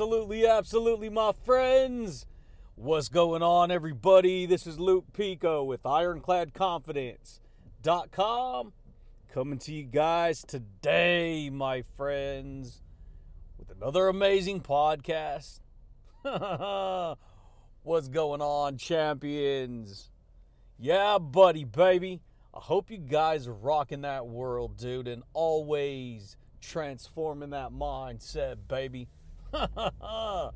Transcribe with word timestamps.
Absolutely, 0.00 0.46
absolutely, 0.46 1.10
my 1.10 1.32
friends. 1.44 2.24
What's 2.74 3.10
going 3.10 3.42
on, 3.42 3.70
everybody? 3.70 4.46
This 4.46 4.66
is 4.66 4.80
Luke 4.80 5.04
Pico 5.12 5.62
with 5.62 5.82
IroncladConfidence.com 5.82 8.72
coming 9.30 9.58
to 9.58 9.74
you 9.74 9.82
guys 9.82 10.42
today, 10.42 11.50
my 11.50 11.82
friends, 11.98 12.80
with 13.58 13.70
another 13.70 14.08
amazing 14.08 14.62
podcast. 14.62 15.60
What's 17.82 18.08
going 18.08 18.40
on, 18.40 18.78
champions? 18.78 20.08
Yeah, 20.78 21.18
buddy, 21.18 21.64
baby. 21.64 22.22
I 22.54 22.60
hope 22.60 22.90
you 22.90 22.96
guys 22.96 23.46
are 23.46 23.52
rocking 23.52 24.00
that 24.00 24.26
world, 24.26 24.78
dude, 24.78 25.08
and 25.08 25.24
always 25.34 26.38
transforming 26.62 27.50
that 27.50 27.72
mindset, 27.72 28.56
baby. 28.66 29.06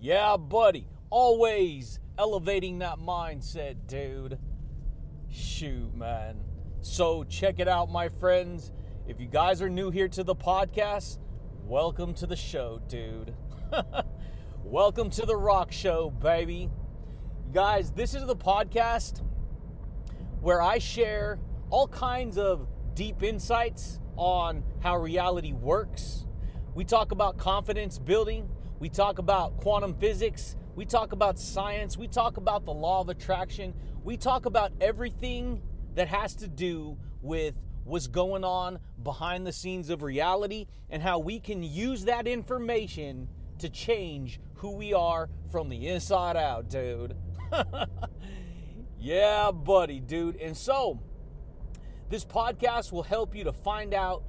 yeah, 0.00 0.36
buddy. 0.36 0.88
Always 1.10 2.00
elevating 2.18 2.78
that 2.78 2.98
mindset, 2.98 3.86
dude. 3.86 4.38
Shoot, 5.30 5.94
man. 5.94 6.40
So, 6.80 7.24
check 7.24 7.58
it 7.58 7.68
out, 7.68 7.90
my 7.90 8.08
friends. 8.08 8.72
If 9.06 9.20
you 9.20 9.26
guys 9.26 9.62
are 9.62 9.70
new 9.70 9.90
here 9.90 10.08
to 10.08 10.22
the 10.22 10.34
podcast, 10.34 11.18
welcome 11.64 12.14
to 12.14 12.26
the 12.26 12.36
show, 12.36 12.80
dude. 12.88 13.34
welcome 14.64 15.10
to 15.10 15.26
the 15.26 15.36
rock 15.36 15.72
show, 15.72 16.10
baby. 16.10 16.70
Guys, 17.52 17.92
this 17.92 18.14
is 18.14 18.26
the 18.26 18.36
podcast 18.36 19.22
where 20.40 20.60
I 20.60 20.78
share 20.78 21.38
all 21.70 21.88
kinds 21.88 22.36
of 22.36 22.68
deep 22.94 23.22
insights 23.22 24.00
on 24.16 24.62
how 24.80 24.96
reality 24.98 25.52
works. 25.52 26.26
We 26.74 26.84
talk 26.84 27.12
about 27.12 27.38
confidence 27.38 28.00
building. 28.00 28.48
We 28.80 28.88
talk 28.88 29.18
about 29.18 29.58
quantum 29.58 29.94
physics. 29.94 30.56
We 30.74 30.84
talk 30.84 31.12
about 31.12 31.38
science. 31.38 31.96
We 31.96 32.08
talk 32.08 32.36
about 32.36 32.64
the 32.64 32.72
law 32.72 33.00
of 33.00 33.08
attraction. 33.08 33.74
We 34.02 34.16
talk 34.16 34.44
about 34.44 34.72
everything 34.80 35.62
that 35.94 36.08
has 36.08 36.34
to 36.36 36.48
do 36.48 36.98
with 37.22 37.60
what's 37.84 38.08
going 38.08 38.42
on 38.42 38.80
behind 39.04 39.46
the 39.46 39.52
scenes 39.52 39.88
of 39.88 40.02
reality 40.02 40.66
and 40.90 41.00
how 41.00 41.20
we 41.20 41.38
can 41.38 41.62
use 41.62 42.06
that 42.06 42.26
information 42.26 43.28
to 43.58 43.68
change 43.68 44.40
who 44.54 44.72
we 44.72 44.92
are 44.92 45.28
from 45.52 45.68
the 45.68 45.86
inside 45.86 46.36
out, 46.36 46.68
dude. 46.68 47.14
yeah, 48.98 49.52
buddy, 49.52 50.00
dude. 50.00 50.36
And 50.36 50.56
so, 50.56 51.00
this 52.08 52.24
podcast 52.24 52.90
will 52.90 53.04
help 53.04 53.36
you 53.36 53.44
to 53.44 53.52
find 53.52 53.94
out 53.94 54.24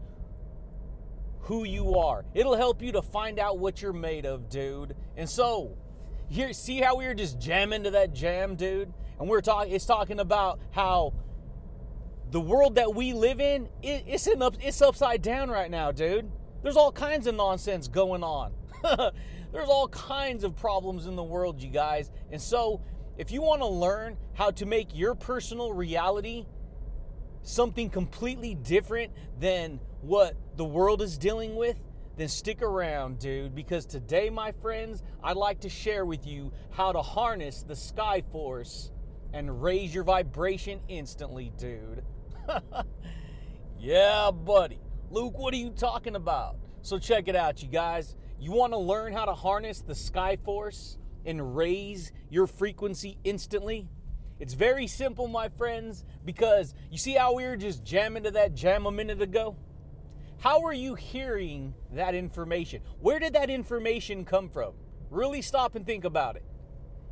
who 1.46 1.64
you 1.64 1.96
are. 1.96 2.26
It'll 2.34 2.56
help 2.56 2.82
you 2.82 2.92
to 2.94 3.02
find 3.04 3.40
out 3.40 3.60
what 3.60 3.82
you're 3.82 3.94
made 3.94 4.26
of, 4.26 4.50
dude. 4.50 4.96
And 5.16 5.30
so, 5.30 5.78
here, 6.28 6.52
see 6.54 6.80
how 6.80 6.96
we 6.96 7.06
were 7.06 7.14
just 7.14 7.40
jamming 7.40 7.84
to 7.84 7.92
that 7.92 8.14
jam, 8.14 8.56
dude? 8.56 8.92
And 9.20 9.30
we're 9.30 9.42
talking, 9.42 9.72
it's 9.72 9.86
talking 9.86 10.20
about 10.20 10.60
how 10.72 11.14
the 12.32 12.42
world 12.42 12.76
that 12.76 12.96
we 12.96 13.14
live 13.14 13.40
in, 13.40 13.70
it, 13.84 14.06
it's, 14.08 14.26
in 14.26 14.42
up, 14.42 14.56
it's 14.60 14.82
upside 14.82 15.22
down 15.22 15.50
right 15.50 15.70
now, 15.70 15.92
dude. 15.92 16.32
There's 16.64 16.78
all 16.78 16.92
kinds 16.92 17.28
of 17.28 17.36
nonsense 17.36 17.88
going 17.88 18.24
on. 18.24 18.52
There's 19.52 19.70
all 19.70 19.88
kinds 19.88 20.44
of 20.44 20.56
problems 20.56 21.06
in 21.06 21.16
the 21.16 21.24
world, 21.24 21.62
you 21.62 21.70
guys. 21.70 22.12
And 22.32 22.42
so, 22.42 22.82
if 23.20 23.32
you 23.32 23.44
want 23.44 23.62
to 23.62 23.68
learn 23.68 24.18
how 24.34 24.50
to 24.52 24.66
make 24.66 24.98
your 24.98 25.14
personal 25.14 25.74
reality 25.74 26.48
something 27.46 27.90
completely 27.90 28.56
different 28.56 29.14
than 29.40 29.80
what 30.02 30.36
the 30.58 30.66
world 30.66 31.02
is 31.02 31.18
dealing 31.18 31.56
with, 31.56 31.78
then 32.18 32.28
stick 32.28 32.62
around, 32.62 33.20
dude, 33.20 33.56
because 33.56 33.86
today, 33.86 34.30
my 34.30 34.52
friends, 34.52 35.04
I'd 35.24 35.38
like 35.38 35.62
to 35.62 35.70
share 35.70 36.06
with 36.06 36.26
you 36.26 36.52
how 36.72 36.92
to 36.92 37.02
harness 37.02 37.64
the 37.64 37.76
Sky 37.76 38.24
Force 38.32 38.92
and 39.34 39.62
raise 39.62 39.94
your 39.94 40.04
vibration 40.04 40.80
instantly, 40.88 41.52
dude. 41.58 42.04
yeah, 43.80 44.32
buddy. 44.32 44.80
Luke, 45.12 45.38
what 45.38 45.54
are 45.54 45.58
you 45.58 45.72
talking 45.72 46.16
about? 46.16 46.58
So, 46.82 46.98
check 46.98 47.28
it 47.28 47.36
out, 47.36 47.62
you 47.62 47.68
guys. 47.68 48.16
You 48.40 48.52
want 48.52 48.74
to 48.74 48.80
learn 48.80 49.14
how 49.14 49.26
to 49.26 49.34
harness 49.34 49.82
the 49.82 49.96
Sky 49.96 50.38
Force 50.44 50.98
and 51.26 51.56
raise 51.56 52.12
your 52.30 52.48
frequency 52.48 53.18
instantly? 53.24 53.90
It's 54.40 54.54
very 54.54 54.88
simple, 54.88 55.28
my 55.28 55.50
friends, 55.50 56.04
because 56.26 56.74
you 56.92 56.98
see 56.98 57.14
how 57.14 57.34
we 57.34 57.46
were 57.46 57.56
just 57.56 57.86
jamming 57.86 58.24
to 58.24 58.32
that 58.32 58.54
jam 58.54 58.86
a 58.86 58.92
minute 58.92 59.22
ago? 59.22 59.56
How 60.40 60.64
are 60.66 60.74
you 60.74 60.96
hearing 60.96 61.74
that 61.94 62.14
information? 62.14 62.82
Where 63.00 63.20
did 63.20 63.34
that 63.34 63.50
information 63.50 64.26
come 64.26 64.50
from? 64.50 64.74
Really 65.10 65.42
stop 65.42 65.76
and 65.76 65.86
think 65.86 66.04
about 66.04 66.36
it. 66.36 66.44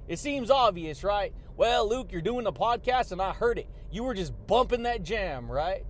It 0.08 0.20
seems 0.20 0.52
obvious, 0.52 1.04
right? 1.04 1.34
Well, 1.56 1.88
Luke, 1.88 2.12
you're 2.12 2.22
doing 2.22 2.46
a 2.46 2.52
podcast 2.52 3.14
and 3.14 3.22
I 3.22 3.32
heard 3.32 3.58
it. 3.58 3.70
You 3.90 4.04
were 4.04 4.14
just 4.14 4.34
bumping 4.46 4.84
that 4.84 5.04
jam, 5.04 5.50
right? 5.50 5.86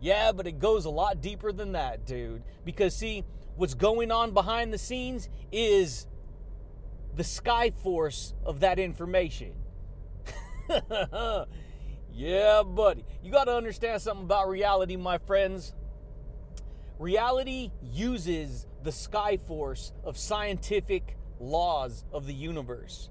Yeah, 0.00 0.32
but 0.32 0.48
it 0.48 0.58
goes 0.58 0.86
a 0.86 0.90
lot 0.90 1.20
deeper 1.20 1.52
than 1.52 1.72
that, 1.72 2.04
dude. 2.04 2.42
Because, 2.64 2.96
see, 2.96 3.24
what's 3.54 3.74
going 3.74 4.10
on 4.10 4.32
behind 4.32 4.72
the 4.72 4.78
scenes 4.78 5.28
is 5.52 6.08
the 7.14 7.22
sky 7.22 7.70
force 7.70 8.34
of 8.44 8.60
that 8.60 8.80
information. 8.80 9.54
yeah, 12.12 12.62
buddy. 12.62 13.04
You 13.22 13.30
got 13.30 13.44
to 13.44 13.56
understand 13.56 14.00
something 14.02 14.24
about 14.24 14.48
reality, 14.48 14.96
my 14.96 15.18
friends. 15.18 15.74
Reality 16.98 17.70
uses 17.82 18.66
the 18.82 18.92
sky 18.92 19.36
force 19.36 19.92
of 20.04 20.16
scientific 20.16 21.16
laws 21.40 22.04
of 22.12 22.26
the 22.26 22.34
universe. 22.34 23.10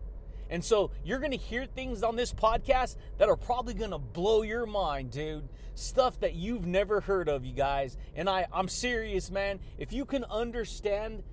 And 0.50 0.64
so 0.64 0.92
you're 1.04 1.20
going 1.20 1.32
to 1.32 1.38
hear 1.38 1.66
things 1.66 2.04
on 2.04 2.16
this 2.16 2.32
podcast 2.34 2.98
that 3.18 3.28
are 3.28 3.36
probably 3.36 3.74
going 3.74 3.92
to 3.92 3.98
blow 3.98 4.44
your 4.44 4.66
mind, 4.66 5.12
dude. 5.12 5.50
Stuff 5.76 6.20
that 6.20 6.36
you've 6.36 6.68
never 6.68 7.02
heard 7.02 7.28
of, 7.28 7.44
you 7.44 7.54
guys. 7.54 7.98
And 8.16 8.30
I, 8.30 8.46
I'm 8.54 8.68
serious, 8.68 9.32
man. 9.32 9.60
If 9.78 9.92
you 9.92 10.06
can 10.06 10.24
understand 10.26 11.24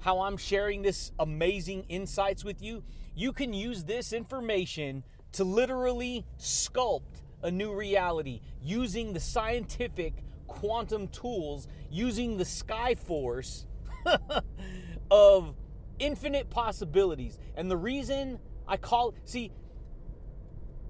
how 0.00 0.22
I'm 0.22 0.36
sharing 0.36 0.82
this 0.82 1.12
amazing 1.18 1.84
insights 1.88 2.44
with 2.44 2.60
you, 2.60 2.82
you 3.14 3.32
can 3.32 3.52
use 3.52 3.84
this 3.84 4.12
information 4.12 5.04
to 5.34 5.44
literally 5.44 6.24
sculpt 6.38 7.22
a 7.42 7.50
new 7.50 7.74
reality 7.74 8.40
using 8.62 9.12
the 9.12 9.20
scientific 9.20 10.14
quantum 10.46 11.08
tools, 11.08 11.68
using 11.90 12.36
the 12.36 12.44
sky 12.44 12.94
force 12.94 13.66
of 15.10 15.54
infinite 15.98 16.50
possibilities. 16.50 17.38
And 17.56 17.70
the 17.70 17.76
reason 17.76 18.38
I 18.66 18.76
call 18.76 19.14
see 19.24 19.52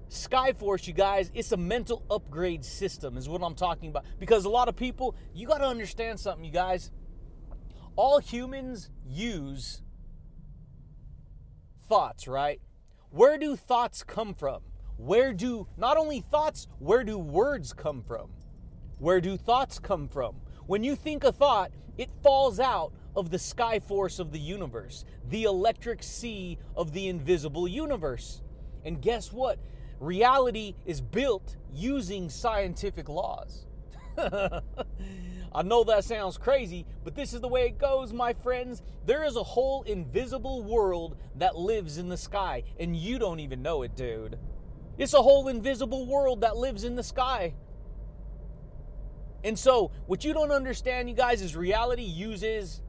Skyforce, 0.09 0.87
you 0.87 0.93
guys, 0.93 1.31
it's 1.33 1.51
a 1.51 1.57
mental 1.57 2.03
upgrade 2.09 2.63
system, 2.63 3.17
is 3.17 3.27
what 3.27 3.41
I'm 3.41 3.55
talking 3.55 3.89
about. 3.89 4.05
Because 4.19 4.45
a 4.45 4.49
lot 4.49 4.69
of 4.69 4.75
people, 4.75 5.15
you 5.33 5.47
got 5.47 5.57
to 5.57 5.65
understand 5.65 6.19
something, 6.19 6.45
you 6.45 6.51
guys. 6.51 6.91
All 7.95 8.19
humans 8.19 8.89
use 9.05 9.81
thoughts, 11.87 12.27
right? 12.27 12.61
Where 13.15 13.37
do 13.37 13.55
thoughts 13.55 14.03
come 14.03 14.33
from? 14.33 14.59
Where 14.97 15.31
do, 15.31 15.69
not 15.77 15.95
only 15.95 16.19
thoughts, 16.19 16.67
where 16.79 17.05
do 17.05 17.17
words 17.17 17.71
come 17.71 18.01
from? 18.01 18.29
Where 18.99 19.21
do 19.21 19.37
thoughts 19.37 19.79
come 19.79 20.09
from? 20.09 20.35
When 20.67 20.83
you 20.83 20.97
think 20.97 21.23
a 21.23 21.31
thought, 21.31 21.71
it 21.97 22.09
falls 22.21 22.59
out 22.59 22.91
of 23.15 23.29
the 23.29 23.39
sky 23.39 23.79
force 23.79 24.19
of 24.19 24.33
the 24.33 24.39
universe, 24.39 25.05
the 25.29 25.43
electric 25.43 26.03
sea 26.03 26.57
of 26.75 26.91
the 26.91 27.07
invisible 27.07 27.69
universe. 27.69 28.41
And 28.83 29.01
guess 29.01 29.31
what? 29.31 29.59
Reality 30.01 30.75
is 30.85 30.99
built 30.99 31.55
using 31.71 32.29
scientific 32.29 33.07
laws. 33.07 33.65
I 35.55 35.61
know 35.63 35.83
that 35.85 36.03
sounds 36.03 36.37
crazy, 36.37 36.85
but 37.03 37.15
this 37.15 37.33
is 37.33 37.41
the 37.41 37.47
way 37.47 37.65
it 37.67 37.77
goes, 37.77 38.11
my 38.11 38.33
friends. 38.33 38.81
There 39.05 39.23
is 39.23 39.35
a 39.35 39.43
whole 39.43 39.83
invisible 39.83 40.63
world 40.63 41.15
that 41.35 41.55
lives 41.55 41.97
in 41.97 42.09
the 42.09 42.17
sky, 42.17 42.63
and 42.79 42.95
you 42.95 43.19
don't 43.19 43.39
even 43.39 43.61
know 43.61 43.83
it, 43.83 43.95
dude. 43.95 44.37
It's 44.97 45.13
a 45.13 45.21
whole 45.21 45.47
invisible 45.47 46.05
world 46.05 46.41
that 46.41 46.57
lives 46.57 46.83
in 46.83 46.95
the 46.95 47.03
sky. 47.03 47.53
And 49.43 49.57
so, 49.57 49.91
what 50.07 50.25
you 50.25 50.33
don't 50.33 50.51
understand, 50.51 51.09
you 51.09 51.15
guys, 51.15 51.41
is 51.41 51.55
reality 51.55 52.03
uses 52.03 52.81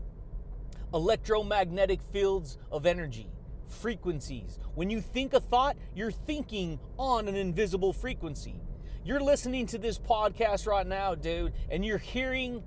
electromagnetic 0.95 2.03
fields 2.03 2.59
of 2.73 2.87
energy, 2.87 3.29
frequencies. 3.69 4.59
When 4.75 4.89
you 4.89 5.01
think 5.01 5.35
a 5.35 5.41
thought, 5.41 5.77
you're 5.95 6.11
thinking 6.11 6.79
on 6.99 7.29
an 7.29 7.37
invisible 7.37 7.93
frequency. 7.93 8.61
You're 9.07 9.21
listening 9.21 9.67
to 9.67 9.79
this 9.79 10.01
podcast 10.01 10.67
right 10.67 10.85
now, 10.85 11.15
dude, 11.15 11.53
and 11.71 11.85
you're 11.85 11.97
hearing 11.97 12.65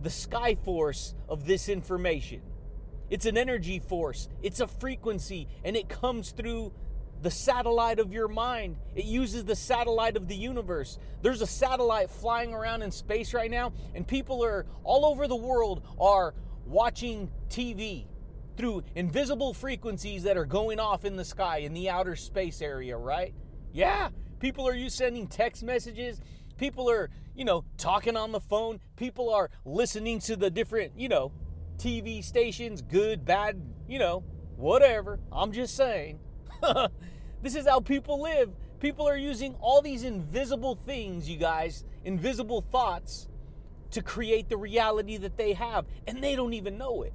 the 0.00 0.08
sky 0.08 0.54
force 0.54 1.14
of 1.28 1.44
this 1.44 1.68
information. 1.68 2.40
It's 3.10 3.26
an 3.26 3.36
energy 3.36 3.78
force, 3.78 4.30
it's 4.42 4.60
a 4.60 4.66
frequency, 4.66 5.48
and 5.62 5.76
it 5.76 5.90
comes 5.90 6.30
through 6.30 6.72
the 7.20 7.30
satellite 7.30 7.98
of 7.98 8.10
your 8.10 8.26
mind. 8.26 8.76
It 8.94 9.04
uses 9.04 9.44
the 9.44 9.54
satellite 9.54 10.16
of 10.16 10.28
the 10.28 10.34
universe. 10.34 10.98
There's 11.20 11.42
a 11.42 11.46
satellite 11.46 12.08
flying 12.08 12.54
around 12.54 12.80
in 12.80 12.90
space 12.90 13.34
right 13.34 13.50
now, 13.50 13.74
and 13.94 14.08
people 14.08 14.42
are 14.42 14.64
all 14.82 15.04
over 15.04 15.28
the 15.28 15.36
world 15.36 15.86
are 16.00 16.32
watching 16.64 17.30
TV 17.50 18.06
through 18.56 18.82
invisible 18.94 19.52
frequencies 19.52 20.22
that 20.22 20.38
are 20.38 20.46
going 20.46 20.80
off 20.80 21.04
in 21.04 21.16
the 21.16 21.24
sky 21.26 21.58
in 21.58 21.74
the 21.74 21.90
outer 21.90 22.16
space 22.16 22.62
area, 22.62 22.96
right? 22.96 23.34
Yeah, 23.74 24.08
people 24.40 24.66
are 24.66 24.74
you 24.74 24.90
sending 24.90 25.26
text 25.26 25.62
messages. 25.62 26.20
People 26.56 26.90
are, 26.90 27.10
you 27.34 27.44
know, 27.44 27.64
talking 27.78 28.16
on 28.16 28.32
the 28.32 28.40
phone. 28.40 28.80
People 28.96 29.32
are 29.32 29.50
listening 29.64 30.18
to 30.20 30.36
the 30.36 30.50
different, 30.50 30.98
you 30.98 31.08
know, 31.08 31.32
TV 31.76 32.24
stations, 32.24 32.82
good, 32.82 33.24
bad, 33.24 33.62
you 33.88 33.98
know, 33.98 34.24
whatever. 34.56 35.20
I'm 35.30 35.52
just 35.52 35.76
saying. 35.76 36.18
this 37.42 37.54
is 37.54 37.66
how 37.66 37.80
people 37.80 38.20
live. 38.20 38.50
People 38.80 39.06
are 39.06 39.16
using 39.16 39.54
all 39.60 39.82
these 39.82 40.04
invisible 40.04 40.78
things, 40.86 41.28
you 41.28 41.36
guys, 41.36 41.84
invisible 42.04 42.62
thoughts, 42.72 43.28
to 43.90 44.02
create 44.02 44.48
the 44.48 44.56
reality 44.56 45.16
that 45.16 45.36
they 45.36 45.52
have, 45.52 45.84
and 46.06 46.22
they 46.22 46.36
don't 46.36 46.54
even 46.54 46.78
know 46.78 47.02
it. 47.02 47.12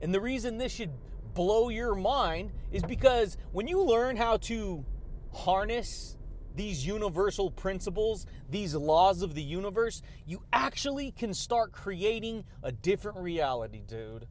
And 0.00 0.14
the 0.14 0.20
reason 0.20 0.58
this 0.58 0.72
should 0.72 0.92
blow 1.34 1.68
your 1.68 1.94
mind 1.94 2.52
is 2.72 2.82
because 2.82 3.36
when 3.52 3.68
you 3.68 3.82
learn 3.82 4.16
how 4.16 4.38
to 4.38 4.84
harness 5.32 6.16
these 6.54 6.86
universal 6.86 7.50
principles, 7.50 8.26
these 8.48 8.74
laws 8.74 9.22
of 9.22 9.34
the 9.34 9.42
universe, 9.42 10.02
you 10.26 10.42
actually 10.52 11.12
can 11.12 11.32
start 11.32 11.72
creating 11.72 12.44
a 12.62 12.72
different 12.72 13.18
reality, 13.18 13.82
dude. 13.86 14.26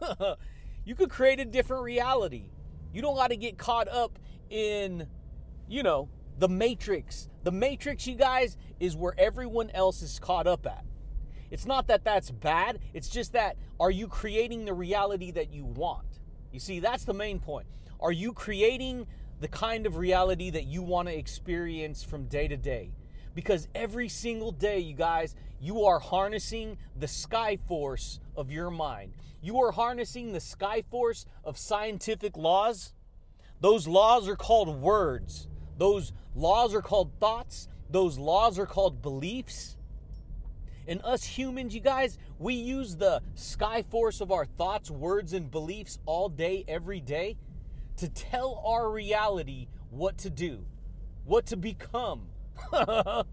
you 0.84 0.94
could 0.94 1.10
create 1.10 1.40
a 1.40 1.44
different 1.44 1.82
reality. 1.82 2.50
You 2.92 3.02
don't 3.02 3.16
got 3.16 3.28
to 3.28 3.36
get 3.36 3.58
caught 3.58 3.88
up 3.88 4.18
in, 4.50 5.06
you 5.68 5.82
know, 5.82 6.08
the 6.38 6.48
matrix. 6.48 7.28
The 7.44 7.52
matrix, 7.52 8.06
you 8.06 8.14
guys, 8.14 8.56
is 8.78 8.96
where 8.96 9.14
everyone 9.18 9.70
else 9.70 10.02
is 10.02 10.18
caught 10.18 10.46
up 10.46 10.66
at. 10.66 10.84
It's 11.50 11.66
not 11.66 11.88
that 11.88 12.04
that's 12.04 12.30
bad, 12.30 12.78
it's 12.94 13.08
just 13.08 13.32
that 13.32 13.56
are 13.78 13.90
you 13.90 14.08
creating 14.08 14.64
the 14.64 14.72
reality 14.72 15.30
that 15.32 15.52
you 15.52 15.64
want? 15.64 16.06
You 16.50 16.60
see, 16.60 16.80
that's 16.80 17.04
the 17.04 17.14
main 17.14 17.40
point. 17.40 17.66
Are 18.00 18.12
you 18.12 18.32
creating 18.32 19.06
the 19.42 19.48
kind 19.48 19.86
of 19.86 19.96
reality 19.96 20.50
that 20.50 20.66
you 20.66 20.82
want 20.82 21.08
to 21.08 21.18
experience 21.18 22.04
from 22.04 22.26
day 22.26 22.46
to 22.46 22.56
day? 22.56 22.92
Because 23.34 23.66
every 23.74 24.08
single 24.08 24.52
day, 24.52 24.78
you 24.78 24.94
guys, 24.94 25.34
you 25.60 25.82
are 25.82 25.98
harnessing 25.98 26.78
the 26.96 27.08
sky 27.08 27.58
force 27.66 28.20
of 28.36 28.52
your 28.52 28.70
mind. 28.70 29.14
You 29.40 29.60
are 29.62 29.72
harnessing 29.72 30.32
the 30.32 30.38
sky 30.38 30.84
force 30.88 31.26
of 31.42 31.58
scientific 31.58 32.36
laws. 32.36 32.92
Those 33.60 33.88
laws 33.88 34.28
are 34.28 34.36
called 34.36 34.80
words. 34.80 35.48
Those 35.76 36.12
laws 36.36 36.72
are 36.72 36.82
called 36.82 37.10
thoughts. 37.18 37.68
Those 37.90 38.18
laws 38.18 38.60
are 38.60 38.66
called 38.66 39.02
beliefs. 39.02 39.76
And 40.86 41.00
us 41.02 41.24
humans, 41.24 41.74
you 41.74 41.80
guys, 41.80 42.16
we 42.38 42.54
use 42.54 42.94
the 42.94 43.20
sky 43.34 43.82
force 43.82 44.20
of 44.20 44.30
our 44.30 44.44
thoughts, 44.44 44.88
words, 44.88 45.32
and 45.32 45.50
beliefs 45.50 45.98
all 46.06 46.28
day, 46.28 46.64
every 46.68 47.00
day 47.00 47.36
to 47.96 48.08
tell 48.08 48.62
our 48.66 48.90
reality 48.90 49.68
what 49.90 50.18
to 50.18 50.30
do, 50.30 50.64
what 51.24 51.46
to 51.46 51.56
become. 51.56 52.28
that 52.72 53.26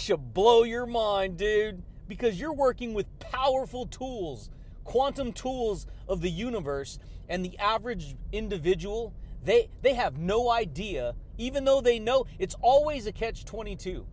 should 0.00 0.34
blow 0.34 0.62
your 0.62 0.86
mind, 0.86 1.36
dude, 1.36 1.82
because 2.08 2.38
you're 2.38 2.52
working 2.52 2.94
with 2.94 3.06
powerful 3.18 3.86
tools, 3.86 4.50
quantum 4.84 5.32
tools 5.32 5.86
of 6.08 6.20
the 6.20 6.30
universe, 6.30 6.98
and 7.28 7.44
the 7.44 7.58
average 7.58 8.16
individual, 8.32 9.14
they, 9.44 9.68
they 9.82 9.94
have 9.94 10.18
no 10.18 10.50
idea, 10.50 11.14
even 11.38 11.64
though 11.64 11.80
they 11.80 11.98
know 11.98 12.26
it's 12.38 12.56
always 12.60 13.06
a 13.06 13.12
catch 13.12 13.44
22 13.44 14.06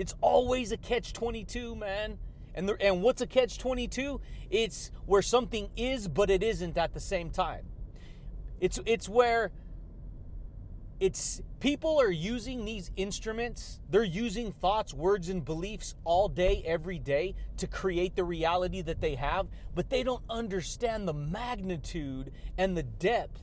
it's 0.00 0.14
always 0.22 0.72
a 0.72 0.78
catch 0.78 1.12
22, 1.12 1.76
man. 1.76 2.18
And 2.54 2.66
the, 2.66 2.76
and 2.80 3.02
what's 3.02 3.20
a 3.20 3.26
catch 3.26 3.58
22? 3.58 4.18
It's 4.50 4.90
where 5.04 5.20
something 5.20 5.68
is 5.76 6.08
but 6.08 6.30
it 6.30 6.42
isn't 6.42 6.78
at 6.78 6.94
the 6.94 7.00
same 7.00 7.28
time. 7.28 7.66
It's 8.60 8.78
it's 8.86 9.08
where 9.08 9.50
it's 11.00 11.40
people 11.60 11.98
are 12.00 12.10
using 12.10 12.66
these 12.66 12.90
instruments, 12.94 13.80
they're 13.88 14.04
using 14.04 14.52
thoughts, 14.52 14.92
words 14.92 15.30
and 15.30 15.44
beliefs 15.44 15.94
all 16.04 16.28
day 16.28 16.62
every 16.66 16.98
day 16.98 17.34
to 17.56 17.66
create 17.66 18.16
the 18.16 18.24
reality 18.24 18.82
that 18.82 19.00
they 19.00 19.14
have, 19.14 19.48
but 19.74 19.88
they 19.88 20.02
don't 20.02 20.22
understand 20.28 21.08
the 21.08 21.14
magnitude 21.14 22.32
and 22.58 22.76
the 22.76 22.82
depth 22.82 23.40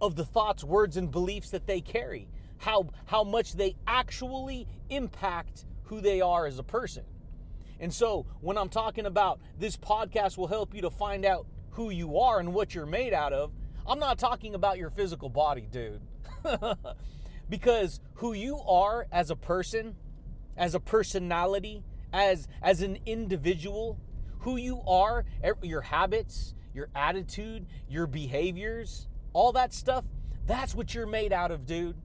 of 0.00 0.14
the 0.16 0.24
thoughts, 0.24 0.62
words 0.62 0.96
and 0.96 1.10
beliefs 1.10 1.50
that 1.50 1.66
they 1.66 1.80
carry 1.80 2.28
how 2.62 2.88
how 3.06 3.24
much 3.24 3.54
they 3.54 3.74
actually 3.86 4.66
impact 4.88 5.64
who 5.84 6.00
they 6.00 6.20
are 6.20 6.46
as 6.46 6.58
a 6.58 6.62
person. 6.62 7.04
And 7.80 7.92
so, 7.92 8.26
when 8.40 8.56
I'm 8.56 8.68
talking 8.68 9.06
about 9.06 9.40
this 9.58 9.76
podcast 9.76 10.38
will 10.38 10.46
help 10.46 10.74
you 10.74 10.82
to 10.82 10.90
find 10.90 11.24
out 11.24 11.46
who 11.70 11.90
you 11.90 12.18
are 12.18 12.38
and 12.38 12.54
what 12.54 12.74
you're 12.74 12.86
made 12.86 13.12
out 13.12 13.32
of, 13.32 13.50
I'm 13.86 13.98
not 13.98 14.18
talking 14.18 14.54
about 14.54 14.78
your 14.78 14.90
physical 14.90 15.28
body, 15.28 15.68
dude. 15.70 16.00
because 17.48 18.00
who 18.14 18.32
you 18.32 18.58
are 18.60 19.06
as 19.12 19.30
a 19.30 19.36
person, 19.36 19.96
as 20.56 20.74
a 20.74 20.80
personality, 20.80 21.84
as 22.12 22.48
as 22.62 22.82
an 22.82 22.98
individual, 23.06 23.98
who 24.40 24.56
you 24.56 24.82
are, 24.86 25.24
your 25.62 25.80
habits, 25.80 26.54
your 26.74 26.88
attitude, 26.94 27.66
your 27.88 28.06
behaviors, 28.06 29.08
all 29.32 29.52
that 29.52 29.72
stuff, 29.72 30.04
that's 30.46 30.74
what 30.74 30.94
you're 30.94 31.06
made 31.06 31.32
out 31.32 31.50
of, 31.50 31.66
dude. 31.66 31.96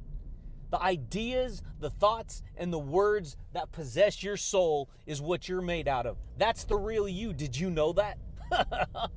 The 0.70 0.82
ideas, 0.82 1.62
the 1.80 1.90
thoughts, 1.90 2.44
and 2.58 2.74
the 2.74 2.80
words 2.80 3.38
that 3.54 3.72
possess 3.72 4.22
your 4.22 4.36
soul 4.36 4.90
is 5.06 5.22
what 5.22 5.48
you're 5.48 5.62
made 5.62 5.88
out 5.88 6.06
of. 6.06 6.18
That's 6.38 6.66
the 6.66 6.76
real 6.76 7.08
you. 7.08 7.34
Did 7.34 7.58
you 7.58 7.70
know 7.70 7.94
that? 7.94 8.18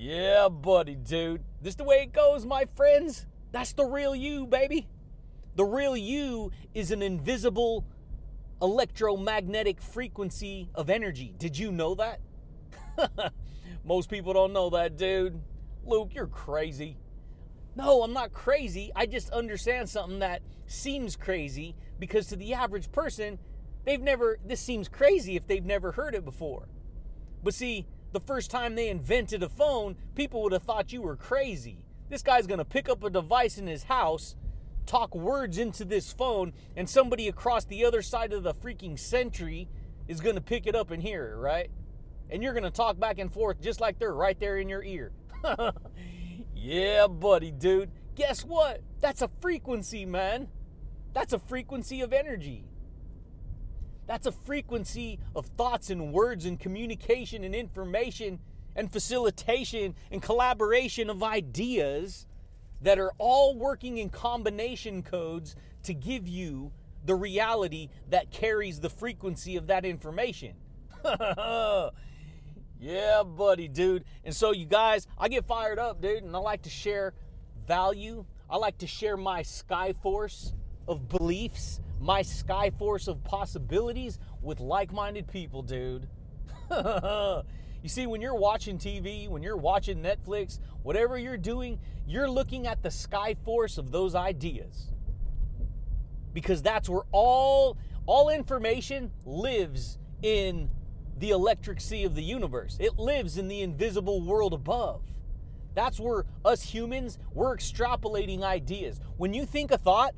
yeah, 0.00 0.48
buddy, 0.48 0.94
dude. 0.94 1.44
This 1.60 1.74
the 1.74 1.84
way 1.84 1.96
it 2.04 2.14
goes, 2.14 2.46
my 2.46 2.64
friends. 2.74 3.26
That's 3.52 3.74
the 3.74 3.84
real 3.84 4.14
you, 4.14 4.46
baby. 4.46 4.88
The 5.56 5.64
real 5.66 5.94
you 5.94 6.52
is 6.72 6.90
an 6.90 7.02
invisible 7.02 7.84
electromagnetic 8.62 9.82
frequency 9.82 10.70
of 10.74 10.88
energy. 10.88 11.34
Did 11.36 11.58
you 11.58 11.70
know 11.70 11.94
that? 11.96 12.20
Most 13.84 14.08
people 14.08 14.32
don't 14.32 14.54
know 14.54 14.70
that, 14.70 14.96
dude. 14.96 15.38
Luke, 15.84 16.12
you're 16.14 16.26
crazy. 16.26 16.96
No, 17.76 18.02
I'm 18.02 18.14
not 18.14 18.32
crazy. 18.32 18.90
I 18.96 19.04
just 19.04 19.28
understand 19.28 19.90
something 19.90 20.20
that 20.20 20.40
seems 20.66 21.14
crazy 21.14 21.76
because 21.98 22.26
to 22.28 22.36
the 22.36 22.54
average 22.54 22.90
person, 22.90 23.38
they've 23.84 24.00
never, 24.00 24.38
this 24.46 24.60
seems 24.60 24.88
crazy 24.88 25.36
if 25.36 25.46
they've 25.46 25.62
never 25.62 25.92
heard 25.92 26.14
it 26.14 26.24
before. 26.24 26.68
But 27.42 27.52
see, 27.52 27.86
the 28.12 28.20
first 28.20 28.50
time 28.50 28.74
they 28.74 28.88
invented 28.88 29.42
a 29.42 29.48
phone, 29.48 29.96
people 30.14 30.42
would 30.42 30.52
have 30.52 30.62
thought 30.62 30.92
you 30.92 31.02
were 31.02 31.16
crazy. 31.16 31.84
This 32.08 32.22
guy's 32.22 32.46
gonna 32.46 32.64
pick 32.64 32.88
up 32.88 33.04
a 33.04 33.10
device 33.10 33.58
in 33.58 33.66
his 33.66 33.84
house, 33.84 34.34
talk 34.86 35.14
words 35.14 35.58
into 35.58 35.84
this 35.84 36.12
phone, 36.12 36.52
and 36.76 36.88
somebody 36.88 37.28
across 37.28 37.64
the 37.64 37.84
other 37.84 38.02
side 38.02 38.32
of 38.32 38.42
the 38.42 38.54
freaking 38.54 38.98
century 38.98 39.68
is 40.08 40.20
gonna 40.20 40.40
pick 40.40 40.66
it 40.66 40.74
up 40.74 40.90
and 40.90 41.02
hear 41.02 41.32
it, 41.32 41.36
right? 41.36 41.70
And 42.30 42.42
you're 42.42 42.54
gonna 42.54 42.70
talk 42.70 42.98
back 42.98 43.18
and 43.18 43.32
forth 43.32 43.60
just 43.60 43.80
like 43.80 43.98
they're 43.98 44.14
right 44.14 44.38
there 44.38 44.58
in 44.58 44.68
your 44.68 44.82
ear. 44.82 45.12
Yeah, 46.62 47.06
buddy, 47.06 47.50
dude. 47.50 47.90
Guess 48.16 48.44
what? 48.44 48.82
That's 49.00 49.22
a 49.22 49.30
frequency, 49.40 50.04
man. 50.04 50.48
That's 51.14 51.32
a 51.32 51.38
frequency 51.38 52.02
of 52.02 52.12
energy. 52.12 52.66
That's 54.10 54.26
a 54.26 54.32
frequency 54.32 55.20
of 55.36 55.46
thoughts 55.46 55.88
and 55.88 56.12
words 56.12 56.44
and 56.44 56.58
communication 56.58 57.44
and 57.44 57.54
information 57.54 58.40
and 58.74 58.92
facilitation 58.92 59.94
and 60.10 60.20
collaboration 60.20 61.08
of 61.08 61.22
ideas 61.22 62.26
that 62.82 62.98
are 62.98 63.12
all 63.18 63.54
working 63.54 63.98
in 63.98 64.08
combination 64.08 65.04
codes 65.04 65.54
to 65.84 65.94
give 65.94 66.26
you 66.26 66.72
the 67.04 67.14
reality 67.14 67.88
that 68.08 68.32
carries 68.32 68.80
the 68.80 68.90
frequency 68.90 69.56
of 69.56 69.68
that 69.68 69.84
information. 69.84 70.54
Yeah, 72.82 73.24
buddy, 73.24 73.68
dude. 73.68 74.04
And 74.24 74.34
so, 74.34 74.52
you 74.52 74.64
guys, 74.64 75.06
I 75.18 75.28
get 75.28 75.44
fired 75.44 75.78
up, 75.78 76.00
dude, 76.00 76.22
and 76.22 76.34
I 76.34 76.38
like 76.38 76.62
to 76.62 76.70
share 76.70 77.12
value. 77.66 78.24
I 78.48 78.56
like 78.56 78.78
to 78.78 78.86
share 78.86 79.18
my 79.18 79.42
sky 79.42 79.92
force 80.02 80.54
of 80.88 81.06
beliefs, 81.10 81.78
my 82.00 82.22
sky 82.22 82.70
force 82.70 83.06
of 83.06 83.22
possibilities 83.22 84.18
with 84.40 84.58
like 84.58 84.92
minded 84.92 85.28
people, 85.28 85.62
dude. 85.62 86.08
you 86.70 87.88
see, 87.88 88.06
when 88.06 88.20
you're 88.20 88.34
watching 88.34 88.78
TV, 88.78 89.28
when 89.28 89.42
you're 89.42 89.56
watching 89.56 90.02
Netflix, 90.02 90.58
whatever 90.82 91.18
you're 91.18 91.36
doing, 91.36 91.78
you're 92.06 92.30
looking 92.30 92.66
at 92.66 92.82
the 92.82 92.90
sky 92.90 93.36
force 93.44 93.76
of 93.76 93.92
those 93.92 94.14
ideas. 94.14 94.90
Because 96.32 96.62
that's 96.62 96.88
where 96.88 97.02
all 97.12 97.76
all 98.06 98.30
information 98.30 99.10
lives 99.24 99.98
in 100.22 100.70
the 101.18 101.30
electric 101.30 101.80
sea 101.80 102.04
of 102.04 102.14
the 102.14 102.22
universe. 102.22 102.78
It 102.80 102.98
lives 102.98 103.36
in 103.36 103.46
the 103.46 103.60
invisible 103.60 104.22
world 104.22 104.54
above. 104.54 105.02
That's 105.74 106.00
where 106.00 106.24
us 106.44 106.62
humans, 106.62 107.18
we're 107.32 107.54
extrapolating 107.56 108.42
ideas. 108.42 109.00
When 109.18 109.34
you 109.34 109.44
think 109.44 109.70
a 109.70 109.78
thought, 109.78 110.14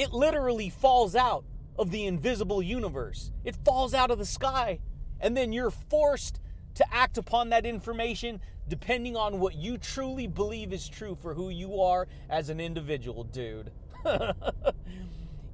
it 0.00 0.14
literally 0.14 0.70
falls 0.70 1.14
out 1.14 1.44
of 1.78 1.90
the 1.90 2.06
invisible 2.06 2.62
universe. 2.62 3.30
It 3.44 3.54
falls 3.66 3.92
out 3.92 4.10
of 4.10 4.18
the 4.18 4.24
sky 4.24 4.78
And 5.20 5.36
then 5.36 5.52
you're 5.52 5.70
forced 5.70 6.40
to 6.76 6.94
act 6.94 7.18
upon 7.18 7.50
that 7.50 7.66
information 7.66 8.40
depending 8.66 9.14
on 9.14 9.40
what 9.40 9.56
you 9.56 9.76
truly 9.76 10.26
believe 10.26 10.72
is 10.72 10.88
true 10.88 11.14
for 11.14 11.34
who 11.34 11.50
you 11.50 11.82
are 11.82 12.08
as 12.30 12.48
an 12.48 12.60
individual, 12.60 13.24
dude. 13.24 13.72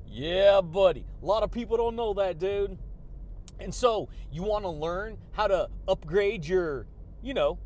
yeah, 0.07 0.61
buddy. 0.61 1.05
A 1.21 1.27
lot 1.27 1.43
of 1.43 1.51
people 1.51 1.77
don't 1.77 1.97
know 1.97 2.15
that, 2.15 2.39
dude. 2.39 2.79
And 3.59 3.75
so, 3.75 4.09
you 4.31 4.45
want 4.45 4.65
to 4.65 4.71
learn 4.71 5.19
how 5.33 5.49
to 5.49 5.69
upgrade 5.89 6.47
your, 6.47 6.87
you 7.21 7.35
know, 7.35 7.59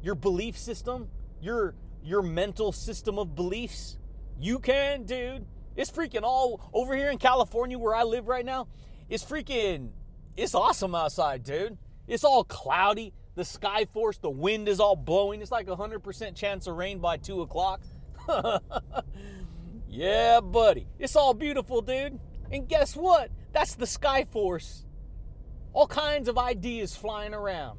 your 0.00 0.14
belief 0.14 0.56
system, 0.56 1.08
your 1.40 1.74
your 2.04 2.22
mental 2.22 2.70
system 2.70 3.18
of 3.18 3.34
beliefs? 3.34 3.96
You 4.38 4.60
can, 4.60 5.04
dude. 5.04 5.46
It's 5.80 5.90
freaking 5.90 6.24
all 6.24 6.60
over 6.74 6.94
here 6.94 7.10
in 7.10 7.16
California 7.16 7.78
where 7.78 7.94
I 7.94 8.02
live 8.02 8.28
right 8.28 8.44
now. 8.44 8.68
It's 9.08 9.24
freaking 9.24 9.92
it's 10.36 10.54
awesome 10.54 10.94
outside, 10.94 11.42
dude. 11.42 11.78
It's 12.06 12.22
all 12.22 12.44
cloudy. 12.44 13.14
The 13.34 13.46
sky 13.46 13.86
force, 13.86 14.18
the 14.18 14.28
wind 14.28 14.68
is 14.68 14.78
all 14.78 14.94
blowing. 14.94 15.40
It's 15.40 15.50
like 15.50 15.70
a 15.70 15.76
100% 15.76 16.34
chance 16.34 16.66
of 16.66 16.76
rain 16.76 16.98
by 16.98 17.16
2 17.16 17.40
o'clock. 17.40 17.80
yeah, 19.88 20.40
buddy. 20.40 20.86
It's 20.98 21.16
all 21.16 21.32
beautiful, 21.32 21.80
dude. 21.80 22.20
And 22.52 22.68
guess 22.68 22.94
what? 22.94 23.30
That's 23.52 23.74
the 23.74 23.86
sky 23.86 24.24
force. 24.24 24.84
All 25.72 25.86
kinds 25.86 26.28
of 26.28 26.36
ideas 26.36 26.94
flying 26.94 27.32
around. 27.32 27.78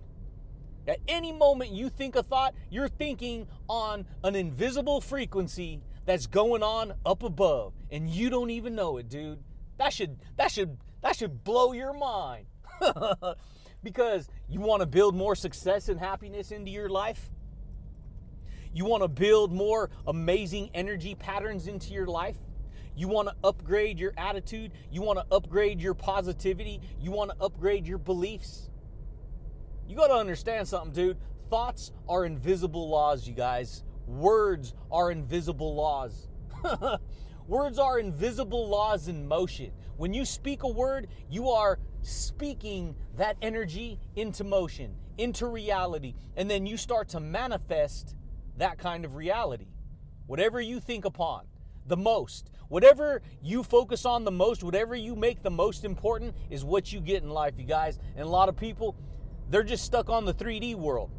At 0.88 0.98
any 1.08 1.32
moment 1.32 1.70
you 1.70 1.90
think 1.90 2.16
a 2.16 2.24
thought, 2.24 2.56
you're 2.72 2.90
thinking 2.90 3.48
on 3.70 4.08
an 4.24 4.36
invisible 4.36 5.02
frequency 5.02 5.84
that's 6.12 6.28
going 6.28 6.62
on 6.62 6.94
up 7.06 7.24
above 7.24 7.74
and 7.90 8.10
you 8.10 8.30
don't 8.30 8.50
even 8.50 8.76
know 8.76 8.98
it, 8.98 9.08
dude. 9.08 9.42
That 9.78 9.94
should 9.94 10.20
that 10.36 10.52
should 10.52 10.78
that 11.02 11.16
should 11.16 11.46
blow 11.46 11.72
your 11.72 11.94
mind. 11.94 12.48
because 13.84 14.28
you 14.50 14.60
want 14.60 14.82
to 14.82 14.86
build 14.86 15.16
more 15.16 15.36
success 15.36 15.88
and 15.88 15.98
happiness 15.98 16.52
into 16.52 16.70
your 16.70 16.90
life. 16.90 17.30
You 18.74 18.84
want 18.84 19.04
to 19.04 19.08
build 19.08 19.54
more 19.54 19.90
amazing 20.06 20.72
energy 20.74 21.16
patterns 21.16 21.68
into 21.68 21.94
your 21.94 22.08
life. 22.08 22.36
You 22.94 23.08
want 23.08 23.30
to 23.30 23.36
upgrade 23.42 23.98
your 23.98 24.12
attitude. 24.18 24.74
You 24.92 25.02
want 25.02 25.18
to 25.18 25.26
upgrade 25.34 25.80
your 25.80 25.94
positivity. 25.94 26.82
You 27.00 27.12
want 27.12 27.32
to 27.32 27.38
upgrade 27.42 27.88
your 27.88 28.00
beliefs. 28.00 28.70
You 29.88 29.96
got 29.96 30.08
to 30.08 30.16
understand 30.16 30.68
something, 30.68 30.92
dude. 30.92 31.18
Thoughts 31.50 31.94
are 32.10 32.26
invisible 32.26 32.90
laws, 32.90 33.26
you 33.26 33.34
guys. 33.34 33.84
Words 34.12 34.74
are 34.92 35.10
invisible 35.10 35.74
laws. 35.74 36.28
Words 37.48 37.80
are 37.80 37.98
invisible 37.98 38.68
laws 38.68 39.08
in 39.08 39.28
motion. 39.28 39.72
When 39.96 40.14
you 40.14 40.26
speak 40.26 40.64
a 40.64 40.68
word, 40.68 41.08
you 41.30 41.50
are 41.50 41.80
speaking 42.02 42.96
that 43.18 43.38
energy 43.42 44.00
into 44.16 44.44
motion, 44.44 44.96
into 45.18 45.48
reality, 45.48 46.16
and 46.36 46.50
then 46.50 46.66
you 46.66 46.76
start 46.78 47.10
to 47.10 47.20
manifest 47.20 48.16
that 48.58 48.78
kind 48.78 49.06
of 49.06 49.16
reality. 49.16 49.68
Whatever 50.28 50.60
you 50.60 50.80
think 50.80 51.06
upon 51.06 51.46
the 51.88 51.98
most, 51.98 52.52
whatever 52.68 53.22
you 53.42 53.64
focus 53.64 54.06
on 54.06 54.24
the 54.24 54.32
most, 54.32 54.62
whatever 54.62 54.96
you 54.96 55.16
make 55.16 55.42
the 55.42 55.52
most 55.52 55.86
important 55.86 56.36
is 56.50 56.64
what 56.64 56.92
you 56.92 57.00
get 57.00 57.24
in 57.24 57.30
life, 57.30 57.54
you 57.58 57.66
guys. 57.66 57.98
And 58.16 58.26
a 58.26 58.30
lot 58.30 58.50
of 58.50 58.58
people, 58.58 58.96
they're 59.50 59.64
just 59.64 59.86
stuck 59.86 60.10
on 60.10 60.26
the 60.26 60.34
3D 60.34 60.76
world. 60.76 61.12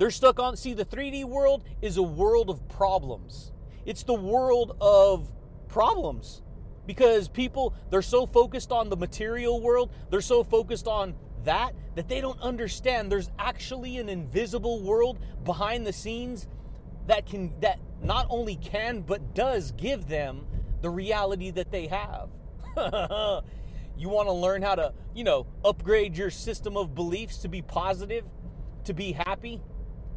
They're 0.00 0.10
stuck 0.10 0.40
on, 0.40 0.56
see, 0.56 0.72
the 0.72 0.86
3D 0.86 1.26
world 1.26 1.62
is 1.82 1.98
a 1.98 2.02
world 2.02 2.48
of 2.48 2.66
problems. 2.70 3.52
It's 3.84 4.02
the 4.02 4.14
world 4.14 4.74
of 4.80 5.30
problems 5.68 6.40
because 6.86 7.28
people, 7.28 7.74
they're 7.90 8.00
so 8.00 8.24
focused 8.24 8.72
on 8.72 8.88
the 8.88 8.96
material 8.96 9.60
world, 9.60 9.92
they're 10.08 10.22
so 10.22 10.42
focused 10.42 10.88
on 10.88 11.14
that, 11.44 11.74
that 11.96 12.08
they 12.08 12.22
don't 12.22 12.40
understand 12.40 13.12
there's 13.12 13.28
actually 13.38 13.98
an 13.98 14.08
invisible 14.08 14.80
world 14.80 15.18
behind 15.44 15.86
the 15.86 15.92
scenes 15.92 16.48
that 17.06 17.26
can, 17.26 17.52
that 17.60 17.78
not 18.02 18.26
only 18.30 18.56
can, 18.56 19.02
but 19.02 19.34
does 19.34 19.72
give 19.72 20.08
them 20.08 20.46
the 20.80 20.88
reality 20.88 21.50
that 21.50 21.70
they 21.70 21.88
have. 21.88 22.30
You 23.98 24.08
want 24.08 24.28
to 24.28 24.32
learn 24.32 24.62
how 24.62 24.76
to, 24.76 24.94
you 25.14 25.24
know, 25.24 25.46
upgrade 25.62 26.16
your 26.16 26.30
system 26.30 26.74
of 26.78 26.94
beliefs 26.94 27.36
to 27.38 27.48
be 27.48 27.60
positive, 27.60 28.24
to 28.84 28.94
be 28.94 29.12
happy, 29.12 29.60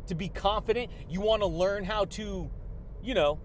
to 0.08 0.16
be 0.16 0.30
confident. 0.30 0.92
You 1.10 1.22
want 1.22 1.42
to 1.42 1.48
learn 1.48 1.84
how 1.84 2.06
to, 2.06 2.50
you 3.02 3.13
know, 3.13 3.39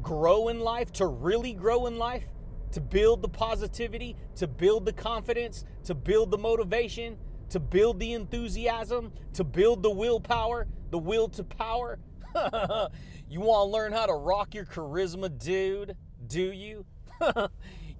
grow 0.00 0.48
in 0.48 0.60
life, 0.60 0.92
to 0.94 1.06
really 1.06 1.52
grow 1.52 1.86
in 1.86 1.96
life, 1.96 2.24
to 2.72 2.80
build 2.80 3.22
the 3.22 3.28
positivity, 3.28 4.16
to 4.36 4.46
build 4.46 4.84
the 4.84 4.92
confidence, 4.92 5.64
to 5.84 5.94
build 5.94 6.30
the 6.30 6.38
motivation, 6.38 7.16
to 7.50 7.60
build 7.60 8.00
the 8.00 8.12
enthusiasm, 8.12 9.12
to 9.34 9.44
build 9.44 9.82
the 9.82 9.90
willpower, 9.90 10.66
the 10.90 10.98
will 10.98 11.28
to 11.28 11.44
power. 11.44 11.98
you 13.28 13.40
want 13.40 13.68
to 13.68 13.72
learn 13.72 13.92
how 13.92 14.06
to 14.06 14.14
rock 14.14 14.54
your 14.54 14.64
charisma, 14.64 15.36
dude? 15.38 15.96
Do 16.26 16.52
you? 16.52 16.86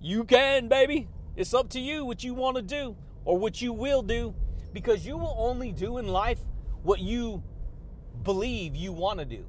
You 0.04 0.24
can, 0.24 0.66
baby. 0.66 1.06
It's 1.36 1.54
up 1.54 1.68
to 1.70 1.80
you 1.80 2.04
what 2.04 2.24
you 2.24 2.34
want 2.34 2.56
to 2.56 2.62
do 2.62 2.96
or 3.24 3.38
what 3.38 3.62
you 3.62 3.72
will 3.72 4.02
do 4.02 4.34
because 4.72 5.06
you 5.06 5.16
will 5.16 5.34
only 5.38 5.72
do 5.72 5.98
in 5.98 6.08
life 6.08 6.38
what 6.82 7.00
you 7.00 7.42
believe 8.22 8.74
you 8.74 8.92
want 8.92 9.18
to 9.18 9.24
do. 9.24 9.44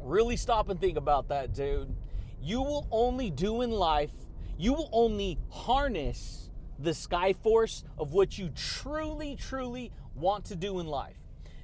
Really 0.00 0.36
stop 0.36 0.68
and 0.68 0.80
think 0.80 0.96
about 0.96 1.28
that, 1.28 1.52
dude. 1.54 1.94
You 2.40 2.60
will 2.60 2.86
only 2.90 3.30
do 3.30 3.62
in 3.62 3.70
life, 3.70 4.10
you 4.58 4.72
will 4.72 4.90
only 4.92 5.38
harness 5.50 6.50
the 6.78 6.94
sky 6.94 7.32
force 7.32 7.84
of 7.98 8.12
what 8.12 8.36
you 8.38 8.50
truly, 8.54 9.36
truly 9.36 9.92
want 10.14 10.46
to 10.46 10.56
do 10.56 10.80
in 10.80 10.86
life. 10.86 11.16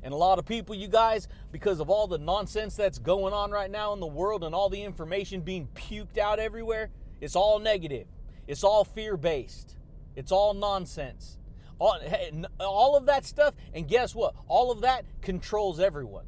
And 0.03 0.15
a 0.15 0.17
lot 0.17 0.39
of 0.39 0.47
people, 0.47 0.75
you 0.75 0.87
guys, 0.87 1.27
because 1.51 1.81
of 1.81 1.91
all 1.91 2.07
the 2.07 2.19
nonsense 2.19 2.77
that's 2.77 2.99
going 2.99 3.35
on 3.35 3.51
right 3.51 3.71
now 3.71 3.93
in 3.93 4.01
the 4.01 4.07
world 4.07 4.45
and 4.45 4.55
all 4.55 4.69
the 4.69 4.83
information 4.83 5.41
being 5.41 5.69
puked 5.75 6.19
out 6.19 6.39
everywhere, 6.39 6.91
it's 7.21 7.35
all 7.35 7.59
negative. 7.59 8.07
It's 8.47 8.63
all 8.63 8.85
fear 8.85 9.17
based. 9.17 9.77
It's 10.15 10.31
all 10.31 10.55
nonsense. 10.55 11.38
All, 11.79 11.99
all 12.59 12.97
of 12.97 13.07
that 13.07 13.25
stuff, 13.25 13.55
and 13.73 13.87
guess 13.87 14.15
what? 14.15 14.35
All 14.49 14.71
of 14.71 14.81
that 14.83 15.05
controls 15.23 15.81
everyone. 15.81 16.25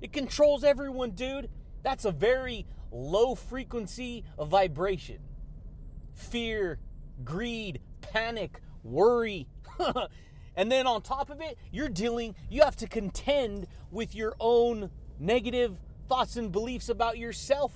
It 0.00 0.12
controls 0.12 0.64
everyone, 0.64 1.12
dude. 1.12 1.48
That's 1.82 2.04
a 2.04 2.10
very 2.10 2.66
low 2.90 3.34
frequency 3.34 4.24
of 4.36 4.48
vibration. 4.48 5.18
Fear, 6.14 6.78
greed, 7.24 7.80
panic, 8.00 8.60
worry. 8.82 9.46
and 10.56 10.70
then 10.70 10.86
on 10.86 11.02
top 11.02 11.30
of 11.30 11.40
it, 11.40 11.56
you're 11.70 11.88
dealing, 11.88 12.34
you 12.50 12.62
have 12.62 12.76
to 12.76 12.88
contend 12.88 13.66
with 13.90 14.14
your 14.14 14.34
own 14.40 14.90
negative 15.18 15.78
thoughts 16.08 16.36
and 16.36 16.50
beliefs 16.50 16.88
about 16.88 17.18
yourself 17.18 17.72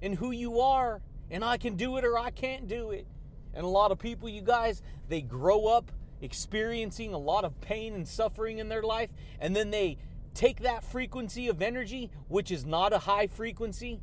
and 0.00 0.14
who 0.14 0.30
you 0.30 0.60
are 0.60 1.02
and 1.30 1.44
I 1.44 1.56
can 1.56 1.76
do 1.76 1.96
it 1.96 2.04
or 2.04 2.18
I 2.18 2.30
can't 2.30 2.68
do 2.68 2.90
it. 2.90 3.06
And 3.54 3.64
a 3.64 3.68
lot 3.68 3.90
of 3.90 3.98
people, 3.98 4.28
you 4.28 4.42
guys, 4.42 4.82
they 5.08 5.22
grow 5.22 5.66
up 5.66 5.90
experiencing 6.20 7.12
a 7.12 7.18
lot 7.18 7.44
of 7.44 7.60
pain 7.60 7.94
and 7.94 8.06
suffering 8.06 8.58
in 8.58 8.68
their 8.68 8.82
life, 8.82 9.10
and 9.40 9.54
then 9.54 9.70
they 9.70 9.98
take 10.34 10.60
that 10.60 10.84
frequency 10.84 11.48
of 11.48 11.62
energy, 11.62 12.10
which 12.28 12.50
is 12.50 12.64
not 12.64 12.92
a 12.92 12.98
high 12.98 13.26
frequency, 13.26 14.00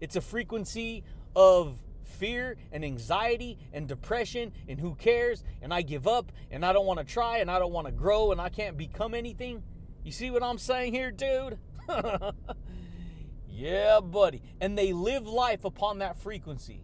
it's 0.00 0.16
a 0.16 0.20
frequency 0.20 1.04
of 1.34 1.78
fear 2.04 2.56
and 2.70 2.84
anxiety 2.84 3.58
and 3.72 3.88
depression 3.88 4.52
and 4.68 4.78
who 4.78 4.94
cares 4.94 5.42
and 5.62 5.74
I 5.74 5.82
give 5.82 6.06
up 6.06 6.30
and 6.50 6.64
I 6.64 6.72
don't 6.72 6.86
want 6.86 7.00
to 7.00 7.04
try 7.04 7.38
and 7.38 7.50
I 7.50 7.58
don't 7.58 7.72
want 7.72 7.86
to 7.86 7.92
grow 7.92 8.30
and 8.30 8.40
I 8.40 8.50
can't 8.50 8.76
become 8.76 9.14
anything. 9.14 9.62
You 10.04 10.12
see 10.12 10.30
what 10.30 10.42
I'm 10.42 10.58
saying 10.58 10.92
here, 10.92 11.10
dude? 11.10 11.58
Yeah, 13.54 14.00
buddy. 14.00 14.42
And 14.60 14.76
they 14.76 14.92
live 14.92 15.28
life 15.28 15.64
upon 15.64 16.00
that 16.00 16.16
frequency. 16.16 16.82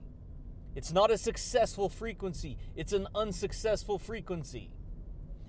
It's 0.74 0.92
not 0.92 1.11
a 1.11 1.18
successful 1.18 1.88
frequency, 1.88 2.56
it's 2.76 2.92
an 2.92 3.09
unsuccessful 3.14 3.98
frequency. 3.98 4.70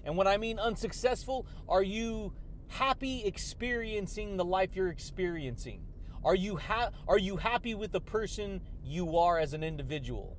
And 0.04 0.18
when 0.18 0.28
I 0.28 0.38
mean 0.38 0.58
unsuccessful, 0.58 1.46
are 1.70 1.84
you 1.84 2.34
happy 2.68 3.24
experiencing 3.24 4.38
the 4.38 4.46
life 4.46 4.76
you're 4.76 4.90
experiencing? 4.90 5.84
Are 6.24 6.36
you 6.36 6.58
ha- 6.58 6.92
are 7.08 7.18
you 7.18 7.38
happy 7.38 7.76
with 7.76 7.92
the 7.92 8.02
person 8.02 8.62
you 8.84 9.18
are 9.18 9.38
as 9.38 9.54
an 9.54 9.64
individual? 9.64 10.38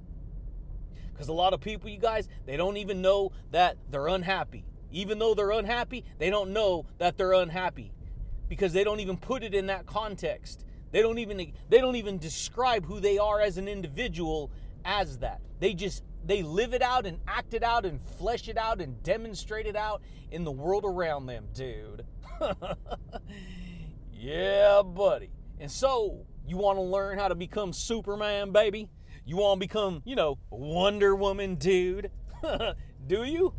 Cuz 1.14 1.28
a 1.28 1.32
lot 1.32 1.52
of 1.52 1.60
people 1.60 1.90
you 1.90 1.98
guys, 1.98 2.28
they 2.46 2.56
don't 2.56 2.76
even 2.76 3.02
know 3.02 3.30
that 3.50 3.76
they're 3.90 4.08
unhappy. 4.08 4.64
Even 4.90 5.18
though 5.18 5.34
they're 5.34 5.50
unhappy, 5.50 6.04
they 6.18 6.30
don't 6.30 6.52
know 6.52 6.86
that 6.98 7.16
they're 7.16 7.32
unhappy 7.32 7.92
because 8.48 8.72
they 8.72 8.84
don't 8.84 9.00
even 9.00 9.16
put 9.16 9.42
it 9.42 9.54
in 9.54 9.66
that 9.66 9.86
context. 9.86 10.64
They 10.90 11.00
don't 11.02 11.18
even 11.18 11.52
they 11.68 11.78
don't 11.78 11.96
even 11.96 12.18
describe 12.18 12.86
who 12.86 13.00
they 13.00 13.18
are 13.18 13.40
as 13.40 13.56
an 13.56 13.68
individual 13.68 14.50
as 14.84 15.18
that. 15.18 15.40
They 15.60 15.74
just 15.74 16.02
they 16.24 16.42
live 16.42 16.74
it 16.74 16.82
out 16.82 17.06
and 17.06 17.18
act 17.26 17.54
it 17.54 17.62
out 17.62 17.84
and 17.84 18.00
flesh 18.00 18.48
it 18.48 18.56
out 18.56 18.80
and 18.80 19.02
demonstrate 19.02 19.66
it 19.66 19.76
out 19.76 20.02
in 20.30 20.44
the 20.44 20.52
world 20.52 20.84
around 20.84 21.26
them, 21.26 21.46
dude. 21.52 22.04
yeah, 24.12 24.82
buddy. 24.82 25.30
And 25.58 25.70
so, 25.70 26.26
you 26.46 26.56
want 26.56 26.78
to 26.78 26.82
learn 26.82 27.18
how 27.18 27.28
to 27.28 27.34
become 27.34 27.72
Superman, 27.72 28.52
baby? 28.52 28.88
You 29.24 29.36
want 29.36 29.60
to 29.60 29.66
become, 29.66 30.02
you 30.04 30.16
know, 30.16 30.38
Wonder 30.50 31.14
Woman, 31.14 31.56
dude? 31.56 32.10
do 33.06 33.24
you? 33.24 33.54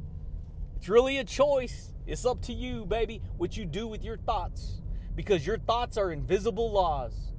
It's 0.77 0.89
really 0.89 1.17
a 1.17 1.23
choice. 1.23 1.93
It's 2.05 2.25
up 2.25 2.41
to 2.43 2.53
you, 2.53 2.85
baby, 2.85 3.21
what 3.37 3.55
you 3.55 3.65
do 3.65 3.87
with 3.87 4.03
your 4.03 4.17
thoughts. 4.17 4.81
Because 5.15 5.45
your 5.45 5.57
thoughts 5.57 5.97
are 5.97 6.11
invisible 6.11 6.71
laws. 6.71 7.32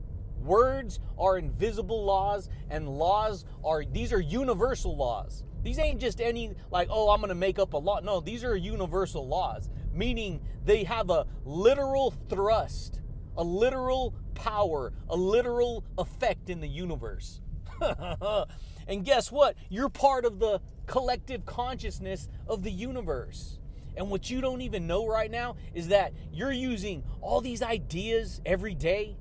Words 0.44 1.00
are 1.18 1.38
invisible 1.38 2.04
laws, 2.04 2.50
and 2.68 2.86
laws 2.86 3.46
are, 3.64 3.82
these 3.82 4.12
are 4.12 4.20
universal 4.20 4.94
laws. 4.94 5.42
These 5.62 5.78
ain't 5.78 6.00
just 6.00 6.20
any, 6.20 6.52
like, 6.70 6.88
oh, 6.90 7.10
I'm 7.10 7.22
gonna 7.22 7.34
make 7.34 7.58
up 7.58 7.72
a 7.72 7.78
law. 7.78 8.00
No, 8.00 8.20
these 8.20 8.44
are 8.44 8.54
universal 8.54 9.26
laws, 9.26 9.70
meaning 9.94 10.42
they 10.66 10.84
have 10.84 11.08
a 11.08 11.26
literal 11.46 12.12
thrust, 12.28 13.00
a 13.38 13.42
literal 13.42 14.14
power, 14.34 14.92
a 15.08 15.16
literal 15.16 15.82
effect 15.96 16.50
in 16.50 16.60
the 16.60 16.68
universe. 16.68 17.40
and 18.86 19.02
guess 19.02 19.32
what? 19.32 19.56
You're 19.70 19.88
part 19.88 20.26
of 20.26 20.40
the 20.40 20.60
collective 20.86 21.46
consciousness 21.46 22.28
of 22.46 22.62
the 22.62 22.70
universe. 22.70 23.58
And 23.96 24.10
what 24.10 24.28
you 24.28 24.42
don't 24.42 24.60
even 24.60 24.86
know 24.86 25.06
right 25.06 25.30
now 25.30 25.56
is 25.72 25.88
that 25.88 26.12
you're 26.32 26.52
using 26.52 27.02
all 27.22 27.40
these 27.40 27.62
ideas 27.62 28.42
every 28.44 28.74
day 28.74 29.16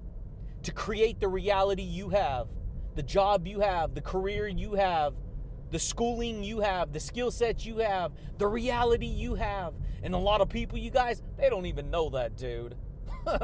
to 0.63 0.71
create 0.71 1.19
the 1.19 1.28
reality 1.28 1.84
you 1.84 2.10
have, 2.10 2.47
the 2.95 3.04
job 3.04 3.47
you 3.47 3.60
have, 3.60 3.93
the 3.93 4.02
career 4.02 4.47
you 4.47 4.73
have, 4.73 5.13
the 5.71 5.80
schooling 5.80 6.43
you 6.43 6.60
have, 6.60 6.93
the 6.93 6.99
skill 6.99 7.32
sets 7.32 7.65
you 7.65 7.78
have, 7.78 8.12
the 8.38 8.47
reality 8.47 9.06
you 9.06 9.36
have. 9.36 9.73
And 10.04 10.13
a 10.13 10.17
lot 10.17 10.41
of 10.41 10.49
people, 10.49 10.78
you 10.78 10.91
guys, 10.91 11.21
they 11.38 11.49
don't 11.49 11.65
even 11.65 11.89
know 11.89 12.10
that, 12.12 12.38
dude. 12.38 12.76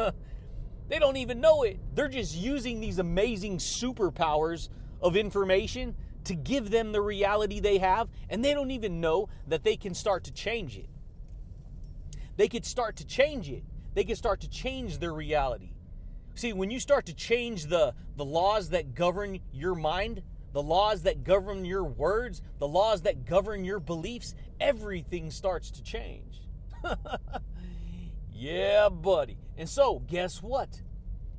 they 0.88 0.99
don't 0.99 1.17
even 1.17 1.41
know 1.41 1.63
it. 1.63 1.79
They're 1.95 2.08
just 2.08 2.36
using 2.36 2.79
these 2.79 2.99
amazing 2.99 3.58
superpowers 3.58 4.69
of 5.01 5.15
information 5.15 5.95
to 6.25 6.36
give 6.36 6.69
them 6.69 6.91
the 6.91 7.01
reality 7.01 7.60
they 7.60 7.79
have, 7.79 8.10
and 8.29 8.43
they 8.43 8.53
don't 8.53 8.71
even 8.71 9.01
know 9.01 9.29
that 9.47 9.63
they 9.63 9.75
can 9.75 9.93
start 9.93 10.25
to 10.25 10.32
change 10.32 10.77
it. 10.77 10.89
They 12.38 12.47
could 12.47 12.65
start 12.65 12.97
to 12.97 13.05
change 13.05 13.49
it. 13.49 13.63
They 13.95 14.03
could 14.03 14.17
start 14.17 14.41
to 14.41 14.49
change 14.49 14.99
their 14.99 15.13
reality. 15.13 15.71
See, 16.39 16.54
when 16.54 16.71
you 16.71 16.80
start 16.80 17.08
to 17.08 17.13
change 17.13 17.65
the, 17.65 17.93
the 18.15 18.23
laws 18.23 18.69
that 18.69 18.95
govern 18.95 19.41
your 19.52 19.75
mind, 19.75 20.21
the 20.54 20.63
laws 20.63 21.02
that 21.02 21.25
govern 21.25 21.65
your 21.65 21.84
words, 21.84 22.41
the 22.60 22.67
laws 22.67 23.02
that 23.02 23.25
govern 23.25 23.65
your 23.65 23.82
beliefs, 23.82 24.36
everything 24.58 25.32
starts 25.32 25.69
to 25.71 25.84
change. 25.84 26.47
yeah, 28.32 28.88
buddy. 28.88 29.38
And 29.58 29.67
so, 29.67 29.99
guess 30.08 30.41
what? 30.41 30.82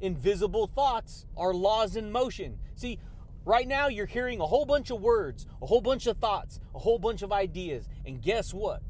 Invisible 0.02 0.66
thoughts 0.66 1.24
are 1.34 1.54
laws 1.54 1.96
in 1.96 2.12
motion. 2.12 2.58
See, 2.74 2.98
right 3.46 3.66
now 3.66 3.88
you're 3.88 4.04
hearing 4.04 4.38
a 4.42 4.46
whole 4.46 4.66
bunch 4.66 4.90
of 4.90 5.00
words, 5.00 5.46
a 5.62 5.66
whole 5.66 5.80
bunch 5.80 6.08
of 6.08 6.18
thoughts, 6.18 6.60
a 6.74 6.78
whole 6.78 6.98
bunch 6.98 7.22
of 7.22 7.32
ideas. 7.32 7.88
And 8.04 8.20
guess 8.20 8.52
what? 8.52 8.82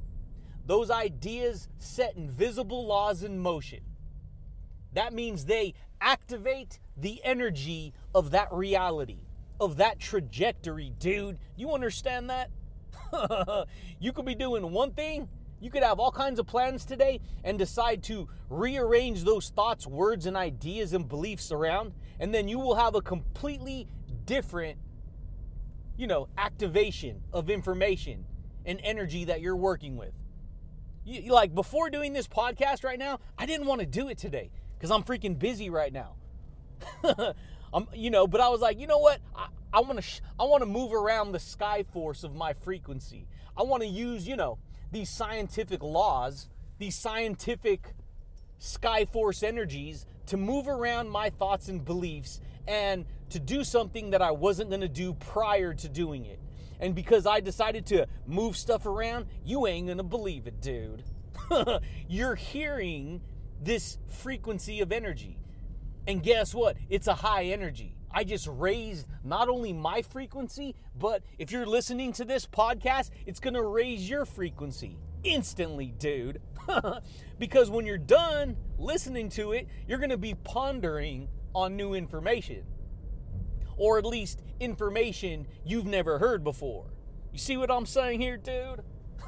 Those 0.66 0.90
ideas 0.90 1.68
set 1.78 2.16
invisible 2.16 2.84
laws 2.84 3.22
in 3.22 3.38
motion. 3.38 3.82
That 4.92 5.12
means 5.12 5.44
they 5.44 5.74
activate 6.00 6.78
the 6.96 7.20
energy 7.24 7.92
of 8.14 8.30
that 8.32 8.52
reality, 8.52 9.20
of 9.60 9.76
that 9.76 9.98
trajectory, 9.98 10.92
dude. 10.98 11.38
You 11.56 11.72
understand 11.72 12.30
that? 12.30 12.50
you 14.00 14.12
could 14.12 14.24
be 14.24 14.34
doing 14.34 14.70
one 14.70 14.92
thing, 14.92 15.28
you 15.60 15.70
could 15.70 15.82
have 15.82 16.00
all 16.00 16.10
kinds 16.10 16.38
of 16.38 16.46
plans 16.46 16.84
today 16.84 17.20
and 17.44 17.58
decide 17.58 18.02
to 18.04 18.28
rearrange 18.48 19.24
those 19.24 19.50
thoughts, 19.50 19.86
words, 19.86 20.26
and 20.26 20.36
ideas 20.36 20.94
and 20.94 21.06
beliefs 21.06 21.52
around, 21.52 21.92
and 22.18 22.34
then 22.34 22.48
you 22.48 22.58
will 22.58 22.76
have 22.76 22.94
a 22.94 23.02
completely 23.02 23.86
different, 24.24 24.78
you 25.98 26.06
know, 26.06 26.28
activation 26.38 27.22
of 27.32 27.50
information 27.50 28.24
and 28.64 28.80
energy 28.82 29.24
that 29.24 29.40
you're 29.42 29.56
working 29.56 29.96
with. 29.96 30.12
You, 31.04 31.32
like 31.32 31.54
before 31.54 31.90
doing 31.90 32.12
this 32.12 32.26
podcast 32.26 32.84
right 32.84 32.98
now, 32.98 33.20
I 33.36 33.44
didn't 33.44 33.66
want 33.66 33.80
to 33.80 33.86
do 33.86 34.08
it 34.08 34.16
today 34.16 34.50
because 34.80 34.90
I'm 34.90 35.02
freaking 35.02 35.38
busy 35.38 35.68
right 35.68 35.92
now. 35.92 36.14
I'm, 37.74 37.86
you 37.92 38.08
know, 38.08 38.26
but 38.26 38.40
I 38.40 38.48
was 38.48 38.62
like, 38.62 38.80
you 38.80 38.86
know 38.86 38.98
what? 38.98 39.20
I, 39.74 39.80
want 39.80 40.02
to, 40.02 40.22
I 40.38 40.44
want 40.44 40.62
to 40.62 40.66
move 40.66 40.94
around 40.94 41.32
the 41.32 41.38
sky 41.38 41.84
force 41.92 42.24
of 42.24 42.34
my 42.34 42.54
frequency. 42.54 43.26
I 43.58 43.62
want 43.62 43.82
to 43.82 43.88
use, 43.88 44.26
you 44.26 44.36
know, 44.36 44.56
these 44.90 45.10
scientific 45.10 45.82
laws, 45.82 46.48
these 46.78 46.96
scientific 46.96 47.92
sky 48.58 49.04
force 49.04 49.42
energies 49.42 50.06
to 50.26 50.38
move 50.38 50.66
around 50.66 51.10
my 51.10 51.28
thoughts 51.28 51.68
and 51.68 51.84
beliefs 51.84 52.40
and 52.66 53.04
to 53.28 53.38
do 53.38 53.62
something 53.64 54.10
that 54.10 54.22
I 54.22 54.30
wasn't 54.30 54.70
going 54.70 54.80
to 54.80 54.88
do 54.88 55.12
prior 55.12 55.74
to 55.74 55.88
doing 55.90 56.24
it. 56.24 56.40
And 56.80 56.94
because 56.94 57.26
I 57.26 57.40
decided 57.40 57.84
to 57.86 58.06
move 58.26 58.56
stuff 58.56 58.86
around, 58.86 59.26
you 59.44 59.66
ain't 59.66 59.88
going 59.88 59.98
to 59.98 60.04
believe 60.04 60.46
it, 60.46 60.62
dude. 60.62 61.02
You're 62.08 62.34
hearing 62.34 63.20
this 63.60 63.98
frequency 64.08 64.80
of 64.80 64.92
energy. 64.92 65.38
And 66.06 66.22
guess 66.22 66.54
what? 66.54 66.76
It's 66.88 67.06
a 67.06 67.14
high 67.14 67.44
energy. 67.44 67.94
I 68.12 68.24
just 68.24 68.48
raised 68.48 69.06
not 69.22 69.48
only 69.48 69.72
my 69.72 70.02
frequency, 70.02 70.74
but 70.98 71.22
if 71.38 71.52
you're 71.52 71.66
listening 71.66 72.12
to 72.14 72.24
this 72.24 72.46
podcast, 72.46 73.10
it's 73.26 73.38
going 73.38 73.54
to 73.54 73.62
raise 73.62 74.08
your 74.08 74.24
frequency 74.24 74.98
instantly, 75.22 75.94
dude. 75.98 76.40
because 77.38 77.70
when 77.70 77.86
you're 77.86 77.98
done 77.98 78.56
listening 78.78 79.28
to 79.30 79.52
it, 79.52 79.68
you're 79.86 79.98
going 79.98 80.10
to 80.10 80.16
be 80.16 80.34
pondering 80.34 81.28
on 81.54 81.76
new 81.76 81.94
information. 81.94 82.64
Or 83.76 83.98
at 83.98 84.04
least 84.04 84.42
information 84.58 85.46
you've 85.64 85.86
never 85.86 86.18
heard 86.18 86.42
before. 86.42 86.86
You 87.32 87.38
see 87.38 87.56
what 87.56 87.70
I'm 87.70 87.86
saying 87.86 88.20
here, 88.20 88.36
dude? 88.36 88.82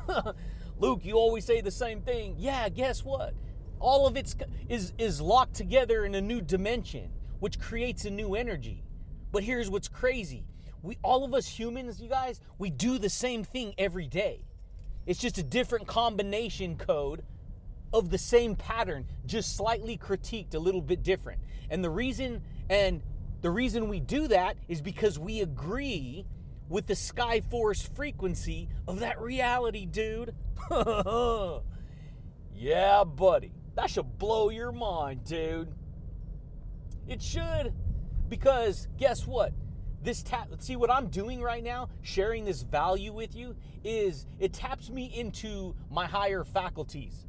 Luke, 0.78 1.04
you 1.04 1.14
always 1.14 1.44
say 1.44 1.60
the 1.60 1.70
same 1.70 2.00
thing. 2.00 2.34
Yeah, 2.38 2.68
guess 2.68 3.04
what? 3.04 3.34
All 3.82 4.06
of 4.06 4.16
it 4.16 4.34
is 4.68 4.92
is 4.96 5.20
locked 5.20 5.54
together 5.54 6.04
in 6.04 6.14
a 6.14 6.20
new 6.20 6.40
dimension 6.40 7.10
which 7.40 7.58
creates 7.58 8.04
a 8.04 8.10
new 8.10 8.36
energy. 8.36 8.84
But 9.32 9.42
here's 9.42 9.68
what's 9.68 9.88
crazy. 9.88 10.44
We 10.82 10.96
all 11.02 11.24
of 11.24 11.34
us 11.34 11.46
humans 11.46 12.00
you 12.00 12.08
guys 12.08 12.40
we 12.58 12.70
do 12.70 12.98
the 12.98 13.10
same 13.10 13.44
thing 13.44 13.74
every 13.76 14.06
day. 14.06 14.44
It's 15.04 15.18
just 15.18 15.36
a 15.38 15.42
different 15.42 15.88
combination 15.88 16.76
code 16.76 17.24
of 17.92 18.10
the 18.10 18.18
same 18.18 18.54
pattern 18.54 19.06
just 19.26 19.56
slightly 19.56 19.98
critiqued 19.98 20.54
a 20.54 20.58
little 20.58 20.80
bit 20.80 21.02
different. 21.02 21.40
And 21.68 21.82
the 21.84 21.90
reason 21.90 22.42
and 22.70 23.02
the 23.42 23.50
reason 23.50 23.88
we 23.88 23.98
do 23.98 24.28
that 24.28 24.56
is 24.68 24.80
because 24.80 25.18
we 25.18 25.40
agree 25.40 26.24
with 26.68 26.86
the 26.86 26.94
sky 26.94 27.40
force 27.40 27.82
frequency 27.82 28.68
of 28.86 29.00
that 29.00 29.20
reality 29.20 29.84
dude. 29.84 30.34
Yeah 32.54 33.02
buddy 33.02 33.61
that 33.74 33.90
should 33.90 34.18
blow 34.18 34.50
your 34.50 34.72
mind, 34.72 35.24
dude. 35.24 35.72
It 37.06 37.22
should. 37.22 37.72
Because 38.28 38.88
guess 38.98 39.26
what? 39.26 39.52
This 40.02 40.22
tap 40.22 40.48
see 40.58 40.76
what 40.76 40.90
I'm 40.90 41.08
doing 41.08 41.40
right 41.40 41.62
now, 41.62 41.88
sharing 42.00 42.44
this 42.44 42.62
value 42.62 43.12
with 43.12 43.36
you 43.36 43.54
is 43.84 44.26
it 44.40 44.52
taps 44.52 44.90
me 44.90 45.12
into 45.14 45.74
my 45.90 46.06
higher 46.06 46.44
faculties. 46.44 47.26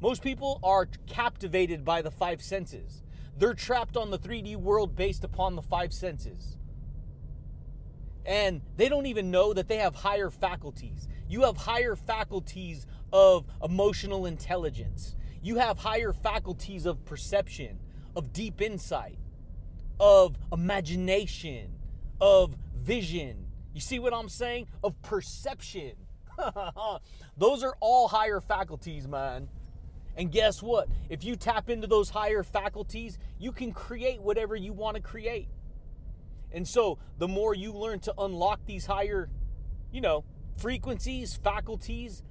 Most 0.00 0.22
people 0.22 0.60
are 0.62 0.86
captivated 1.06 1.84
by 1.84 2.02
the 2.02 2.10
five 2.10 2.42
senses. 2.42 3.02
They're 3.36 3.54
trapped 3.54 3.96
on 3.96 4.10
the 4.10 4.18
3D 4.18 4.56
world 4.56 4.96
based 4.96 5.24
upon 5.24 5.56
the 5.56 5.62
five 5.62 5.92
senses. 5.92 6.58
And 8.26 8.60
they 8.76 8.88
don't 8.88 9.06
even 9.06 9.30
know 9.30 9.54
that 9.54 9.68
they 9.68 9.78
have 9.78 9.94
higher 9.94 10.30
faculties. 10.30 11.08
You 11.28 11.42
have 11.42 11.56
higher 11.56 11.96
faculties 11.96 12.86
of 13.12 13.46
emotional 13.62 14.26
intelligence 14.26 15.16
you 15.42 15.56
have 15.56 15.78
higher 15.78 16.12
faculties 16.12 16.86
of 16.86 17.04
perception, 17.04 17.78
of 18.14 18.32
deep 18.32 18.60
insight, 18.60 19.18
of 19.98 20.36
imagination, 20.52 21.72
of 22.20 22.56
vision. 22.76 23.46
You 23.74 23.80
see 23.80 23.98
what 23.98 24.12
I'm 24.12 24.28
saying? 24.28 24.66
Of 24.82 25.00
perception. 25.02 25.92
those 27.36 27.62
are 27.62 27.76
all 27.80 28.08
higher 28.08 28.40
faculties, 28.40 29.06
man. 29.06 29.48
And 30.16 30.30
guess 30.30 30.62
what? 30.62 30.88
If 31.08 31.24
you 31.24 31.36
tap 31.36 31.70
into 31.70 31.86
those 31.86 32.10
higher 32.10 32.42
faculties, 32.42 33.18
you 33.38 33.52
can 33.52 33.72
create 33.72 34.20
whatever 34.20 34.56
you 34.56 34.72
want 34.72 34.96
to 34.96 35.02
create. 35.02 35.48
And 36.52 36.66
so, 36.66 36.98
the 37.18 37.28
more 37.28 37.54
you 37.54 37.72
learn 37.72 38.00
to 38.00 38.14
unlock 38.18 38.60
these 38.66 38.84
higher, 38.84 39.30
you 39.92 40.00
know, 40.00 40.24
frequencies, 40.56 41.36
faculties, 41.36 42.24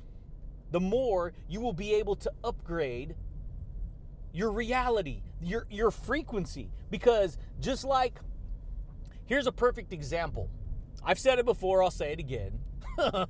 the 0.72 0.80
more 0.80 1.34
you 1.48 1.62
will 1.62 1.74
be 1.74 1.96
able 1.96 2.16
to 2.18 2.32
upgrade 2.44 3.16
your 4.32 4.52
reality, 4.52 5.22
your, 5.42 5.66
your 5.70 5.92
frequency. 5.92 6.70
Because 6.90 7.38
just 7.60 7.84
like, 7.84 8.20
here's 9.26 9.48
a 9.48 9.52
perfect 9.52 9.94
example. 9.94 10.50
I've 11.04 11.20
said 11.20 11.40
it 11.40 11.46
before, 11.46 11.84
I'll 11.84 11.92
say 11.92 12.12
it 12.12 12.20
again. 12.20 12.60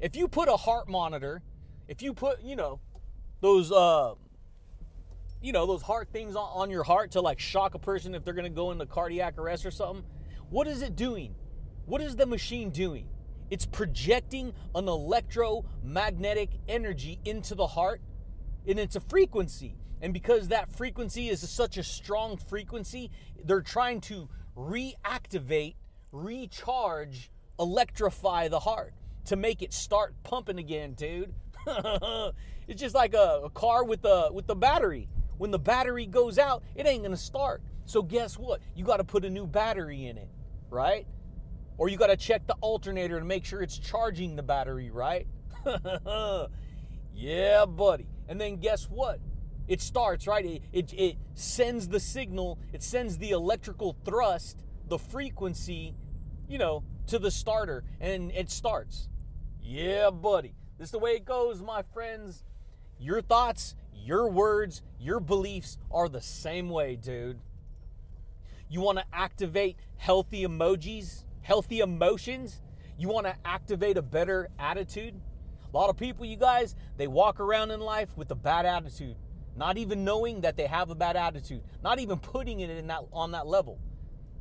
if 0.00 0.16
you 0.16 0.28
put 0.28 0.48
a 0.48 0.56
heart 0.56 0.88
monitor, 0.88 1.42
if 1.88 2.02
you 2.02 2.14
put, 2.14 2.42
you 2.42 2.56
know, 2.56 2.80
those, 3.40 3.70
uh, 3.72 4.14
you 5.42 5.52
know, 5.52 5.66
those 5.66 5.82
heart 5.82 6.08
things 6.12 6.36
on, 6.36 6.48
on 6.54 6.70
your 6.70 6.84
heart 6.84 7.12
to 7.12 7.20
like 7.20 7.40
shock 7.40 7.74
a 7.74 7.78
person 7.78 8.14
if 8.14 8.24
they're 8.24 8.34
to 8.44 8.50
go 8.50 8.70
into 8.70 8.86
cardiac 8.86 9.38
arrest 9.38 9.66
or 9.66 9.70
something, 9.70 10.04
what 10.50 10.66
is 10.66 10.82
it 10.82 10.96
doing? 10.96 11.34
What 11.86 12.00
is 12.00 12.16
the 12.16 12.26
machine 12.26 12.70
doing? 12.70 13.08
It's 13.50 13.66
projecting 13.66 14.52
an 14.74 14.88
electromagnetic 14.88 16.50
energy 16.68 17.18
into 17.24 17.54
the 17.54 17.66
heart, 17.66 18.00
and 18.66 18.78
it's 18.78 18.96
a 18.96 19.00
frequency. 19.00 19.76
And 20.00 20.12
because 20.12 20.48
that 20.48 20.70
frequency 20.72 21.28
is 21.28 21.48
such 21.48 21.76
a 21.76 21.82
strong 21.82 22.36
frequency, 22.36 23.10
they're 23.44 23.62
trying 23.62 24.00
to 24.02 24.28
reactivate, 24.56 25.74
recharge, 26.12 27.30
electrify 27.58 28.48
the 28.48 28.60
heart 28.60 28.94
to 29.26 29.36
make 29.36 29.62
it 29.62 29.72
start 29.72 30.14
pumping 30.22 30.58
again, 30.58 30.94
dude. 30.94 31.34
it's 32.66 32.80
just 32.80 32.94
like 32.94 33.14
a, 33.14 33.42
a, 33.44 33.50
car 33.50 33.84
with 33.84 34.02
the 34.02 34.30
with 34.32 34.46
the 34.46 34.54
battery. 34.54 35.08
When 35.36 35.50
the 35.50 35.58
battery 35.58 36.06
goes 36.06 36.38
out, 36.38 36.62
it 36.74 36.86
ain't 36.86 37.02
gonna 37.02 37.16
start. 37.16 37.62
So 37.84 38.02
guess 38.02 38.38
what? 38.38 38.60
You 38.74 38.84
got 38.84 38.98
to 38.98 39.04
put 39.04 39.24
a 39.24 39.30
new 39.30 39.46
battery 39.46 40.06
in 40.06 40.18
it, 40.18 40.28
right? 40.70 41.06
Or 41.78 41.88
you 41.88 41.96
got 41.96 42.08
to 42.08 42.16
check 42.16 42.46
the 42.46 42.56
alternator 42.60 43.18
to 43.18 43.24
make 43.24 43.44
sure 43.44 43.62
it's 43.62 43.78
charging 43.78 44.36
the 44.36 44.42
battery, 44.42 44.90
right? 44.90 45.26
yeah, 47.14 47.64
buddy. 47.66 48.08
And 48.28 48.40
then 48.40 48.56
guess 48.56 48.84
what? 48.84 49.20
It 49.68 49.80
starts, 49.80 50.26
right? 50.26 50.44
It, 50.44 50.62
it, 50.72 50.92
it 50.92 51.16
sends 51.34 51.88
the 51.88 52.00
signal, 52.00 52.58
it 52.72 52.82
sends 52.82 53.18
the 53.18 53.30
electrical 53.30 53.96
thrust, 54.04 54.64
the 54.88 54.98
frequency, 54.98 55.94
you 56.48 56.58
know, 56.58 56.82
to 57.06 57.18
the 57.18 57.30
starter, 57.30 57.84
and 58.00 58.32
it 58.32 58.50
starts. 58.50 59.08
Yeah, 59.62 60.10
buddy. 60.10 60.54
This 60.78 60.88
is 60.88 60.92
the 60.92 60.98
way 60.98 61.12
it 61.12 61.24
goes, 61.24 61.62
my 61.62 61.82
friends. 61.82 62.44
Your 62.98 63.20
thoughts, 63.20 63.74
your 63.94 64.28
words, 64.28 64.82
your 64.98 65.20
beliefs 65.20 65.78
are 65.90 66.08
the 66.08 66.20
same 66.20 66.70
way, 66.70 66.96
dude. 66.96 67.38
You 68.70 68.80
want 68.80 68.98
to 68.98 69.04
activate 69.12 69.76
healthy 69.96 70.44
emojis? 70.44 71.24
Healthy 71.48 71.80
emotions, 71.80 72.60
you 72.98 73.08
want 73.08 73.26
to 73.26 73.34
activate 73.42 73.96
a 73.96 74.02
better 74.02 74.50
attitude. 74.58 75.18
A 75.72 75.74
lot 75.74 75.88
of 75.88 75.96
people, 75.96 76.26
you 76.26 76.36
guys, 76.36 76.76
they 76.98 77.06
walk 77.06 77.40
around 77.40 77.70
in 77.70 77.80
life 77.80 78.10
with 78.18 78.30
a 78.30 78.34
bad 78.34 78.66
attitude, 78.66 79.16
not 79.56 79.78
even 79.78 80.04
knowing 80.04 80.42
that 80.42 80.58
they 80.58 80.66
have 80.66 80.90
a 80.90 80.94
bad 80.94 81.16
attitude, 81.16 81.62
not 81.82 82.00
even 82.00 82.18
putting 82.18 82.60
it 82.60 82.68
in 82.68 82.88
that 82.88 83.00
on 83.14 83.30
that 83.32 83.46
level, 83.46 83.78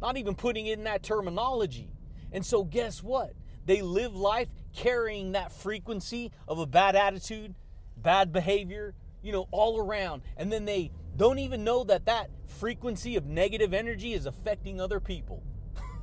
not 0.02 0.18
even 0.18 0.36
putting 0.36 0.68
it 0.68 0.80
in 0.80 0.84
that 0.84 1.02
terminology. 1.02 1.94
And 2.34 2.46
so 2.46 2.66
guess 2.66 3.02
what? 3.02 3.32
They 3.66 3.82
live 3.82 4.14
life 4.14 4.50
carrying 4.76 5.32
that 5.32 5.54
frequency 5.54 6.34
of 6.46 6.60
a 6.60 6.66
bad 6.66 6.98
attitude, 6.98 7.56
bad 7.96 8.34
behavior, 8.34 8.96
you 9.22 9.32
know, 9.32 9.48
all 9.52 9.80
around. 9.80 10.24
And 10.36 10.52
then 10.52 10.66
they 10.66 10.92
don't 11.16 11.40
even 11.40 11.64
know 11.64 11.86
that 11.86 12.08
that 12.08 12.32
frequency 12.48 13.16
of 13.16 13.26
negative 13.26 13.74
energy 13.74 14.14
is 14.14 14.26
affecting 14.26 14.82
other 14.82 15.00
people. 15.00 15.42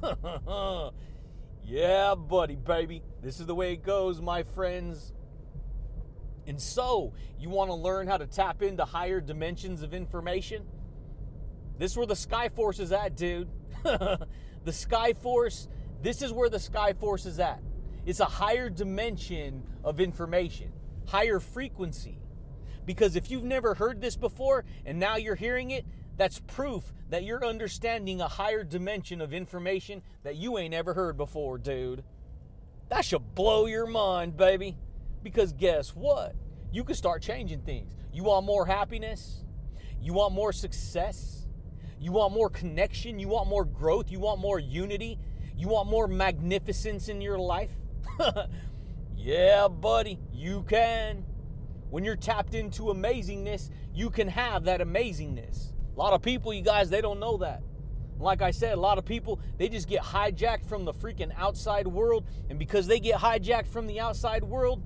yeah, 1.64 2.14
buddy, 2.14 2.56
baby. 2.56 3.02
This 3.22 3.40
is 3.40 3.46
the 3.46 3.54
way 3.54 3.72
it 3.72 3.82
goes, 3.82 4.20
my 4.20 4.42
friends. 4.42 5.12
And 6.46 6.60
so, 6.60 7.14
you 7.38 7.48
want 7.48 7.70
to 7.70 7.74
learn 7.74 8.06
how 8.06 8.18
to 8.18 8.26
tap 8.26 8.62
into 8.62 8.84
higher 8.84 9.20
dimensions 9.20 9.82
of 9.82 9.94
information? 9.94 10.64
This 11.78 11.92
is 11.92 11.96
where 11.96 12.06
the 12.06 12.16
Sky 12.16 12.48
Force 12.48 12.78
is 12.78 12.92
at, 12.92 13.16
dude. 13.16 13.48
the 13.82 14.26
Sky 14.72 15.14
Force, 15.14 15.68
this 16.02 16.22
is 16.22 16.32
where 16.32 16.48
the 16.48 16.60
Sky 16.60 16.92
Force 16.92 17.26
is 17.26 17.40
at. 17.40 17.60
It's 18.06 18.20
a 18.20 18.26
higher 18.26 18.68
dimension 18.68 19.62
of 19.82 20.00
information, 20.00 20.72
higher 21.06 21.40
frequency. 21.40 22.18
Because 22.84 23.16
if 23.16 23.30
you've 23.30 23.44
never 23.44 23.74
heard 23.74 24.02
this 24.02 24.16
before 24.16 24.64
and 24.84 24.98
now 24.98 25.16
you're 25.16 25.34
hearing 25.34 25.70
it, 25.70 25.86
that's 26.16 26.40
proof 26.40 26.92
that 27.10 27.24
you're 27.24 27.44
understanding 27.44 28.20
a 28.20 28.28
higher 28.28 28.64
dimension 28.64 29.20
of 29.20 29.32
information 29.32 30.02
that 30.22 30.36
you 30.36 30.58
ain't 30.58 30.74
ever 30.74 30.94
heard 30.94 31.16
before, 31.16 31.58
dude. 31.58 32.04
That 32.88 33.04
should 33.04 33.34
blow 33.34 33.66
your 33.66 33.86
mind, 33.86 34.36
baby. 34.36 34.76
Because 35.22 35.52
guess 35.52 35.90
what? 35.90 36.34
You 36.72 36.84
can 36.84 36.94
start 36.94 37.22
changing 37.22 37.62
things. 37.62 37.94
You 38.12 38.24
want 38.24 38.46
more 38.46 38.66
happiness? 38.66 39.44
You 40.00 40.12
want 40.12 40.34
more 40.34 40.52
success? 40.52 41.46
You 41.98 42.12
want 42.12 42.34
more 42.34 42.50
connection? 42.50 43.18
You 43.18 43.28
want 43.28 43.48
more 43.48 43.64
growth? 43.64 44.10
You 44.10 44.20
want 44.20 44.40
more 44.40 44.58
unity? 44.58 45.18
You 45.56 45.68
want 45.68 45.88
more 45.88 46.06
magnificence 46.06 47.08
in 47.08 47.20
your 47.20 47.38
life? 47.38 47.70
yeah, 49.16 49.68
buddy, 49.68 50.18
you 50.32 50.64
can. 50.68 51.24
When 51.90 52.04
you're 52.04 52.16
tapped 52.16 52.54
into 52.54 52.84
amazingness, 52.84 53.70
you 53.94 54.10
can 54.10 54.28
have 54.28 54.64
that 54.64 54.80
amazingness. 54.80 55.73
A 55.94 55.98
lot 55.98 56.12
of 56.12 56.22
people, 56.22 56.52
you 56.52 56.62
guys, 56.62 56.90
they 56.90 57.00
don't 57.00 57.20
know 57.20 57.36
that. 57.38 57.62
Like 58.18 58.42
I 58.42 58.50
said, 58.50 58.72
a 58.72 58.80
lot 58.80 58.98
of 58.98 59.04
people, 59.04 59.40
they 59.58 59.68
just 59.68 59.88
get 59.88 60.02
hijacked 60.02 60.66
from 60.66 60.84
the 60.84 60.92
freaking 60.92 61.32
outside 61.36 61.86
world. 61.86 62.26
And 62.48 62.58
because 62.58 62.86
they 62.86 63.00
get 63.00 63.18
hijacked 63.18 63.68
from 63.68 63.86
the 63.86 64.00
outside 64.00 64.42
world, 64.42 64.82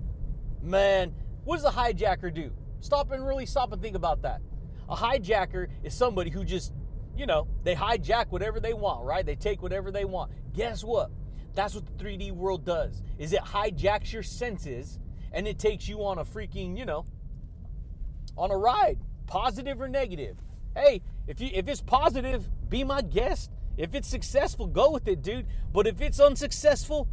man, 0.63 1.15
what 1.45 1.57
does 1.57 1.65
a 1.65 1.71
hijacker 1.71 2.33
do? 2.33 2.51
Stop 2.81 3.11
and 3.11 3.27
really 3.27 3.47
stop 3.47 3.73
and 3.73 3.81
think 3.81 3.97
about 3.97 4.23
that. 4.23 4.41
A 4.89 4.97
hijacker 4.97 5.69
is 5.83 5.95
somebody 5.95 6.31
who 6.31 6.45
just, 6.45 6.73
you 7.17 7.27
know, 7.27 7.49
they 7.65 7.75
hijack 7.75 8.27
whatever 8.29 8.61
they 8.61 8.75
want, 8.75 9.05
right? 9.05 9.25
They 9.25 9.37
take 9.37 9.63
whatever 9.63 9.91
they 9.91 10.05
want. 10.05 10.33
Guess 10.55 10.85
what? 10.85 11.11
That's 11.55 11.75
what 11.75 11.87
the 11.87 12.05
3D 12.05 12.33
world 12.33 12.65
does. 12.65 13.03
Is 13.19 13.33
it 13.33 13.41
hijacks 13.41 14.13
your 14.13 14.23
senses 14.23 14.99
and 15.33 15.47
it 15.47 15.59
takes 15.59 15.89
you 15.89 16.05
on 16.05 16.19
a 16.19 16.25
freaking, 16.25 16.77
you 16.77 16.85
know, 16.85 17.05
on 18.37 18.51
a 18.51 18.57
ride, 18.57 18.99
positive 19.27 19.81
or 19.81 19.89
negative 19.89 20.37
hey, 20.79 21.03
if 21.27 21.41
you 21.41 21.51
if 21.53 21.69
it's 21.69 21.81
positive, 21.81 22.49
be 22.69 22.85
my 22.85 23.03
guest. 23.03 23.51
If 23.77 23.95
it's 23.95 24.09
successful, 24.09 24.67
go 24.67 24.91
with 24.91 25.07
it, 25.07 25.23
dude. 25.23 25.47
But 25.73 25.87
if 25.87 26.01
it's 26.01 26.19
unsuccessful, 26.19 27.09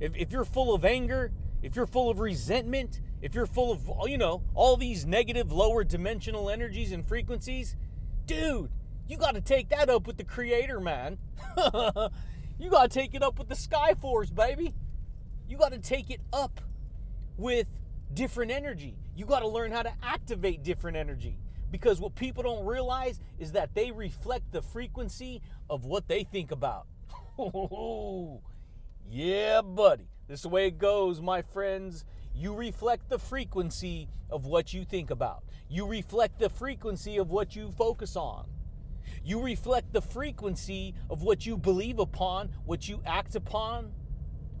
if, 0.00 0.14
if 0.16 0.30
you're 0.30 0.44
full 0.44 0.74
of 0.74 0.84
anger, 0.84 1.32
if 1.62 1.74
you're 1.74 1.86
full 1.86 2.10
of 2.10 2.20
resentment, 2.20 3.00
if 3.20 3.34
you're 3.34 3.46
full 3.46 3.72
of, 3.72 3.90
you 4.08 4.18
know, 4.18 4.42
all 4.54 4.76
these 4.76 5.06
negative, 5.06 5.50
lower 5.50 5.82
dimensional 5.82 6.50
energies 6.50 6.92
and 6.92 7.06
frequencies, 7.06 7.74
dude, 8.26 8.70
you 9.08 9.16
got 9.16 9.34
to 9.34 9.40
take 9.40 9.70
that 9.70 9.88
up 9.88 10.06
with 10.06 10.16
the 10.16 10.24
creator, 10.24 10.78
man. 10.78 11.18
you 12.58 12.70
got 12.70 12.82
to 12.82 12.88
take 12.88 13.14
it 13.14 13.22
up 13.22 13.38
with 13.38 13.48
the 13.48 13.56
Sky 13.56 13.94
Force, 13.94 14.30
baby. 14.30 14.74
You 15.48 15.56
got 15.56 15.72
to 15.72 15.78
take 15.78 16.10
it 16.10 16.20
up 16.32 16.60
with 17.36 17.68
different 18.12 18.52
energy. 18.52 18.96
You 19.16 19.26
got 19.26 19.40
to 19.40 19.48
learn 19.48 19.72
how 19.72 19.82
to 19.82 19.92
activate 20.02 20.62
different 20.62 20.96
energy. 20.96 21.38
Because 21.74 21.98
what 22.00 22.14
people 22.14 22.44
don't 22.44 22.64
realize 22.64 23.18
is 23.36 23.50
that 23.50 23.74
they 23.74 23.90
reflect 23.90 24.52
the 24.52 24.62
frequency 24.62 25.42
of 25.68 25.84
what 25.84 26.06
they 26.06 26.22
think 26.22 26.52
about. 26.52 26.86
yeah, 29.10 29.60
buddy. 29.60 30.06
This 30.28 30.38
is 30.38 30.42
the 30.42 30.50
way 30.50 30.68
it 30.68 30.78
goes, 30.78 31.20
my 31.20 31.42
friends. 31.42 32.04
You 32.32 32.54
reflect 32.54 33.08
the 33.08 33.18
frequency 33.18 34.06
of 34.30 34.46
what 34.46 34.72
you 34.72 34.84
think 34.84 35.10
about. 35.10 35.42
You 35.68 35.88
reflect 35.88 36.38
the 36.38 36.48
frequency 36.48 37.16
of 37.16 37.32
what 37.32 37.56
you 37.56 37.72
focus 37.72 38.14
on. 38.14 38.46
You 39.24 39.42
reflect 39.42 39.92
the 39.92 40.00
frequency 40.00 40.94
of 41.10 41.22
what 41.24 41.44
you 41.44 41.56
believe 41.56 41.98
upon, 41.98 42.50
what 42.66 42.88
you 42.88 43.02
act 43.04 43.34
upon, 43.34 43.90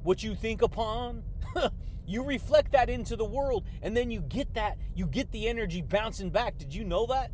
what 0.02 0.24
you 0.24 0.34
think 0.34 0.62
upon. 0.62 1.22
You 2.06 2.22
reflect 2.22 2.72
that 2.72 2.90
into 2.90 3.16
the 3.16 3.24
world, 3.24 3.64
and 3.82 3.96
then 3.96 4.10
you 4.10 4.20
get 4.20 4.54
that, 4.54 4.78
you 4.94 5.06
get 5.06 5.32
the 5.32 5.48
energy 5.48 5.80
bouncing 5.82 6.30
back. 6.30 6.58
Did 6.58 6.74
you 6.74 6.84
know 6.84 7.06
that? 7.06 7.30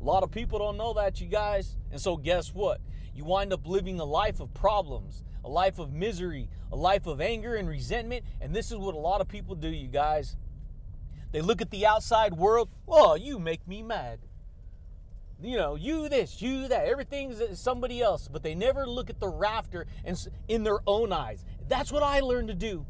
A 0.00 0.04
lot 0.04 0.22
of 0.22 0.30
people 0.30 0.58
don't 0.58 0.76
know 0.76 0.92
that, 0.94 1.20
you 1.20 1.26
guys. 1.26 1.76
And 1.90 2.00
so, 2.00 2.16
guess 2.16 2.52
what? 2.52 2.80
You 3.14 3.24
wind 3.24 3.52
up 3.52 3.66
living 3.66 3.98
a 3.98 4.04
life 4.04 4.40
of 4.40 4.52
problems, 4.52 5.24
a 5.42 5.48
life 5.48 5.78
of 5.78 5.92
misery, 5.92 6.50
a 6.70 6.76
life 6.76 7.06
of 7.06 7.20
anger 7.20 7.54
and 7.54 7.68
resentment. 7.68 8.24
And 8.40 8.54
this 8.54 8.70
is 8.70 8.76
what 8.76 8.94
a 8.94 8.98
lot 8.98 9.22
of 9.22 9.28
people 9.28 9.54
do, 9.54 9.68
you 9.68 9.88
guys. 9.88 10.36
They 11.32 11.40
look 11.40 11.62
at 11.62 11.70
the 11.70 11.86
outside 11.86 12.34
world. 12.34 12.68
Oh, 12.86 13.14
you 13.14 13.38
make 13.38 13.66
me 13.66 13.82
mad. 13.82 14.20
You 15.42 15.56
know, 15.56 15.74
you 15.74 16.08
this, 16.08 16.40
you 16.40 16.68
that. 16.68 16.86
Everything's 16.86 17.58
somebody 17.58 18.00
else, 18.00 18.28
but 18.28 18.42
they 18.42 18.54
never 18.54 18.86
look 18.86 19.10
at 19.10 19.20
the 19.20 19.28
rafter 19.28 19.86
and 20.04 20.16
in 20.48 20.64
their 20.64 20.78
own 20.86 21.12
eyes. 21.12 21.44
That's 21.68 21.92
what 21.92 22.02
I 22.02 22.20
learned 22.20 22.48
to 22.48 22.54
do. 22.54 22.86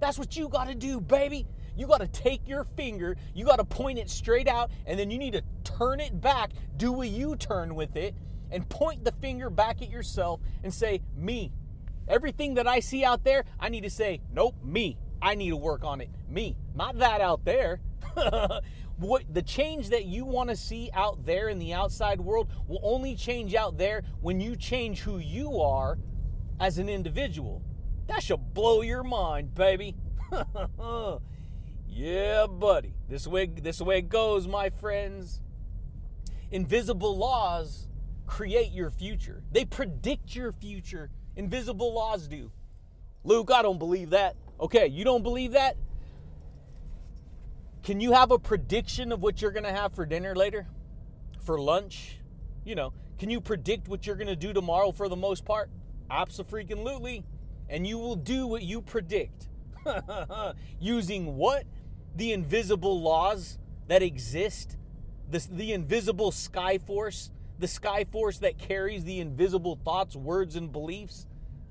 That's 0.00 0.18
what 0.18 0.36
you 0.36 0.48
got 0.48 0.68
to 0.68 0.74
do, 0.74 1.00
baby. 1.00 1.46
You 1.76 1.86
got 1.86 2.00
to 2.00 2.08
take 2.08 2.48
your 2.48 2.64
finger, 2.64 3.16
you 3.34 3.44
got 3.44 3.56
to 3.56 3.64
point 3.64 3.98
it 3.98 4.08
straight 4.08 4.48
out, 4.48 4.70
and 4.86 4.98
then 4.98 5.10
you 5.10 5.18
need 5.18 5.34
to 5.34 5.42
turn 5.62 6.00
it 6.00 6.20
back, 6.20 6.52
do 6.76 7.02
a 7.02 7.06
U 7.06 7.36
turn 7.36 7.74
with 7.74 7.96
it, 7.96 8.14
and 8.50 8.66
point 8.68 9.04
the 9.04 9.12
finger 9.12 9.50
back 9.50 9.82
at 9.82 9.90
yourself 9.90 10.40
and 10.62 10.72
say, 10.72 11.02
Me. 11.14 11.52
Everything 12.08 12.54
that 12.54 12.66
I 12.68 12.80
see 12.80 13.04
out 13.04 13.24
there, 13.24 13.44
I 13.58 13.68
need 13.68 13.82
to 13.82 13.90
say, 13.90 14.20
Nope, 14.32 14.54
me. 14.64 14.96
I 15.20 15.34
need 15.34 15.50
to 15.50 15.56
work 15.56 15.84
on 15.84 16.00
it. 16.00 16.08
Me. 16.28 16.56
Not 16.74 16.98
that 16.98 17.20
out 17.20 17.44
there. 17.44 17.80
what 18.98 19.22
the 19.32 19.42
change 19.42 19.90
that 19.90 20.06
you 20.06 20.24
want 20.24 20.48
to 20.48 20.56
see 20.56 20.90
out 20.94 21.24
there 21.26 21.48
in 21.48 21.58
the 21.58 21.74
outside 21.74 22.20
world 22.20 22.50
will 22.66 22.80
only 22.82 23.14
change 23.14 23.54
out 23.54 23.76
there 23.76 24.02
when 24.20 24.40
you 24.40 24.56
change 24.56 25.00
who 25.00 25.18
you 25.18 25.60
are 25.60 25.98
as 26.60 26.78
an 26.78 26.88
individual. 26.88 27.62
That 28.06 28.22
should 28.22 28.54
blow 28.54 28.82
your 28.82 29.02
mind, 29.02 29.54
baby. 29.54 29.96
yeah, 31.88 32.46
buddy. 32.46 32.94
This 33.08 33.26
way 33.26 33.46
this 33.46 33.80
way 33.80 33.98
it 33.98 34.08
goes, 34.08 34.46
my 34.46 34.70
friends. 34.70 35.40
Invisible 36.50 37.16
laws 37.16 37.88
create 38.26 38.72
your 38.72 38.90
future. 38.90 39.42
They 39.50 39.64
predict 39.64 40.34
your 40.34 40.52
future. 40.52 41.10
Invisible 41.34 41.92
laws 41.92 42.28
do. 42.28 42.52
Luke, 43.24 43.50
I 43.52 43.62
don't 43.62 43.78
believe 43.78 44.10
that. 44.10 44.36
Okay, 44.60 44.86
you 44.86 45.04
don't 45.04 45.22
believe 45.22 45.52
that? 45.52 45.76
Can 47.82 48.00
you 48.00 48.12
have 48.12 48.30
a 48.30 48.38
prediction 48.38 49.12
of 49.12 49.22
what 49.22 49.40
you're 49.40 49.52
going 49.52 49.64
to 49.64 49.72
have 49.72 49.94
for 49.94 50.06
dinner 50.06 50.34
later? 50.34 50.66
For 51.44 51.60
lunch? 51.60 52.18
You 52.64 52.74
know, 52.74 52.92
can 53.18 53.30
you 53.30 53.40
predict 53.40 53.86
what 53.88 54.06
you're 54.06 54.16
going 54.16 54.26
to 54.26 54.36
do 54.36 54.52
tomorrow 54.52 54.90
for 54.90 55.08
the 55.08 55.16
most 55.16 55.44
part? 55.44 55.70
Absolutely. 56.10 57.24
And 57.68 57.86
you 57.86 57.98
will 57.98 58.16
do 58.16 58.46
what 58.46 58.62
you 58.62 58.80
predict. 58.80 59.48
Using 60.80 61.36
what? 61.36 61.64
The 62.14 62.32
invisible 62.32 63.00
laws 63.00 63.58
that 63.88 64.02
exist, 64.02 64.76
the, 65.30 65.46
the 65.50 65.72
invisible 65.72 66.30
sky 66.30 66.78
force, 66.78 67.30
the 67.58 67.68
sky 67.68 68.04
force 68.04 68.38
that 68.38 68.58
carries 68.58 69.04
the 69.04 69.20
invisible 69.20 69.78
thoughts, 69.84 70.16
words, 70.16 70.56
and 70.56 70.72
beliefs 70.72 71.26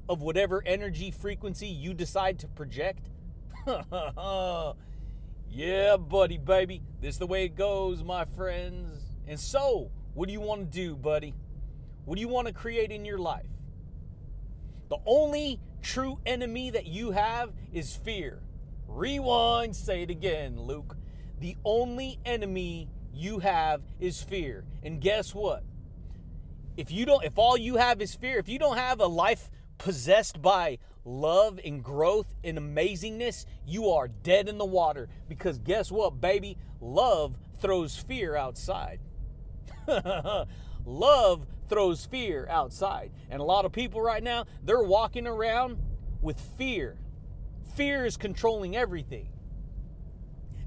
of 0.07 0.21
whatever 0.21 0.63
energy 0.65 1.11
frequency 1.11 1.67
you 1.67 1.93
decide 1.93 2.39
to 2.39 2.47
project. 2.47 3.09
yeah, 5.49 5.97
buddy, 5.97 6.37
baby. 6.37 6.81
This 7.01 7.15
is 7.15 7.19
the 7.19 7.27
way 7.27 7.45
it 7.45 7.55
goes, 7.55 8.03
my 8.03 8.25
friends. 8.25 9.01
And 9.27 9.39
so, 9.39 9.89
what 10.13 10.27
do 10.27 10.33
you 10.33 10.41
want 10.41 10.61
to 10.61 10.67
do, 10.67 10.95
buddy? 10.95 11.33
What 12.05 12.15
do 12.15 12.21
you 12.21 12.27
want 12.27 12.47
to 12.47 12.53
create 12.53 12.91
in 12.91 13.05
your 13.05 13.17
life? 13.17 13.47
The 14.89 14.97
only 15.05 15.59
true 15.81 16.19
enemy 16.25 16.69
that 16.71 16.85
you 16.85 17.11
have 17.11 17.51
is 17.73 17.95
fear. 17.95 18.41
Rewind, 18.87 19.75
say 19.75 20.03
it 20.03 20.09
again, 20.09 20.59
Luke. 20.59 20.95
The 21.39 21.57
only 21.65 22.19
enemy 22.25 22.89
you 23.13 23.39
have 23.39 23.81
is 23.99 24.21
fear. 24.21 24.63
And 24.83 25.01
guess 25.01 25.33
what? 25.33 25.63
If 26.77 26.91
you 26.91 27.05
don't 27.05 27.23
if 27.23 27.37
all 27.37 27.57
you 27.57 27.77
have 27.77 28.01
is 28.01 28.15
fear, 28.15 28.37
if 28.37 28.49
you 28.49 28.59
don't 28.59 28.77
have 28.77 28.99
a 28.99 29.07
life 29.07 29.49
possessed 29.77 30.41
by 30.41 30.77
love 31.05 31.59
and 31.63 31.83
growth 31.83 32.33
and 32.43 32.57
amazingness, 32.57 33.45
you 33.65 33.89
are 33.89 34.07
dead 34.07 34.49
in 34.49 34.57
the 34.57 34.65
water 34.65 35.07
because 35.29 35.57
guess 35.59 35.91
what, 35.91 36.19
baby? 36.19 36.57
Love 36.81 37.37
throws 37.59 37.97
fear 37.97 38.35
outside. 38.35 38.99
love 40.85 41.45
throws 41.67 42.05
fear 42.05 42.47
outside. 42.49 43.11
And 43.29 43.41
a 43.41 43.45
lot 43.45 43.65
of 43.65 43.71
people 43.71 44.01
right 44.01 44.23
now, 44.23 44.45
they're 44.63 44.83
walking 44.83 45.27
around 45.27 45.77
with 46.21 46.39
fear. 46.57 46.97
Fear 47.75 48.05
is 48.05 48.17
controlling 48.17 48.75
everything. 48.75 49.29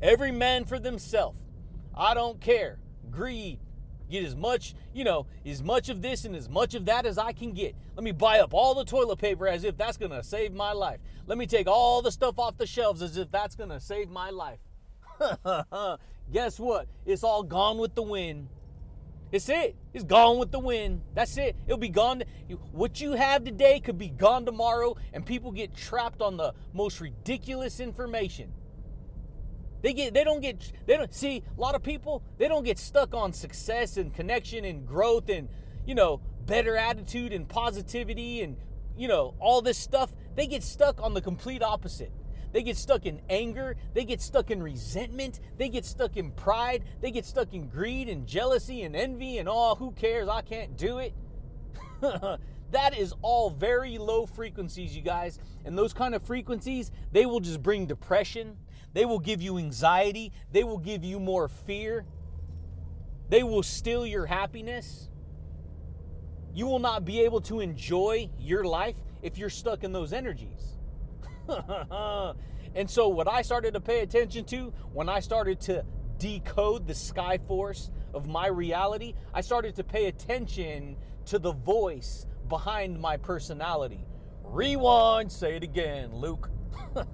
Every 0.01 0.31
man 0.31 0.65
for 0.65 0.79
themselves. 0.79 1.41
I 1.95 2.15
don't 2.15 2.41
care. 2.41 2.79
Greed. 3.11 3.59
Get 4.11 4.25
as 4.25 4.35
much, 4.35 4.75
you 4.95 5.05
know, 5.05 5.27
as 5.45 5.63
much 5.63 5.89
of 5.89 6.01
this 6.01 6.25
and 6.25 6.35
as 6.35 6.49
much 6.49 6.75
of 6.75 6.87
that 6.87 7.05
as 7.05 7.19
I 7.19 7.33
can 7.33 7.53
get. 7.53 7.75
Let 7.95 8.05
me 8.05 8.13
buy 8.13 8.41
up 8.41 8.55
all 8.55 8.75
the 8.75 8.85
toilet 8.85 9.19
paper 9.19 9.47
as 9.47 9.65
if 9.65 9.77
that's 9.77 9.99
going 9.99 10.13
to 10.13 10.23
save 10.23 10.55
my 10.55 10.73
life. 10.73 11.01
Let 11.27 11.37
me 11.37 11.47
take 11.47 11.67
all 11.67 12.01
the 12.01 12.13
stuff 12.13 12.39
off 12.39 12.57
the 12.57 12.67
shelves 12.67 13.03
as 13.03 13.17
if 13.19 13.31
that's 13.31 13.55
going 13.55 13.69
to 13.71 13.81
save 13.81 14.09
my 14.09 14.31
life. 14.31 14.61
Guess 16.33 16.59
what? 16.59 16.87
It's 17.05 17.23
all 17.23 17.43
gone 17.43 17.77
with 17.79 17.95
the 17.95 18.03
wind. 18.03 18.49
It's 19.31 19.49
it. 19.49 19.77
It's 19.93 20.05
gone 20.05 20.39
with 20.39 20.53
the 20.53 20.59
wind. 20.59 21.03
That's 21.15 21.37
it. 21.37 21.57
It'll 21.67 21.79
be 21.79 21.91
gone. 21.91 22.23
What 22.73 23.01
you 23.01 23.13
have 23.13 23.45
today 23.45 23.79
could 23.81 23.99
be 23.99 24.09
gone 24.09 24.47
tomorrow, 24.47 24.97
and 25.13 25.25
people 25.25 25.53
get 25.53 25.75
trapped 25.75 26.23
on 26.23 26.37
the 26.37 26.55
most 26.73 27.01
ridiculous 27.01 27.81
information. 27.81 28.53
They 29.83 29.93
get 29.93 30.15
they 30.15 30.25
don't 30.25 30.41
get 30.41 30.73
they 30.87 30.97
don't 30.97 31.15
see 31.15 31.45
a 31.57 31.61
lot 31.61 31.75
of 31.75 31.83
people, 31.83 32.23
they 32.39 32.49
don't 32.49 32.65
get 32.65 32.79
stuck 32.79 33.15
on 33.15 33.33
success 33.33 33.97
and 33.97 34.13
connection 34.13 34.65
and 34.65 34.87
growth 34.87 35.29
and 35.29 35.49
you 35.87 35.95
know, 35.95 36.21
better 36.47 36.77
attitude 36.77 37.33
and 37.33 37.49
positivity 37.49 38.43
and 38.43 38.57
you 38.97 39.09
know, 39.09 39.35
all 39.39 39.63
this 39.63 39.79
stuff. 39.79 40.13
They 40.35 40.47
get 40.47 40.63
stuck 40.63 41.01
on 41.01 41.15
the 41.15 41.21
complete 41.21 41.63
opposite. 41.63 42.13
They 42.53 42.63
get 42.63 42.77
stuck 42.77 43.07
in 43.07 43.21
anger. 43.29 43.77
They 43.95 44.05
get 44.05 44.21
stuck 44.21 44.51
in 44.51 44.63
resentment. 44.63 45.41
They 45.57 45.69
get 45.69 45.85
stuck 45.85 46.17
in 46.17 46.33
pride. 46.33 46.85
They 47.01 47.11
get 47.11 47.25
stuck 47.25 47.53
in 47.55 47.69
greed 47.69 48.09
and 48.09 48.27
jealousy 48.27 48.83
and 48.83 48.97
envy 48.97 49.39
and 49.39 49.49
oh, 49.51 49.75
who 49.75 49.93
cares? 49.93 50.29
I 50.29 50.43
can't 50.43 50.77
do 50.77 50.99
it. 50.99 51.15
that 52.01 52.97
is 52.97 53.15
all 53.23 53.51
very 53.51 53.99
low 53.99 54.27
frequencies, 54.27 54.97
you 54.97 55.03
guys. 55.03 55.39
And 55.65 55.77
those 55.77 55.93
kind 55.93 56.15
of 56.15 56.23
frequencies, 56.23 56.91
they 57.13 57.27
will 57.27 57.41
just 57.41 57.63
bring 57.63 57.87
depression. 57.87 58.57
They 58.95 59.05
will 59.05 59.19
give 59.19 59.43
you 59.43 59.59
anxiety. 59.59 60.33
They 60.53 60.65
will 60.65 60.79
give 60.79 61.05
you 61.05 61.21
more 61.21 61.49
fear. 61.49 62.07
They 63.29 63.43
will 63.43 63.63
steal 63.63 64.07
your 64.07 64.27
happiness. 64.27 65.11
You 66.55 66.67
will 66.67 66.79
not 66.79 67.05
be 67.05 67.21
able 67.21 67.43
to 67.43 67.61
enjoy 67.61 68.31
your 68.39 68.65
life 68.65 68.97
if 69.23 69.37
you're 69.37 69.51
stuck 69.51 69.85
in 69.85 69.93
those 69.93 70.13
energies. 70.13 70.78
and 72.75 72.89
so, 72.89 73.09
what 73.09 73.29
I 73.29 73.43
started 73.43 73.75
to 73.75 73.81
pay 73.81 74.01
attention 74.01 74.45
to 74.47 74.73
when 74.93 75.09
I 75.09 75.21
started 75.21 75.61
to 75.63 75.85
decode 76.19 76.87
the 76.87 76.95
sky 76.95 77.39
force 77.47 77.91
of 78.15 78.27
my 78.27 78.49
reality, 78.49 79.15
I 79.33 79.41
started 79.41 79.77
to 79.77 79.85
pay 79.85 80.07
attention 80.07 80.97
to 81.27 81.39
the 81.39 81.53
voice 81.53 82.27
behind 82.49 83.01
my 83.01 83.17
personality. 83.17 84.05
Rewind, 84.43 85.31
say 85.31 85.57
it 85.57 85.63
again, 85.63 86.15
Luke. 86.15 86.51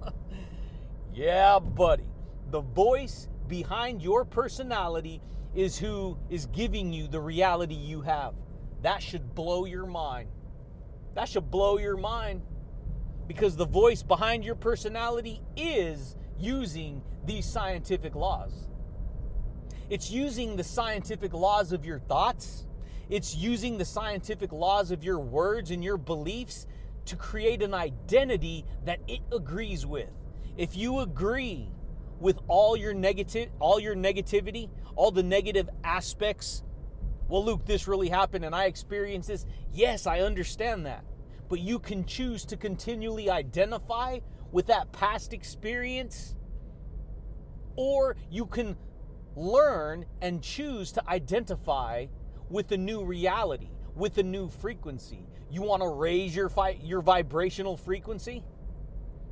yeah, 1.14 1.58
buddy. 1.58 2.04
The 2.50 2.60
voice 2.60 3.28
behind 3.48 4.02
your 4.02 4.24
personality 4.24 5.20
is 5.54 5.78
who 5.78 6.16
is 6.30 6.46
giving 6.46 6.92
you 6.92 7.08
the 7.08 7.20
reality 7.20 7.74
you 7.74 8.00
have. 8.02 8.34
That 8.82 9.02
should 9.02 9.34
blow 9.34 9.64
your 9.64 9.86
mind. 9.86 10.28
That 11.14 11.28
should 11.28 11.50
blow 11.50 11.78
your 11.78 11.96
mind 11.96 12.42
because 13.26 13.56
the 13.56 13.66
voice 13.66 14.02
behind 14.02 14.44
your 14.44 14.54
personality 14.54 15.40
is 15.56 16.16
using 16.38 17.02
these 17.24 17.46
scientific 17.46 18.14
laws. 18.14 18.68
It's 19.90 20.10
using 20.10 20.56
the 20.56 20.64
scientific 20.64 21.32
laws 21.32 21.72
of 21.72 21.84
your 21.84 21.98
thoughts, 21.98 22.66
it's 23.08 23.36
using 23.36 23.78
the 23.78 23.84
scientific 23.84 24.50
laws 24.52 24.90
of 24.90 25.04
your 25.04 25.18
words 25.18 25.70
and 25.70 25.84
your 25.84 25.98
beliefs 25.98 26.66
to 27.06 27.16
create 27.16 27.62
an 27.62 27.74
identity 27.74 28.64
that 28.84 29.00
it 29.06 29.20
agrees 29.30 29.84
with. 29.84 30.08
If 30.56 30.76
you 30.76 31.00
agree 31.00 31.68
with 32.18 32.38
all 32.48 32.76
your 32.76 32.94
negative 32.94 33.50
all 33.60 33.78
your 33.78 33.94
negativity, 33.94 34.70
all 34.96 35.10
the 35.10 35.22
negative 35.22 35.68
aspects, 35.82 36.62
well 37.28 37.44
Luke 37.44 37.66
this 37.66 37.86
really 37.86 38.08
happened 38.08 38.44
and 38.44 38.54
I 38.54 38.64
experienced 38.64 39.28
this. 39.28 39.44
Yes, 39.72 40.06
I 40.06 40.20
understand 40.20 40.86
that 40.86 41.04
but 41.48 41.60
you 41.60 41.78
can 41.78 42.04
choose 42.04 42.44
to 42.46 42.56
continually 42.56 43.30
identify 43.30 44.18
with 44.52 44.66
that 44.66 44.92
past 44.92 45.32
experience, 45.32 46.36
or 47.76 48.16
you 48.30 48.46
can 48.46 48.76
learn 49.36 50.06
and 50.22 50.42
choose 50.42 50.92
to 50.92 51.08
identify 51.08 52.06
with 52.48 52.68
the 52.68 52.76
new 52.78 53.04
reality, 53.04 53.70
with 53.96 54.14
the 54.14 54.22
new 54.22 54.48
frequency. 54.48 55.26
You 55.50 55.62
want 55.62 55.82
to 55.82 55.88
raise 55.88 56.34
your 56.34 56.48
fi- 56.48 56.78
your 56.82 57.02
vibrational 57.02 57.76
frequency? 57.76 58.44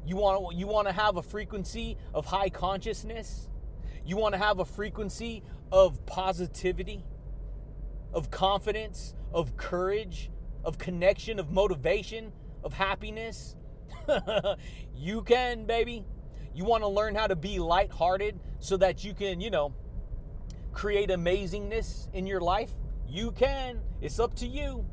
You 0.04 0.16
want 0.16 0.50
to 0.50 0.56
you 0.56 0.66
want 0.66 0.88
to 0.88 0.92
have 0.92 1.16
a 1.16 1.22
frequency 1.22 1.96
of 2.12 2.26
high 2.26 2.48
consciousness? 2.48 3.48
You 4.04 4.16
want 4.16 4.34
to 4.34 4.38
have 4.38 4.58
a 4.58 4.64
frequency 4.64 5.44
of 5.70 6.04
positivity, 6.06 7.04
of 8.12 8.30
confidence, 8.30 9.14
of 9.32 9.56
courage, 9.56 10.31
of 10.64 10.78
connection, 10.78 11.38
of 11.38 11.50
motivation, 11.50 12.32
of 12.62 12.72
happiness? 12.72 13.56
you 14.96 15.22
can, 15.22 15.66
baby. 15.66 16.04
You 16.54 16.64
want 16.64 16.82
to 16.82 16.88
learn 16.88 17.14
how 17.14 17.26
to 17.26 17.36
be 17.36 17.58
lighthearted 17.58 18.38
so 18.60 18.76
that 18.76 19.04
you 19.04 19.14
can, 19.14 19.40
you 19.40 19.50
know, 19.50 19.74
create 20.72 21.08
amazingness 21.08 22.12
in 22.12 22.26
your 22.26 22.40
life? 22.40 22.70
You 23.08 23.30
can. 23.32 23.80
It's 24.00 24.18
up 24.18 24.34
to 24.36 24.46
you. 24.46 24.86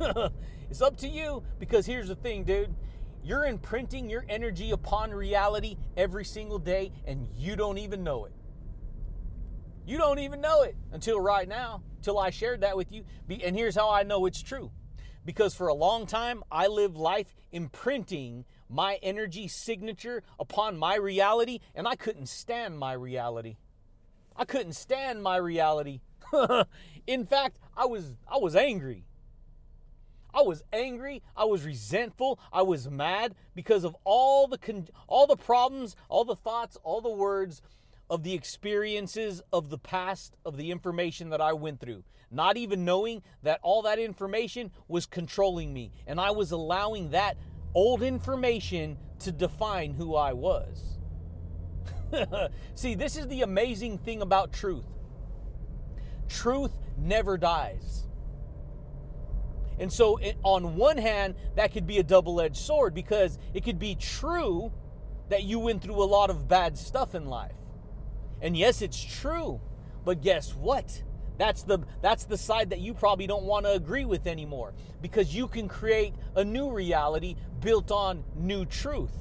it's 0.70 0.82
up 0.82 0.96
to 0.98 1.08
you 1.08 1.42
because 1.58 1.86
here's 1.86 2.08
the 2.08 2.16
thing, 2.16 2.44
dude. 2.44 2.74
You're 3.22 3.46
imprinting 3.46 4.10
your 4.10 4.24
energy 4.28 4.70
upon 4.72 5.10
reality 5.10 5.76
every 5.96 6.24
single 6.24 6.58
day 6.58 6.92
and 7.06 7.26
you 7.34 7.56
don't 7.56 7.78
even 7.78 8.04
know 8.04 8.26
it. 8.26 8.32
You 9.86 9.98
don't 9.98 10.18
even 10.18 10.40
know 10.40 10.62
it 10.62 10.76
until 10.92 11.20
right 11.20 11.48
now 11.48 11.82
till 12.04 12.18
I 12.18 12.30
shared 12.30 12.60
that 12.60 12.76
with 12.76 12.92
you. 12.92 13.04
And 13.42 13.56
here's 13.56 13.74
how 13.74 13.90
I 13.90 14.02
know 14.02 14.26
it's 14.26 14.42
true. 14.42 14.70
Because 15.24 15.54
for 15.54 15.68
a 15.68 15.74
long 15.74 16.06
time, 16.06 16.44
I 16.52 16.66
lived 16.66 16.96
life 16.96 17.34
imprinting 17.50 18.44
my 18.68 18.98
energy 19.02 19.48
signature 19.48 20.22
upon 20.38 20.76
my 20.76 20.96
reality, 20.96 21.60
and 21.74 21.88
I 21.88 21.96
couldn't 21.96 22.28
stand 22.28 22.78
my 22.78 22.92
reality. 22.92 23.56
I 24.36 24.44
couldn't 24.44 24.74
stand 24.74 25.22
my 25.22 25.36
reality. 25.36 26.00
In 27.06 27.24
fact, 27.24 27.58
I 27.76 27.86
was 27.86 28.16
I 28.28 28.36
was 28.36 28.54
angry. 28.54 29.06
I 30.36 30.42
was 30.42 30.64
angry, 30.72 31.22
I 31.36 31.44
was 31.44 31.64
resentful, 31.64 32.40
I 32.52 32.62
was 32.62 32.90
mad 32.90 33.36
because 33.54 33.84
of 33.84 33.96
all 34.02 34.48
the 34.48 34.58
con- 34.58 34.88
all 35.06 35.28
the 35.28 35.36
problems, 35.36 35.94
all 36.08 36.24
the 36.24 36.34
thoughts, 36.34 36.76
all 36.82 37.00
the 37.00 37.08
words 37.08 37.62
of 38.10 38.22
the 38.22 38.34
experiences 38.34 39.42
of 39.52 39.70
the 39.70 39.78
past, 39.78 40.36
of 40.44 40.56
the 40.56 40.70
information 40.70 41.30
that 41.30 41.40
I 41.40 41.52
went 41.52 41.80
through, 41.80 42.04
not 42.30 42.56
even 42.56 42.84
knowing 42.84 43.22
that 43.42 43.60
all 43.62 43.82
that 43.82 43.98
information 43.98 44.70
was 44.88 45.06
controlling 45.06 45.72
me. 45.72 45.90
And 46.06 46.20
I 46.20 46.30
was 46.30 46.50
allowing 46.50 47.10
that 47.10 47.36
old 47.74 48.02
information 48.02 48.98
to 49.20 49.32
define 49.32 49.94
who 49.94 50.14
I 50.14 50.32
was. 50.32 50.98
See, 52.74 52.94
this 52.94 53.16
is 53.16 53.26
the 53.28 53.42
amazing 53.42 53.98
thing 53.98 54.22
about 54.22 54.52
truth 54.52 54.84
truth 56.28 56.72
never 56.96 57.36
dies. 57.36 58.06
And 59.78 59.92
so, 59.92 60.16
it, 60.18 60.36
on 60.42 60.76
one 60.76 60.96
hand, 60.98 61.34
that 61.56 61.72
could 61.72 61.86
be 61.86 61.98
a 61.98 62.02
double 62.02 62.40
edged 62.40 62.56
sword 62.56 62.94
because 62.94 63.38
it 63.52 63.64
could 63.64 63.78
be 63.78 63.96
true 63.96 64.72
that 65.28 65.42
you 65.42 65.58
went 65.58 65.82
through 65.82 66.00
a 66.02 66.04
lot 66.04 66.30
of 66.30 66.46
bad 66.48 66.78
stuff 66.78 67.14
in 67.14 67.26
life. 67.26 67.52
And 68.44 68.54
yes, 68.54 68.82
it's 68.82 69.02
true. 69.02 69.58
But 70.04 70.20
guess 70.20 70.54
what? 70.54 71.02
That's 71.38 71.62
the 71.62 71.80
that's 72.02 72.26
the 72.26 72.36
side 72.36 72.70
that 72.70 72.80
you 72.80 72.92
probably 72.92 73.26
don't 73.26 73.44
want 73.44 73.64
to 73.64 73.72
agree 73.72 74.04
with 74.04 74.26
anymore 74.26 74.74
because 75.00 75.34
you 75.34 75.48
can 75.48 75.66
create 75.66 76.14
a 76.36 76.44
new 76.44 76.70
reality 76.70 77.36
built 77.60 77.90
on 77.90 78.22
new 78.36 78.66
truth. 78.66 79.16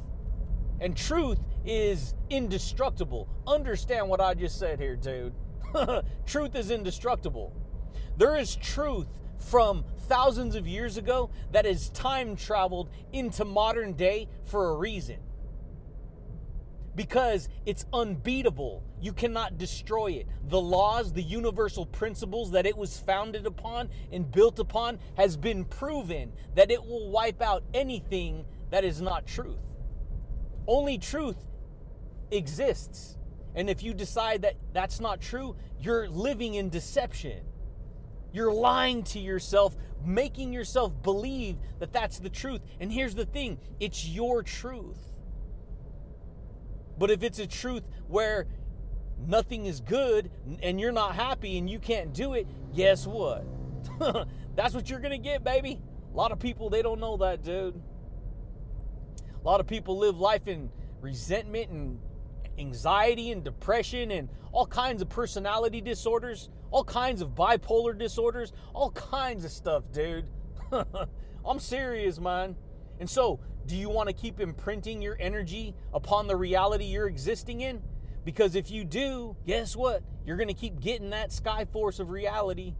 And 0.81 0.95
truth 0.95 1.39
is 1.65 2.13
indestructible. 2.29 3.29
Understand 3.47 4.09
what 4.09 4.19
I 4.19 4.33
just 4.33 4.59
said 4.59 4.79
here, 4.79 4.97
dude. 4.97 5.33
truth 6.25 6.53
is 6.55 6.69
indestructible. 6.69 7.55
There 8.17 8.35
is 8.35 8.57
truth 8.57 9.07
from 9.37 9.85
thousands 10.01 10.55
of 10.55 10.67
years 10.67 10.97
ago 10.97 11.29
that 11.53 11.63
has 11.63 11.89
time 11.91 12.35
traveled 12.35 12.89
into 13.13 13.45
modern 13.45 13.93
day 13.93 14.27
for 14.43 14.71
a 14.71 14.75
reason 14.75 15.17
because 16.95 17.49
it's 17.65 17.85
unbeatable. 17.91 18.83
You 19.01 19.13
cannot 19.13 19.57
destroy 19.57 20.11
it. 20.11 20.27
The 20.47 20.61
laws, 20.61 21.13
the 21.13 21.23
universal 21.23 21.85
principles 21.85 22.51
that 22.51 22.65
it 22.65 22.77
was 22.77 22.99
founded 22.99 23.45
upon 23.45 23.89
and 24.11 24.31
built 24.31 24.59
upon 24.59 24.99
has 25.17 25.35
been 25.35 25.65
proven 25.65 26.33
that 26.55 26.71
it 26.71 26.83
will 26.83 27.09
wipe 27.09 27.41
out 27.41 27.63
anything 27.73 28.45
that 28.69 28.83
is 28.83 29.01
not 29.01 29.25
truth. 29.25 29.59
Only 30.67 30.97
truth 30.97 31.37
exists. 32.31 33.17
And 33.55 33.69
if 33.69 33.83
you 33.83 33.93
decide 33.93 34.43
that 34.43 34.55
that's 34.73 34.99
not 34.99 35.21
true, 35.21 35.55
you're 35.79 36.07
living 36.07 36.55
in 36.55 36.69
deception. 36.69 37.41
You're 38.31 38.53
lying 38.53 39.03
to 39.03 39.19
yourself, 39.19 39.75
making 40.03 40.53
yourself 40.53 40.91
believe 41.03 41.57
that 41.79 41.93
that's 41.93 42.19
the 42.19 42.29
truth. 42.29 42.61
And 42.79 42.91
here's 42.91 43.13
the 43.13 43.25
thing 43.25 43.59
it's 43.79 44.07
your 44.07 44.41
truth. 44.41 44.97
But 47.03 47.11
if 47.11 47.21
it's 47.21 47.39
a 47.39 47.47
truth 47.47 47.83
where 48.07 48.47
nothing 49.27 49.65
is 49.65 49.81
good 49.81 50.31
and 50.61 50.79
you're 50.79 50.93
not 50.93 51.15
happy 51.15 51.57
and 51.57 51.69
you 51.69 51.77
can't 51.77 52.13
do 52.13 52.33
it, 52.33 52.47
guess 52.73 53.05
what? 53.05 53.43
That's 54.55 54.73
what 54.73 54.89
you're 54.89 55.01
going 55.01 55.11
to 55.11 55.17
get, 55.17 55.43
baby. 55.43 55.81
A 56.13 56.15
lot 56.15 56.31
of 56.31 56.39
people, 56.39 56.69
they 56.69 56.81
don't 56.81 57.01
know 57.01 57.17
that, 57.17 57.43
dude. 57.43 57.75
A 59.37 59.45
lot 59.45 59.59
of 59.59 59.67
people 59.67 59.97
live 59.97 60.17
life 60.17 60.47
in 60.47 60.69
resentment 61.01 61.71
and 61.71 61.99
anxiety 62.57 63.33
and 63.33 63.43
depression 63.43 64.09
and 64.09 64.29
all 64.53 64.65
kinds 64.65 65.01
of 65.01 65.09
personality 65.09 65.81
disorders, 65.81 66.49
all 66.71 66.85
kinds 66.85 67.21
of 67.21 67.35
bipolar 67.35 67.97
disorders, 67.97 68.53
all 68.73 68.91
kinds 68.91 69.43
of 69.43 69.51
stuff, 69.51 69.91
dude. 69.91 70.29
I'm 71.45 71.59
serious, 71.59 72.17
man. 72.17 72.55
And 73.01 73.09
so, 73.09 73.41
do 73.65 73.75
you 73.75 73.89
want 73.89 74.09
to 74.09 74.13
keep 74.13 74.39
imprinting 74.39 75.01
your 75.01 75.17
energy 75.19 75.75
upon 75.93 76.27
the 76.27 76.35
reality 76.35 76.85
you're 76.85 77.07
existing 77.07 77.61
in? 77.61 77.81
Because 78.25 78.55
if 78.55 78.71
you 78.71 78.83
do, 78.83 79.35
guess 79.45 79.75
what? 79.75 80.03
You're 80.25 80.37
going 80.37 80.47
to 80.47 80.53
keep 80.53 80.79
getting 80.79 81.09
that 81.09 81.31
sky 81.31 81.65
force 81.65 81.99
of 81.99 82.09
reality. 82.09 82.75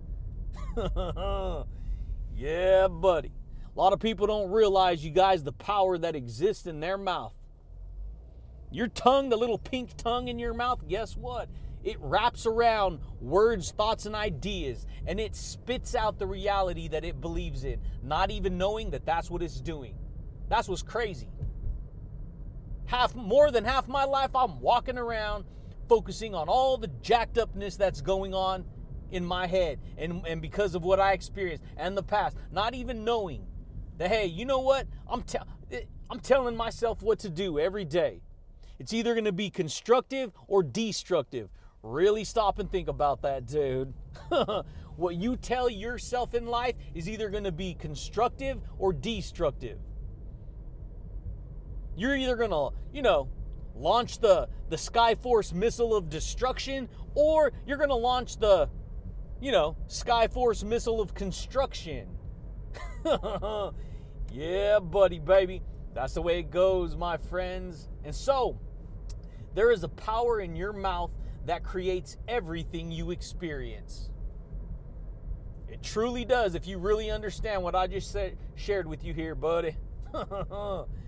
yeah, 2.35 2.87
buddy. 2.87 3.31
A 3.75 3.79
lot 3.79 3.91
of 3.91 3.99
people 3.99 4.27
don't 4.27 4.51
realize, 4.51 5.03
you 5.03 5.11
guys, 5.11 5.43
the 5.43 5.51
power 5.51 5.97
that 5.97 6.15
exists 6.15 6.67
in 6.67 6.79
their 6.79 6.97
mouth. 6.97 7.33
Your 8.71 8.87
tongue, 8.87 9.29
the 9.29 9.37
little 9.37 9.57
pink 9.57 9.97
tongue 9.97 10.27
in 10.27 10.39
your 10.39 10.53
mouth, 10.53 10.87
guess 10.87 11.17
what? 11.17 11.49
It 11.83 11.97
wraps 11.99 12.45
around 12.45 12.99
words, 13.19 13.71
thoughts, 13.71 14.05
and 14.05 14.15
ideas, 14.15 14.85
and 15.05 15.19
it 15.19 15.35
spits 15.35 15.95
out 15.95 16.17
the 16.17 16.25
reality 16.25 16.87
that 16.87 17.03
it 17.03 17.19
believes 17.19 17.65
in, 17.65 17.81
not 18.01 18.31
even 18.31 18.57
knowing 18.57 18.91
that 18.91 19.05
that's 19.05 19.29
what 19.29 19.41
it's 19.41 19.59
doing. 19.59 19.95
That's 20.49 20.67
what's 20.67 20.83
crazy. 20.83 21.29
Half 22.85 23.15
more 23.15 23.51
than 23.51 23.63
half 23.63 23.87
my 23.87 24.03
life 24.03 24.35
I'm 24.35 24.59
walking 24.59 24.97
around 24.97 25.45
focusing 25.89 26.33
on 26.33 26.47
all 26.47 26.77
the 26.77 26.87
jacked 27.01 27.37
upness 27.37 27.75
that's 27.75 28.01
going 28.01 28.33
on 28.33 28.65
in 29.11 29.25
my 29.25 29.45
head 29.45 29.79
and, 29.97 30.25
and 30.27 30.41
because 30.41 30.75
of 30.75 30.83
what 30.83 30.99
I 30.99 31.13
experienced 31.13 31.63
and 31.77 31.95
the 31.95 32.03
past, 32.03 32.37
not 32.51 32.73
even 32.73 33.03
knowing 33.03 33.45
that 33.97 34.09
hey, 34.09 34.25
you 34.25 34.45
know 34.45 34.59
what? 34.59 34.87
I'm 35.07 35.21
te- 35.21 35.39
I'm 36.09 36.19
telling 36.19 36.55
myself 36.55 37.01
what 37.01 37.19
to 37.19 37.29
do 37.29 37.59
every 37.59 37.85
day. 37.85 38.21
It's 38.79 38.93
either 38.93 39.13
going 39.13 39.25
to 39.25 39.31
be 39.31 39.49
constructive 39.49 40.31
or 40.47 40.63
destructive. 40.63 41.49
Really 41.81 42.23
stop 42.23 42.59
and 42.59 42.71
think 42.71 42.87
about 42.87 43.21
that, 43.21 43.45
dude. 43.45 43.93
what 44.95 45.15
you 45.15 45.35
tell 45.35 45.69
yourself 45.69 46.33
in 46.33 46.45
life 46.45 46.75
is 46.93 47.09
either 47.09 47.29
going 47.29 47.43
to 47.43 47.51
be 47.51 47.73
constructive 47.73 48.59
or 48.77 48.93
destructive. 48.93 49.79
You're 51.95 52.15
either 52.15 52.35
gonna, 52.35 52.69
you 52.91 53.01
know, 53.01 53.29
launch 53.75 54.19
the 54.19 54.49
the 54.69 54.75
Skyforce 54.75 55.53
missile 55.53 55.95
of 55.95 56.09
destruction, 56.09 56.89
or 57.15 57.51
you're 57.65 57.77
gonna 57.77 57.95
launch 57.95 58.37
the, 58.37 58.69
you 59.39 59.51
know, 59.51 59.75
Skyforce 59.87 60.63
missile 60.63 61.01
of 61.01 61.13
construction. 61.13 62.07
yeah, 64.31 64.79
buddy, 64.79 65.19
baby. 65.19 65.61
That's 65.93 66.15
the 66.15 66.21
way 66.21 66.39
it 66.39 66.49
goes, 66.49 66.95
my 66.95 67.17
friends. 67.17 67.87
And 68.03 68.15
so, 68.15 68.59
there 69.53 69.71
is 69.71 69.83
a 69.83 69.89
power 69.89 70.39
in 70.39 70.55
your 70.55 70.73
mouth 70.73 71.11
that 71.45 71.63
creates 71.63 72.17
everything 72.27 72.91
you 72.91 73.11
experience. 73.11 74.09
It 75.67 75.83
truly 75.83 76.25
does 76.25 76.55
if 76.55 76.67
you 76.67 76.77
really 76.77 77.11
understand 77.11 77.61
what 77.61 77.75
I 77.75 77.87
just 77.87 78.11
said, 78.11 78.37
shared 78.55 78.87
with 78.87 79.03
you 79.03 79.13
here, 79.13 79.35
buddy. 79.35 79.75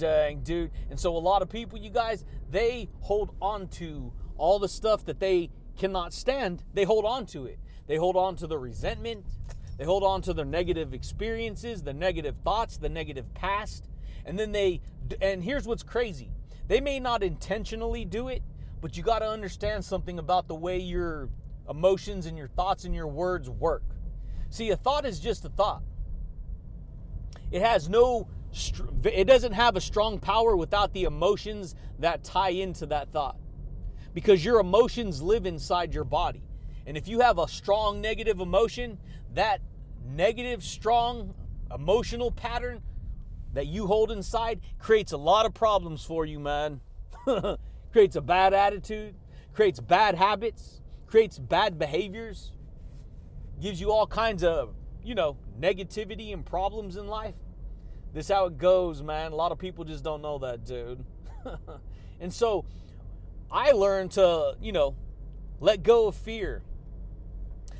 dang, 0.00 0.40
dude. 0.40 0.70
And 0.90 0.98
so 0.98 1.16
a 1.16 1.18
lot 1.18 1.42
of 1.42 1.48
people, 1.48 1.78
you 1.78 1.90
guys, 1.90 2.24
they 2.50 2.88
hold 3.00 3.34
on 3.40 3.68
to 3.68 4.12
all 4.36 4.58
the 4.58 4.68
stuff 4.68 5.04
that 5.04 5.20
they 5.20 5.50
cannot 5.78 6.12
stand. 6.12 6.64
They 6.72 6.84
hold 6.84 7.04
on 7.04 7.26
to 7.26 7.46
it. 7.46 7.58
They 7.86 7.96
hold 7.96 8.16
on 8.16 8.36
to 8.36 8.46
the 8.46 8.58
resentment. 8.58 9.26
They 9.76 9.84
hold 9.84 10.02
on 10.02 10.22
to 10.22 10.32
their 10.32 10.44
negative 10.44 10.94
experiences, 10.94 11.82
the 11.82 11.92
negative 11.92 12.36
thoughts, 12.42 12.78
the 12.78 12.88
negative 12.88 13.32
past. 13.34 13.88
And 14.24 14.38
then 14.38 14.52
they, 14.52 14.80
and 15.20 15.44
here's 15.44 15.66
what's 15.66 15.82
crazy 15.82 16.30
they 16.68 16.80
may 16.80 17.00
not 17.00 17.22
intentionally 17.22 18.04
do 18.04 18.28
it, 18.28 18.42
but 18.80 18.96
you 18.96 19.02
got 19.02 19.18
to 19.18 19.28
understand 19.28 19.84
something 19.84 20.18
about 20.18 20.46
the 20.48 20.54
way 20.54 20.78
your 20.78 21.28
emotions 21.68 22.26
and 22.26 22.38
your 22.38 22.48
thoughts 22.48 22.84
and 22.84 22.94
your 22.94 23.08
words 23.08 23.50
work. 23.50 23.82
See, 24.50 24.70
a 24.70 24.76
thought 24.76 25.04
is 25.04 25.18
just 25.18 25.44
a 25.44 25.48
thought, 25.48 25.82
it 27.50 27.60
has 27.60 27.88
no 27.88 28.28
it 29.04 29.26
doesn't 29.26 29.52
have 29.52 29.76
a 29.76 29.80
strong 29.80 30.18
power 30.18 30.56
without 30.56 30.92
the 30.92 31.04
emotions 31.04 31.74
that 31.98 32.24
tie 32.24 32.50
into 32.50 32.86
that 32.86 33.12
thought. 33.12 33.36
Because 34.12 34.44
your 34.44 34.58
emotions 34.60 35.22
live 35.22 35.46
inside 35.46 35.94
your 35.94 36.04
body. 36.04 36.42
And 36.86 36.96
if 36.96 37.06
you 37.06 37.20
have 37.20 37.38
a 37.38 37.46
strong 37.46 38.00
negative 38.00 38.40
emotion, 38.40 38.98
that 39.34 39.60
negative, 40.04 40.64
strong 40.64 41.34
emotional 41.72 42.32
pattern 42.32 42.82
that 43.52 43.66
you 43.66 43.86
hold 43.86 44.10
inside 44.10 44.60
creates 44.78 45.12
a 45.12 45.16
lot 45.16 45.46
of 45.46 45.54
problems 45.54 46.04
for 46.04 46.26
you, 46.26 46.40
man. 46.40 46.80
creates 47.92 48.16
a 48.16 48.20
bad 48.20 48.54
attitude, 48.54 49.14
creates 49.52 49.80
bad 49.80 50.14
habits, 50.14 50.80
creates 51.06 51.38
bad 51.38 51.78
behaviors, 51.78 52.52
gives 53.60 53.80
you 53.80 53.92
all 53.92 54.06
kinds 54.06 54.42
of, 54.42 54.74
you 55.04 55.14
know, 55.14 55.36
negativity 55.60 56.32
and 56.32 56.44
problems 56.44 56.96
in 56.96 57.06
life. 57.06 57.34
This 58.12 58.28
how 58.28 58.46
it 58.46 58.58
goes, 58.58 59.02
man. 59.02 59.32
A 59.32 59.36
lot 59.36 59.52
of 59.52 59.58
people 59.58 59.84
just 59.84 60.02
don't 60.02 60.20
know 60.20 60.38
that, 60.38 60.64
dude. 60.64 61.04
and 62.20 62.32
so 62.32 62.64
I 63.50 63.70
learned 63.70 64.12
to, 64.12 64.56
you 64.60 64.72
know, 64.72 64.96
let 65.60 65.82
go 65.82 66.08
of 66.08 66.16
fear. 66.16 66.62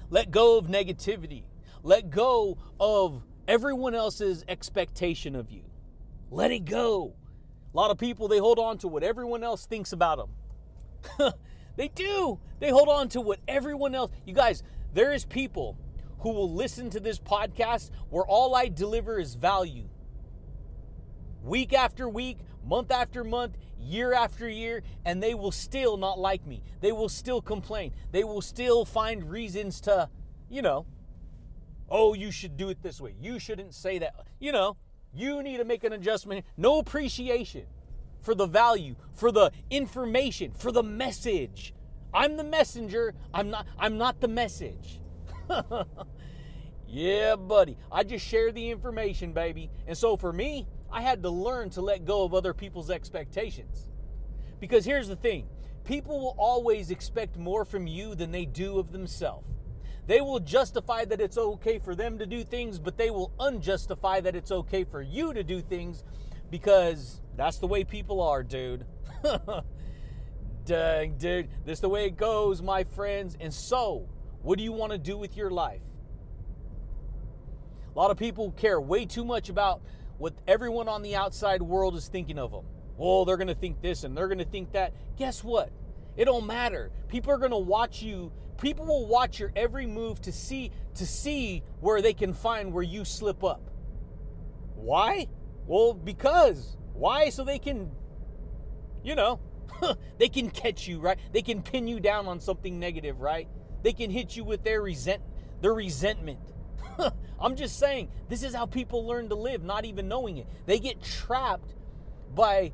Let 0.08 0.30
go 0.30 0.58
of 0.58 0.66
negativity. 0.66 1.44
Let 1.82 2.10
go 2.10 2.58
of 2.78 3.24
everyone 3.48 3.94
else's 3.94 4.44
expectation 4.48 5.34
of 5.34 5.50
you. 5.50 5.62
Let 6.30 6.52
it 6.52 6.64
go. 6.64 7.14
A 7.72 7.76
lot 7.76 7.90
of 7.90 7.98
people 7.98 8.28
they 8.28 8.38
hold 8.38 8.58
on 8.58 8.78
to 8.78 8.88
what 8.88 9.02
everyone 9.02 9.42
else 9.42 9.66
thinks 9.66 9.92
about 9.92 10.28
them. 11.18 11.32
they 11.76 11.88
do. 11.88 12.38
They 12.60 12.70
hold 12.70 12.88
on 12.88 13.08
to 13.10 13.20
what 13.20 13.40
everyone 13.48 13.96
else. 13.96 14.12
You 14.24 14.34
guys, 14.34 14.62
there 14.92 15.12
is 15.12 15.24
people 15.24 15.76
who 16.20 16.30
will 16.30 16.52
listen 16.52 16.90
to 16.90 17.00
this 17.00 17.18
podcast 17.18 17.90
where 18.10 18.24
all 18.24 18.54
I 18.54 18.68
deliver 18.68 19.18
is 19.18 19.34
value 19.34 19.88
week 21.42 21.72
after 21.72 22.08
week, 22.08 22.38
month 22.64 22.90
after 22.90 23.24
month, 23.24 23.56
year 23.78 24.12
after 24.12 24.48
year, 24.48 24.82
and 25.04 25.22
they 25.22 25.34
will 25.34 25.52
still 25.52 25.96
not 25.96 26.18
like 26.18 26.46
me. 26.46 26.62
They 26.80 26.92
will 26.92 27.08
still 27.08 27.40
complain. 27.40 27.92
They 28.12 28.24
will 28.24 28.42
still 28.42 28.84
find 28.84 29.30
reasons 29.30 29.80
to, 29.82 30.08
you 30.48 30.62
know, 30.62 30.86
oh, 31.88 32.14
you 32.14 32.30
should 32.30 32.56
do 32.56 32.68
it 32.68 32.82
this 32.82 33.00
way. 33.00 33.14
You 33.20 33.38
shouldn't 33.38 33.74
say 33.74 33.98
that. 33.98 34.14
You 34.38 34.52
know, 34.52 34.76
You 35.12 35.42
need 35.42 35.56
to 35.56 35.64
make 35.64 35.82
an 35.84 35.92
adjustment. 35.92 36.44
No 36.56 36.78
appreciation 36.78 37.66
for 38.20 38.34
the 38.34 38.46
value, 38.46 38.94
for 39.12 39.32
the 39.32 39.50
information, 39.70 40.52
for 40.52 40.70
the 40.70 40.82
message. 40.82 41.74
I'm 42.14 42.36
the 42.36 42.44
messenger. 42.44 43.14
I'm 43.34 43.50
not 43.50 43.66
I'm 43.78 43.98
not 43.98 44.20
the 44.20 44.28
message. 44.28 45.00
yeah, 46.86 47.36
buddy. 47.36 47.76
I 47.90 48.04
just 48.04 48.24
share 48.26 48.52
the 48.52 48.70
information, 48.70 49.32
baby. 49.32 49.70
And 49.86 49.96
so 49.96 50.16
for 50.16 50.32
me, 50.32 50.66
I 50.92 51.02
had 51.02 51.22
to 51.22 51.30
learn 51.30 51.70
to 51.70 51.80
let 51.80 52.04
go 52.04 52.24
of 52.24 52.34
other 52.34 52.54
people's 52.54 52.90
expectations. 52.90 53.90
Because 54.60 54.84
here's 54.84 55.08
the 55.08 55.16
thing 55.16 55.48
people 55.84 56.20
will 56.20 56.36
always 56.38 56.90
expect 56.90 57.36
more 57.36 57.64
from 57.64 57.86
you 57.86 58.14
than 58.14 58.30
they 58.30 58.44
do 58.44 58.78
of 58.78 58.92
themselves. 58.92 59.46
They 60.06 60.20
will 60.20 60.40
justify 60.40 61.04
that 61.04 61.20
it's 61.20 61.38
okay 61.38 61.78
for 61.78 61.94
them 61.94 62.18
to 62.18 62.26
do 62.26 62.42
things, 62.42 62.78
but 62.78 62.96
they 62.96 63.10
will 63.10 63.32
unjustify 63.38 64.22
that 64.24 64.34
it's 64.34 64.50
okay 64.50 64.84
for 64.84 65.00
you 65.00 65.32
to 65.32 65.44
do 65.44 65.60
things 65.60 66.04
because 66.50 67.20
that's 67.36 67.58
the 67.58 67.66
way 67.66 67.84
people 67.84 68.20
are, 68.20 68.42
dude. 68.42 68.84
Dang, 70.64 71.16
dude. 71.16 71.48
This 71.64 71.80
the 71.80 71.88
way 71.88 72.06
it 72.06 72.16
goes, 72.16 72.60
my 72.60 72.84
friends. 72.84 73.36
And 73.40 73.54
so, 73.54 74.08
what 74.42 74.58
do 74.58 74.64
you 74.64 74.72
want 74.72 74.92
to 74.92 74.98
do 74.98 75.16
with 75.16 75.36
your 75.36 75.50
life? 75.50 75.82
A 77.94 77.98
lot 77.98 78.10
of 78.10 78.16
people 78.16 78.52
care 78.52 78.80
way 78.80 79.06
too 79.06 79.24
much 79.24 79.48
about 79.48 79.80
what 80.20 80.34
everyone 80.46 80.86
on 80.86 81.00
the 81.00 81.16
outside 81.16 81.62
world 81.62 81.96
is 81.96 82.06
thinking 82.06 82.38
of 82.38 82.50
them. 82.50 82.66
Well, 82.98 83.24
they're 83.24 83.38
going 83.38 83.48
to 83.48 83.54
think 83.54 83.80
this 83.80 84.04
and 84.04 84.14
they're 84.14 84.28
going 84.28 84.38
to 84.38 84.44
think 84.44 84.72
that. 84.72 84.92
Guess 85.16 85.42
what? 85.42 85.72
It 86.14 86.26
don't 86.26 86.46
matter. 86.46 86.90
People 87.08 87.32
are 87.32 87.38
going 87.38 87.52
to 87.52 87.56
watch 87.56 88.02
you. 88.02 88.30
People 88.60 88.84
will 88.84 89.06
watch 89.06 89.40
your 89.40 89.50
every 89.56 89.86
move 89.86 90.20
to 90.20 90.32
see 90.32 90.72
to 90.96 91.06
see 91.06 91.62
where 91.80 92.02
they 92.02 92.12
can 92.12 92.34
find 92.34 92.74
where 92.74 92.82
you 92.82 93.06
slip 93.06 93.42
up. 93.42 93.70
Why? 94.74 95.26
Well, 95.66 95.94
because 95.94 96.76
why? 96.92 97.30
So 97.30 97.42
they 97.42 97.58
can 97.58 97.90
you 99.02 99.14
know, 99.14 99.40
they 100.18 100.28
can 100.28 100.50
catch 100.50 100.86
you, 100.86 101.00
right? 101.00 101.18
They 101.32 101.40
can 101.40 101.62
pin 101.62 101.88
you 101.88 101.98
down 101.98 102.26
on 102.26 102.40
something 102.40 102.78
negative, 102.78 103.22
right? 103.22 103.48
They 103.82 103.94
can 103.94 104.10
hit 104.10 104.36
you 104.36 104.44
with 104.44 104.64
their 104.64 104.82
resent 104.82 105.22
their 105.62 105.72
resentment. 105.72 106.40
I'm 107.40 107.56
just 107.56 107.78
saying, 107.78 108.10
this 108.28 108.42
is 108.42 108.54
how 108.54 108.66
people 108.66 109.06
learn 109.06 109.28
to 109.30 109.34
live, 109.34 109.62
not 109.62 109.84
even 109.84 110.08
knowing 110.08 110.38
it. 110.38 110.46
They 110.66 110.78
get 110.78 111.02
trapped 111.02 111.74
by 112.34 112.72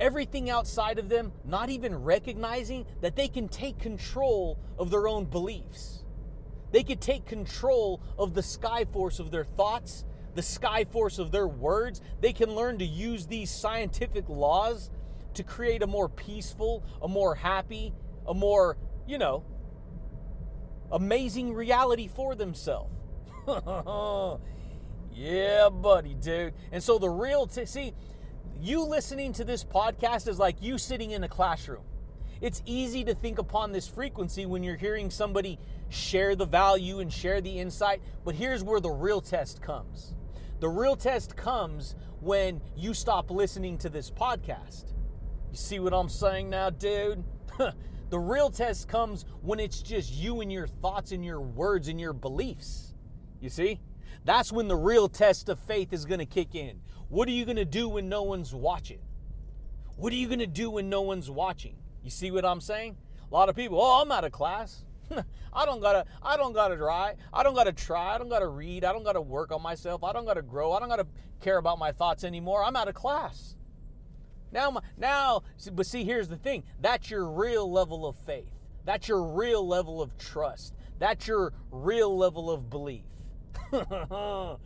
everything 0.00 0.50
outside 0.50 0.98
of 0.98 1.08
them, 1.08 1.32
not 1.44 1.70
even 1.70 1.94
recognizing 1.94 2.86
that 3.00 3.16
they 3.16 3.28
can 3.28 3.48
take 3.48 3.78
control 3.78 4.58
of 4.78 4.90
their 4.90 5.08
own 5.08 5.24
beliefs. 5.24 6.04
They 6.70 6.82
could 6.82 7.00
take 7.00 7.24
control 7.26 8.02
of 8.18 8.34
the 8.34 8.42
sky 8.42 8.84
force 8.84 9.18
of 9.18 9.30
their 9.30 9.44
thoughts, 9.44 10.04
the 10.34 10.42
sky 10.42 10.84
force 10.84 11.18
of 11.18 11.32
their 11.32 11.48
words. 11.48 12.00
They 12.20 12.32
can 12.32 12.54
learn 12.54 12.78
to 12.78 12.84
use 12.84 13.26
these 13.26 13.50
scientific 13.50 14.28
laws 14.28 14.90
to 15.34 15.42
create 15.42 15.82
a 15.82 15.86
more 15.86 16.08
peaceful, 16.08 16.84
a 17.00 17.08
more 17.08 17.34
happy, 17.34 17.94
a 18.26 18.34
more, 18.34 18.76
you 19.06 19.18
know, 19.18 19.44
amazing 20.92 21.54
reality 21.54 22.08
for 22.08 22.34
themselves. 22.34 22.94
yeah, 25.14 25.68
buddy, 25.68 26.14
dude. 26.14 26.54
And 26.72 26.82
so 26.82 26.98
the 26.98 27.08
real, 27.08 27.46
t- 27.46 27.66
see, 27.66 27.94
you 28.60 28.84
listening 28.84 29.32
to 29.34 29.44
this 29.44 29.64
podcast 29.64 30.28
is 30.28 30.38
like 30.38 30.60
you 30.60 30.78
sitting 30.78 31.12
in 31.12 31.24
a 31.24 31.28
classroom. 31.28 31.84
It's 32.40 32.62
easy 32.66 33.04
to 33.04 33.14
think 33.14 33.38
upon 33.38 33.72
this 33.72 33.88
frequency 33.88 34.46
when 34.46 34.62
you're 34.62 34.76
hearing 34.76 35.10
somebody 35.10 35.58
share 35.88 36.36
the 36.36 36.46
value 36.46 37.00
and 37.00 37.12
share 37.12 37.40
the 37.40 37.58
insight, 37.58 38.00
but 38.24 38.34
here's 38.34 38.62
where 38.62 38.80
the 38.80 38.90
real 38.90 39.20
test 39.20 39.60
comes. 39.60 40.14
The 40.60 40.68
real 40.68 40.96
test 40.96 41.36
comes 41.36 41.96
when 42.20 42.60
you 42.76 42.94
stop 42.94 43.30
listening 43.30 43.78
to 43.78 43.88
this 43.88 44.10
podcast. 44.10 44.92
You 45.50 45.56
see 45.56 45.78
what 45.78 45.92
I'm 45.92 46.08
saying 46.08 46.50
now, 46.50 46.70
dude? 46.70 47.24
the 48.10 48.18
real 48.18 48.50
test 48.50 48.88
comes 48.88 49.24
when 49.42 49.60
it's 49.60 49.82
just 49.82 50.12
you 50.12 50.40
and 50.40 50.52
your 50.52 50.66
thoughts 50.66 51.12
and 51.12 51.24
your 51.24 51.40
words 51.40 51.88
and 51.88 52.00
your 52.00 52.12
beliefs. 52.12 52.94
You 53.40 53.50
see? 53.50 53.80
That's 54.24 54.52
when 54.52 54.68
the 54.68 54.76
real 54.76 55.08
test 55.08 55.48
of 55.48 55.58
faith 55.58 55.92
is 55.92 56.04
going 56.04 56.18
to 56.18 56.26
kick 56.26 56.54
in. 56.54 56.80
What 57.08 57.28
are 57.28 57.32
you 57.32 57.44
going 57.44 57.56
to 57.56 57.64
do 57.64 57.88
when 57.88 58.08
no 58.08 58.22
one's 58.22 58.54
watching? 58.54 59.00
What 59.96 60.12
are 60.12 60.16
you 60.16 60.26
going 60.26 60.38
to 60.38 60.46
do 60.46 60.70
when 60.70 60.88
no 60.88 61.02
one's 61.02 61.30
watching? 61.30 61.76
You 62.02 62.10
see 62.10 62.30
what 62.30 62.44
I'm 62.44 62.60
saying? 62.60 62.96
A 63.30 63.34
lot 63.34 63.48
of 63.48 63.56
people, 63.56 63.80
oh, 63.80 64.02
I'm 64.02 64.10
out 64.10 64.24
of 64.24 64.32
class. 64.32 64.84
I 65.52 65.64
don't 65.64 65.80
gotta, 65.80 66.04
I 66.22 66.36
don't 66.36 66.52
gotta 66.52 66.76
try. 66.76 67.14
I 67.32 67.42
don't 67.42 67.54
gotta 67.54 67.72
try. 67.72 68.14
I 68.14 68.18
don't 68.18 68.28
gotta 68.28 68.46
read. 68.46 68.84
I 68.84 68.92
don't 68.92 69.04
gotta 69.04 69.20
work 69.20 69.52
on 69.52 69.62
myself. 69.62 70.04
I 70.04 70.12
don't 70.12 70.24
gotta 70.24 70.42
grow. 70.42 70.72
I 70.72 70.80
don't 70.80 70.88
gotta 70.88 71.06
care 71.40 71.58
about 71.58 71.78
my 71.78 71.92
thoughts 71.92 72.24
anymore. 72.24 72.62
I'm 72.64 72.76
out 72.76 72.88
of 72.88 72.94
class. 72.94 73.56
Now, 74.52 74.80
now, 74.96 75.42
but 75.72 75.86
see, 75.86 76.04
here's 76.04 76.28
the 76.28 76.36
thing. 76.36 76.64
That's 76.80 77.10
your 77.10 77.28
real 77.30 77.70
level 77.70 78.06
of 78.06 78.16
faith. 78.16 78.52
That's 78.84 79.08
your 79.08 79.22
real 79.22 79.66
level 79.66 80.00
of 80.00 80.16
trust. 80.16 80.74
That's 80.98 81.26
your 81.26 81.52
real 81.70 82.16
level 82.16 82.50
of 82.50 82.70
belief. 82.70 83.04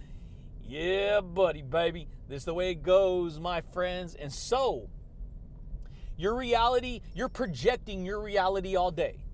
yeah, 0.65 1.21
buddy, 1.21 1.63
baby. 1.63 2.09
This 2.29 2.43
is 2.43 2.45
the 2.45 2.55
way 2.55 2.71
it 2.71 2.83
goes, 2.83 3.41
my 3.41 3.61
friends. 3.61 4.15
And 4.15 4.33
so, 4.33 4.89
your 6.17 6.37
reality, 6.37 7.01
you're 7.15 7.29
projecting 7.29 8.05
your 8.05 8.23
reality 8.23 8.77
all 8.77 8.91
day. 8.91 9.25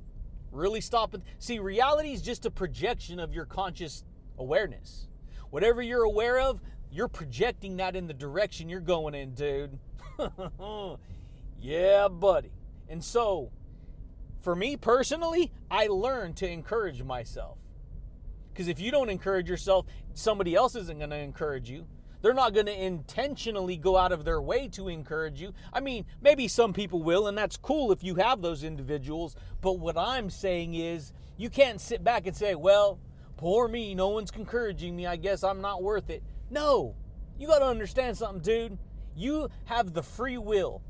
Really 0.51 0.81
stop 0.81 1.15
it. 1.15 1.23
See, 1.39 1.59
reality 1.59 2.13
is 2.13 2.23
just 2.23 2.47
a 2.47 2.51
projection 2.51 3.21
of 3.21 3.35
your 3.35 3.45
conscious 3.45 4.05
awareness. 4.39 5.07
Whatever 5.51 5.83
you're 5.83 6.05
aware 6.05 6.41
of, 6.41 6.61
you're 6.91 7.09
projecting 7.09 7.77
that 7.77 7.95
in 7.95 8.07
the 8.07 8.15
direction 8.15 8.69
you're 8.69 8.81
going 8.81 9.15
in, 9.15 9.35
dude. 9.35 9.79
yeah, 11.61 12.09
buddy. 12.09 12.51
And 12.89 13.03
so, 13.03 13.51
for 14.41 14.57
me 14.57 14.77
personally, 14.77 15.53
I 15.71 15.87
learned 15.87 16.37
to 16.39 16.49
encourage 16.49 17.03
myself. 17.03 17.59
Because 18.53 18.69
if 18.69 18.81
you 18.81 18.91
don't 18.91 19.11
encourage 19.11 19.49
yourself, 19.49 19.87
somebody 20.15 20.55
else 20.55 20.75
isn't 20.75 20.99
going 20.99 21.11
to 21.11 21.17
encourage 21.17 21.71
you. 21.71 21.87
They're 22.21 22.35
not 22.35 22.53
going 22.53 22.67
to 22.67 22.85
intentionally 22.85 23.77
go 23.77 23.97
out 23.97 24.11
of 24.11 24.25
their 24.25 24.41
way 24.41 24.67
to 24.69 24.89
encourage 24.89 25.41
you. 25.41 25.55
I 25.73 25.79
mean, 25.79 26.05
maybe 26.21 26.49
some 26.49 26.73
people 26.73 27.01
will, 27.01 27.29
and 27.29 27.39
that's 27.39 27.57
cool 27.57 27.93
if 27.93 28.03
you 28.03 28.17
have 28.17 28.43
those 28.43 28.65
individuals. 28.65 29.37
But 29.61 29.79
what 29.79 29.97
I'm 29.97 30.29
saying 30.29 30.75
is, 30.75 31.13
you 31.37 31.49
can't 31.49 31.81
sit 31.81 32.03
back 32.03 32.27
and 32.27 32.37
say, 32.37 32.57
well, 32.57 32.99
poor 33.37 33.69
me, 33.69 33.95
no 33.95 34.09
one's 34.09 34.33
encouraging 34.33 34.97
me. 34.97 35.07
I 35.07 35.15
guess 35.15 35.45
I'm 35.45 35.61
not 35.61 35.85
worth 35.85 36.11
it. 36.11 36.25
No, 36.51 36.97
you 37.39 37.47
got 37.47 37.61
to 37.61 37.67
understand 37.67 38.17
something, 38.19 38.43
dude. 38.43 38.79
You 39.19 39.49
have 39.65 39.95
the 39.95 40.03
free 40.03 40.39
will. 40.39 40.81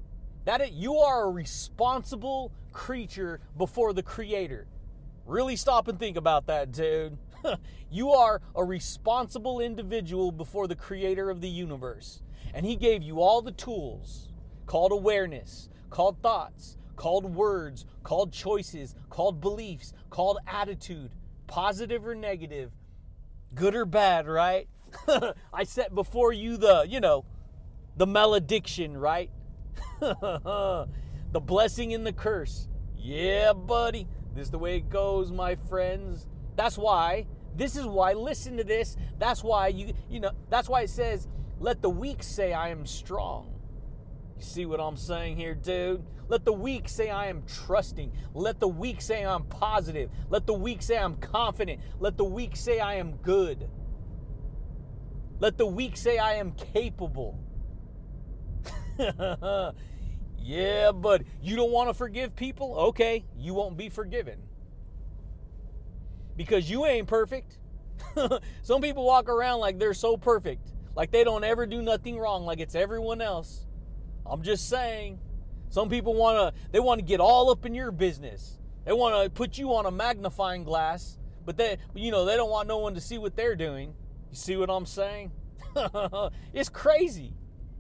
That 0.45 0.61
it, 0.61 0.73
you 0.73 0.99
are 0.99 1.25
a 1.25 1.31
responsible 1.31 2.53
creature 2.73 3.41
before 3.57 3.95
the 3.95 4.03
creator. 4.03 4.67
Really 5.25 5.57
stop 5.57 5.89
and 5.89 5.99
think 5.99 6.17
about 6.19 6.47
that, 6.47 6.71
dude. 6.71 7.17
you 7.91 8.11
are 8.11 8.43
a 8.55 8.63
responsible 8.63 9.61
individual 9.61 10.31
before 10.31 10.67
the 10.67 10.77
creator 10.77 11.31
of 11.31 11.41
the 11.41 11.49
universe. 11.49 12.21
And 12.53 12.67
he 12.67 12.77
gave 12.77 13.03
you 13.03 13.21
all 13.21 13.41
the 13.41 13.53
tools 13.53 14.29
called 14.67 14.93
awareness, 14.93 15.71
called 15.89 16.21
thoughts, 16.23 16.77
called 16.97 17.35
words, 17.35 17.87
called 18.03 18.33
choices, 18.33 18.95
called 19.09 19.41
beliefs, 19.41 19.95
called 20.11 20.39
attitude, 20.47 21.13
positive 21.47 22.07
or 22.07 22.15
negative, 22.15 22.73
good 23.55 23.75
or 23.75 23.87
bad, 23.87 24.27
right? 24.27 24.69
I 25.53 25.65
set 25.65 25.95
before 25.95 26.35
you 26.35 26.59
the, 26.59 26.85
you 26.87 27.01
know, 27.01 27.25
the 27.99 28.07
malediction, 28.07 28.97
right? 28.97 29.31
the 30.01 30.87
blessing 31.35 31.93
and 31.93 32.07
the 32.07 32.13
curse. 32.13 32.69
Yeah, 32.97 33.53
buddy. 33.53 34.07
This 34.35 34.47
is 34.47 34.51
the 34.51 34.59
way 34.59 34.77
it 34.77 34.89
goes, 34.89 35.33
my 35.33 35.57
friends. 35.57 36.27
That's 36.57 36.79
why, 36.79 37.27
this 37.57 37.77
is 37.77 37.87
why, 37.87 38.13
listen 38.13 38.57
to 38.57 38.65
this. 38.65 38.97
That's 39.19 39.43
why 39.43 39.69
you, 39.69 39.93
you 40.09 40.21
know, 40.21 40.31
that's 40.49 40.69
why 40.69 40.83
it 40.83 40.91
says, 40.91 41.27
let 41.59 41.83
the 41.83 41.91
weak 41.91 42.23
say 42.23 42.53
I 42.53 42.69
am 42.69 42.87
strong. 42.87 43.53
You 44.37 44.45
see 44.45 44.65
what 44.65 44.81
I'm 44.81 44.97
saying 44.97 45.37
here, 45.37 45.55
dude? 45.55 46.05
Let 46.29 46.45
the 46.45 46.53
weak 46.53 46.89
say 46.89 47.11
I 47.11 47.27
am 47.27 47.43
trusting. 47.47 48.13
Let 48.33 48.61
the 48.61 48.69
weak 48.69 49.01
say 49.01 49.25
I'm 49.25 49.45
positive. 49.45 50.11
Let 50.31 50.47
the 50.47 50.55
weak 50.55 50.83
say 50.83 50.99
I'm 50.99 51.17
confident. 51.17 51.81
Let 51.99 52.17
the 52.17 52.25
weak 52.25 52.55
say 52.55 52.79
I 52.79 52.95
am 52.95 53.17
good. 53.17 53.69
Let 55.41 55.59
the 55.59 55.67
weak 55.67 55.97
say 55.97 56.19
I 56.19 56.35
am 56.35 56.53
capable. 56.53 57.41
yeah, 60.39 60.93
but 60.93 61.23
you 61.43 61.57
don't 61.57 61.71
want 61.71 61.89
to 61.89 61.95
forgive 61.95 62.35
people? 62.37 62.75
Okay, 62.77 63.25
you 63.37 63.55
won't 63.55 63.77
be 63.77 63.89
forgiven 63.89 64.41
because 66.37 66.71
you 66.71 66.87
ain't 66.87 67.07
perfect. 67.07 67.59
Some 68.63 68.81
people 68.81 69.05
walk 69.05 69.29
around 69.29 69.61
like 69.61 69.79
they're 69.79 69.95
so 69.95 70.17
perfect, 70.17 70.73
like 70.95 71.11
they 71.11 71.25
don't 71.25 71.45
ever 71.45 71.67
do 71.67 71.83
nothing 71.83 72.19
wrong, 72.19 72.45
like 72.45 72.61
it's 72.61 72.75
everyone 72.75 73.21
else. 73.21 73.67
I'm 74.27 74.43
just 74.43 74.69
saying. 74.69 75.21
Some 75.71 75.91
people 75.91 76.15
want 76.15 76.55
to 76.55 76.61
they 76.73 76.81
want 76.81 76.99
to 76.99 77.05
get 77.05 77.21
all 77.21 77.51
up 77.51 77.67
in 77.67 77.75
your 77.75 77.91
business. 77.91 78.59
They 78.85 78.93
want 78.93 79.23
to 79.23 79.31
put 79.31 79.59
you 79.59 79.75
on 79.75 79.85
a 79.85 79.91
magnifying 79.91 80.65
glass, 80.65 81.19
but 81.45 81.57
they 81.57 81.79
you 81.95 82.11
know, 82.11 82.25
they 82.25 82.37
don't 82.37 82.51
want 82.51 82.69
no 82.69 82.79
one 82.79 82.95
to 82.95 83.01
see 83.01 83.19
what 83.19 83.37
they're 83.37 83.57
doing. 83.57 83.95
You 84.31 84.37
see 84.37 84.57
what 84.57 84.71
I'm 84.71 84.87
saying? 84.87 85.33
it's 86.55 86.69
crazy. 86.69 87.35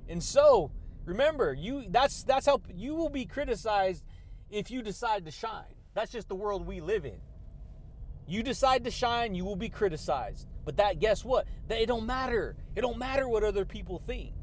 And 0.09 0.23
so, 0.23 0.71
remember, 1.09 1.53
you 1.53 1.85
that's 1.89 2.23
that's 2.23 2.47
how 2.47 2.61
you 2.75 2.95
will 2.95 3.09
be 3.09 3.25
criticized 3.25 4.05
if 4.51 4.71
you 4.71 4.83
decide 4.83 5.25
to 5.25 5.31
shine. 5.31 5.75
That's 5.95 6.13
just 6.13 6.29
the 6.29 6.35
world 6.35 6.67
we 6.67 6.81
live 6.81 7.05
in. 7.05 7.21
You 8.27 8.43
decide 8.43 8.85
to 8.85 8.91
shine, 8.91 9.35
you 9.35 9.45
will 9.45 9.57
be 9.57 9.71
criticized. 9.71 10.47
But 10.65 10.77
that 10.77 11.01
guess 11.01 11.25
what? 11.25 11.47
That 11.69 11.81
it 11.81 11.87
don't 11.87 12.07
matter. 12.07 12.57
It 12.77 12.83
don't 12.83 12.99
matter 12.99 13.27
what 13.27 13.43
other 13.43 13.65
people 13.65 13.99
think. 13.99 14.35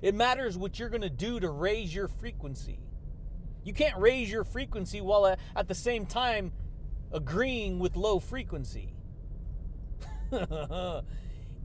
It 0.00 0.14
matters 0.14 0.56
what 0.56 0.78
you're 0.78 0.88
going 0.88 1.02
to 1.02 1.10
do 1.10 1.38
to 1.40 1.50
raise 1.50 1.94
your 1.94 2.08
frequency. 2.08 2.80
You 3.64 3.74
can't 3.74 3.98
raise 3.98 4.30
your 4.30 4.44
frequency 4.44 5.00
while 5.00 5.24
uh, 5.24 5.36
at 5.54 5.68
the 5.68 5.74
same 5.74 6.06
time 6.06 6.52
agreeing 7.12 7.78
with 7.78 7.96
low 7.96 8.18
frequency. 8.18 8.94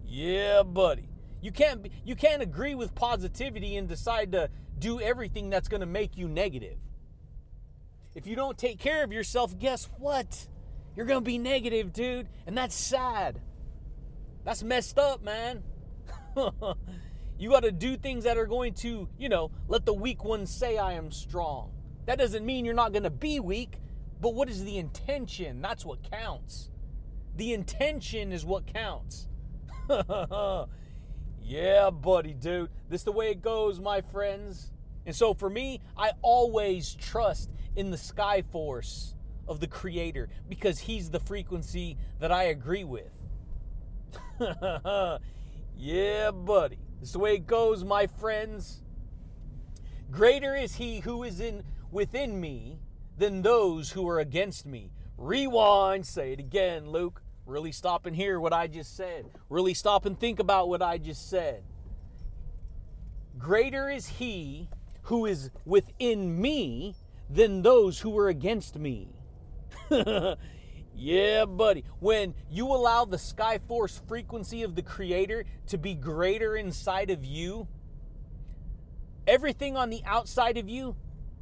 yeah, 0.06 0.64
buddy. 0.64 1.11
You 1.42 1.52
can't 1.52 1.88
you 2.06 2.16
can't 2.16 2.42
agree 2.42 2.76
with 2.76 2.94
positivity 2.94 3.76
and 3.76 3.88
decide 3.88 4.32
to 4.34 4.50
do 4.78 5.00
everything 5.00 5.50
that's 5.50 5.68
going 5.68 5.82
to 5.82 5.88
make 5.88 6.18
you 6.18 6.28
negative. 6.28 6.78
If 8.14 8.28
you 8.28 8.36
don't 8.36 8.58
take 8.58 8.80
care 8.80 9.04
of 9.04 9.12
yourself, 9.12 9.58
guess 9.58 9.88
what? 9.98 10.48
You're 10.96 11.06
going 11.06 11.22
to 11.22 11.26
be 11.26 11.38
negative, 11.38 11.94
dude, 11.94 12.28
and 12.46 12.58
that's 12.58 12.76
sad. 12.76 13.40
That's 14.44 14.64
messed 14.64 15.00
up, 15.00 15.24
man. 15.24 15.64
you 17.38 17.50
got 17.50 17.64
to 17.64 17.72
do 17.72 17.96
things 17.96 18.26
that 18.26 18.38
are 18.38 18.46
going 18.46 18.74
to, 18.76 19.08
you 19.18 19.30
know, 19.30 19.52
let 19.68 19.86
the 19.86 19.94
weak 19.94 20.24
ones 20.26 20.54
say 20.54 20.78
I 20.78 20.94
am 20.94 21.12
strong. 21.12 21.72
That 22.06 22.18
doesn't 22.18 22.46
mean 22.46 22.66
you're 22.66 22.74
not 22.74 22.92
going 22.92 23.04
to 23.04 23.10
be 23.10 23.40
weak, 23.40 23.78
but 24.20 24.34
what 24.34 24.50
is 24.50 24.64
the 24.64 24.78
intention? 24.78 25.62
That's 25.62 25.86
what 25.86 26.00
counts. 26.12 26.70
The 27.38 27.54
intention 27.54 28.34
is 28.34 28.44
what 28.44 28.68
counts. 28.68 29.28
yeah, 31.44 31.90
buddy, 31.90 32.34
dude. 32.34 32.70
This 32.90 33.02
is 33.02 33.06
the 33.06 33.12
way 33.12 33.32
it 33.32 33.42
goes, 33.42 33.80
my 33.80 34.02
friends. 34.02 34.72
And 35.06 35.16
so 35.16 35.34
for 35.34 35.50
me, 35.50 35.82
I 35.98 36.12
always 36.22 36.96
trust 36.96 37.50
in 37.76 37.92
the 37.92 37.98
sky 37.98 38.44
force 38.52 39.16
of 39.48 39.60
the 39.60 39.68
creator 39.68 40.30
because 40.48 40.80
he's 40.80 41.10
the 41.10 41.20
frequency 41.20 41.98
that 42.20 42.32
I 42.32 42.44
agree 42.46 42.84
with. 42.84 43.12
yeah, 45.78 46.32
buddy. 46.32 46.78
This 47.00 47.10
is 47.10 47.14
the 47.14 47.20
way 47.20 47.36
it 47.36 47.48
goes, 47.48 47.84
my 47.84 48.08
friends. 48.08 48.84
Greater 50.12 50.56
is 50.56 50.76
he 50.76 51.00
who 51.00 51.24
is 51.24 51.40
in 51.40 51.64
within 51.92 52.40
me 52.40 52.80
than 53.18 53.42
those 53.42 53.92
who 53.92 54.08
are 54.08 54.20
against 54.20 54.66
me. 54.66 54.92
Rewind, 55.18 56.06
say 56.06 56.34
it 56.34 56.40
again, 56.40 56.90
Luke. 56.90 57.22
Really 57.52 57.74
stop 57.74 58.06
and 58.06 58.16
hear 58.16 58.40
what 58.40 58.54
I 58.54 58.68
just 58.68 58.96
said. 58.96 59.26
Really 59.50 59.74
stop 59.74 60.06
and 60.06 60.18
think 60.18 60.40
about 60.40 60.70
what 60.70 60.82
I 60.82 60.98
just 60.98 61.30
said. 61.30 61.64
Greater 63.38 63.90
is 63.90 64.08
he 64.08 64.70
who 65.04 65.26
is 65.26 65.50
within 65.66 66.40
me 66.40 66.96
than 67.30 67.62
those 67.62 68.00
who 68.00 68.18
are 68.18 68.30
against 68.30 68.78
me. 68.80 69.10
yeah, 70.96 71.44
buddy. 71.44 71.84
When 72.00 72.36
you 72.50 72.68
allow 72.68 73.04
the 73.04 73.18
sky 73.18 73.60
force 73.68 74.02
frequency 74.08 74.64
of 74.64 74.76
the 74.76 74.82
creator 74.82 75.44
to 75.68 75.78
be 75.78 75.94
greater 75.94 76.56
inside 76.56 77.10
of 77.10 77.26
you, 77.26 77.68
everything 79.28 79.76
on 79.76 79.90
the 79.90 80.02
outside 80.06 80.58
of 80.58 80.70
you, 80.70 80.96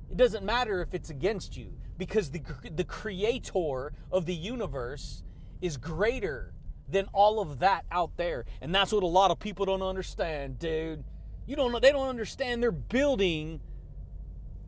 it 0.09 0.17
doesn't 0.17 0.43
matter 0.43 0.81
if 0.81 0.95
it's 0.95 1.11
against 1.11 1.55
you 1.55 1.73
because 1.99 2.31
the 2.31 2.41
the 2.75 2.83
creator 2.83 3.93
of 4.11 4.25
the 4.25 4.33
universe 4.33 5.21
is 5.61 5.77
greater 5.77 6.53
than 6.87 7.05
all 7.13 7.39
of 7.39 7.59
that 7.59 7.85
out 7.91 8.17
there. 8.17 8.45
And 8.61 8.73
that's 8.73 8.91
what 8.91 9.03
a 9.03 9.07
lot 9.07 9.31
of 9.31 9.39
people 9.39 9.65
don't 9.65 9.81
understand, 9.81 10.59
dude. 10.59 11.03
You 11.45 11.55
don't 11.55 11.71
know 11.71 11.79
they 11.79 11.91
don't 11.91 12.09
understand 12.09 12.61
they're 12.61 12.71
building 12.71 13.61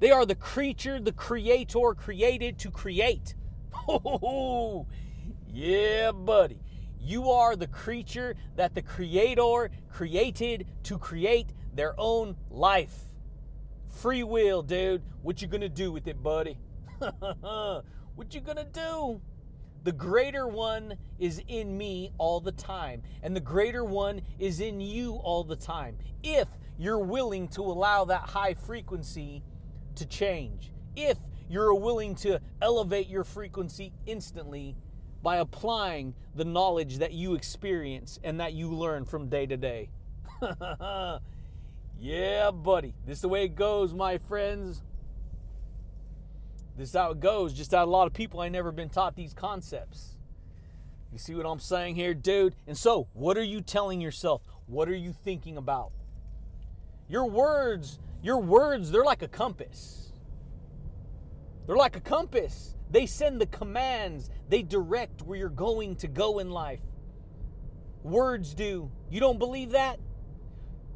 they 0.02 0.10
are 0.10 0.26
the 0.26 0.34
creature 0.34 1.00
the 1.00 1.12
creator 1.12 1.94
created 1.94 2.58
to 2.60 2.72
create. 2.72 3.36
Oh, 3.88 4.88
yeah, 5.48 6.12
buddy. 6.12 6.60
You 7.00 7.30
are 7.30 7.56
the 7.56 7.68
creature 7.68 8.36
that 8.56 8.74
the 8.74 8.82
creator 8.82 9.70
created 9.94 10.66
to 10.84 10.98
create 10.98 11.54
their 11.76 11.94
own 12.00 12.36
life. 12.50 12.96
Free 13.89 14.24
will, 14.24 14.64
dude. 14.64 15.04
What 15.22 15.39
you 15.39 15.48
to 15.62 15.70
do 15.70 15.92
with 15.92 16.08
it, 16.08 16.24
buddy? 16.24 16.58
what 17.00 18.34
you 18.34 18.42
to 18.58 18.68
do? 18.72 19.22
The 19.84 19.92
greater 19.92 20.48
one 20.48 20.96
is 21.18 21.42
in 21.48 21.76
me 21.76 22.12
all 22.20 22.40
the 22.40 22.52
time, 22.52 23.02
and 23.24 23.36
the 23.36 23.40
greater 23.40 23.84
one 23.84 24.22
is 24.38 24.60
in 24.60 24.80
you 24.80 25.16
all 25.16 25.44
the 25.44 25.56
time. 25.56 25.98
If 26.22 26.48
you're 26.78 27.00
willing 27.00 27.48
to 27.50 27.62
allow 27.62 28.06
that 28.06 28.22
high 28.22 28.54
frequency 28.54 29.44
to 29.96 30.06
change, 30.06 30.72
if 30.96 31.18
you're 31.50 31.74
willing 31.74 32.16
to 32.16 32.40
elevate 32.62 33.08
your 33.08 33.24
frequency 33.24 33.92
instantly 34.06 34.76
by 35.24 35.38
applying 35.38 36.14
the 36.36 36.46
knowledge 36.46 37.00
that 37.00 37.12
you 37.12 37.36
experience 37.36 38.20
and 38.24 38.40
that 38.40 38.54
you 38.54 38.74
learn 38.74 39.06
from 39.06 39.30
day 39.30 39.46
to 39.46 39.58
day. 39.58 39.90
yeah, 42.00 42.52
buddy. 42.52 42.94
This 43.06 43.18
is 43.18 43.22
the 43.22 43.30
way 43.30 43.46
it 43.46 43.56
goes, 43.56 43.94
my 43.94 44.18
friends. 44.18 44.82
This 46.82 46.90
is 46.90 46.96
how 46.96 47.12
it 47.12 47.20
goes. 47.20 47.54
Just 47.54 47.76
out 47.76 47.88
a 47.88 47.92
lot 47.92 48.08
of 48.08 48.14
people, 48.14 48.40
I 48.40 48.50
never 48.50 48.72
been 48.72 48.90
taught 48.90 49.16
these 49.16 49.36
concepts. 49.36 50.16
You 51.14 51.20
see 51.20 51.36
what 51.36 51.46
I'm 51.46 51.60
saying 51.60 51.94
here, 51.94 52.16
dude? 52.16 52.56
And 52.66 52.76
so, 52.76 53.08
what 53.14 53.38
are 53.38 53.44
you 53.44 53.62
telling 53.62 54.02
yourself? 54.02 54.42
What 54.66 54.90
are 54.90 54.96
you 54.96 55.14
thinking 55.14 55.58
about? 55.58 55.92
Your 57.08 57.26
words, 57.26 58.00
your 58.24 58.40
words, 58.40 58.90
they're 58.90 59.04
like 59.04 59.22
a 59.22 59.28
compass. 59.28 60.12
They're 61.68 61.76
like 61.76 61.98
a 61.98 62.02
compass. 62.02 62.74
They 62.90 63.06
send 63.06 63.40
the 63.40 63.46
commands, 63.46 64.32
they 64.50 64.64
direct 64.64 65.22
where 65.22 65.38
you're 65.38 65.50
going 65.50 65.98
to 65.98 66.08
go 66.08 66.40
in 66.40 66.50
life. 66.50 66.82
Words 68.02 68.56
do. 68.56 68.90
You 69.12 69.20
don't 69.20 69.38
believe 69.38 69.70
that? 69.74 70.00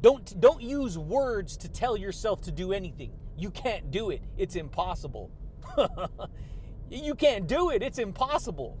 Don't 0.00 0.40
don't 0.40 0.60
use 0.60 0.98
words 0.98 1.56
to 1.58 1.68
tell 1.68 1.96
yourself 1.96 2.40
to 2.42 2.50
do 2.50 2.72
anything. 2.72 3.12
You 3.38 3.52
can't 3.52 3.92
do 3.92 4.10
it. 4.10 4.22
It's 4.36 4.56
impossible. 4.56 5.30
you 6.90 7.14
can't 7.14 7.46
do 7.46 7.70
it. 7.70 7.82
It's 7.82 7.98
impossible. 7.98 8.78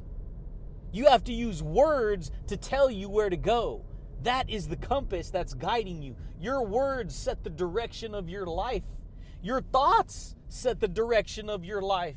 You 0.92 1.06
have 1.06 1.24
to 1.24 1.32
use 1.32 1.62
words 1.62 2.30
to 2.46 2.56
tell 2.56 2.90
you 2.90 3.08
where 3.08 3.30
to 3.30 3.36
go. 3.36 3.84
That 4.22 4.48
is 4.48 4.68
the 4.68 4.76
compass 4.76 5.30
that's 5.30 5.54
guiding 5.54 6.02
you. 6.02 6.16
Your 6.40 6.64
words 6.64 7.14
set 7.14 7.44
the 7.44 7.50
direction 7.50 8.14
of 8.14 8.28
your 8.28 8.46
life. 8.46 8.84
Your 9.42 9.60
thoughts 9.60 10.34
set 10.48 10.80
the 10.80 10.88
direction 10.88 11.50
of 11.50 11.64
your 11.64 11.82
life. 11.82 12.16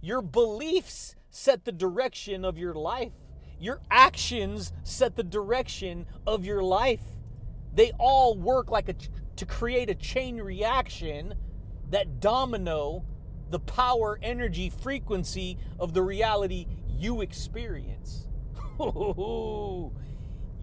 Your 0.00 0.22
beliefs 0.22 1.16
set 1.30 1.64
the 1.64 1.72
direction 1.72 2.44
of 2.44 2.58
your 2.58 2.74
life. 2.74 3.12
Your 3.58 3.80
actions 3.90 4.72
set 4.82 5.16
the 5.16 5.22
direction 5.22 6.06
of 6.26 6.44
your 6.44 6.62
life. 6.62 7.02
They 7.74 7.92
all 7.98 8.36
work 8.36 8.70
like 8.70 8.88
a 8.88 8.94
to 9.36 9.46
create 9.46 9.88
a 9.88 9.94
chain 9.94 10.36
reaction 10.36 11.34
that 11.90 12.20
domino 12.20 13.04
the 13.52 13.60
power, 13.60 14.18
energy, 14.22 14.70
frequency 14.70 15.58
of 15.78 15.92
the 15.92 16.02
reality 16.02 16.66
you 16.88 17.20
experience. 17.20 18.26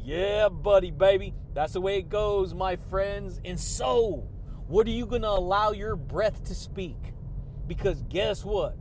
yeah, 0.03 0.49
buddy, 0.49 0.89
baby. 0.89 1.35
That's 1.53 1.73
the 1.73 1.81
way 1.81 1.99
it 1.99 2.09
goes, 2.09 2.55
my 2.55 2.77
friends. 2.77 3.39
And 3.45 3.59
so, 3.59 4.27
what 4.67 4.87
are 4.87 4.91
you 4.91 5.05
going 5.05 5.21
to 5.21 5.29
allow 5.29 5.71
your 5.71 5.95
breath 5.95 6.43
to 6.45 6.55
speak? 6.55 6.97
Because 7.67 8.01
guess 8.09 8.43
what? 8.43 8.75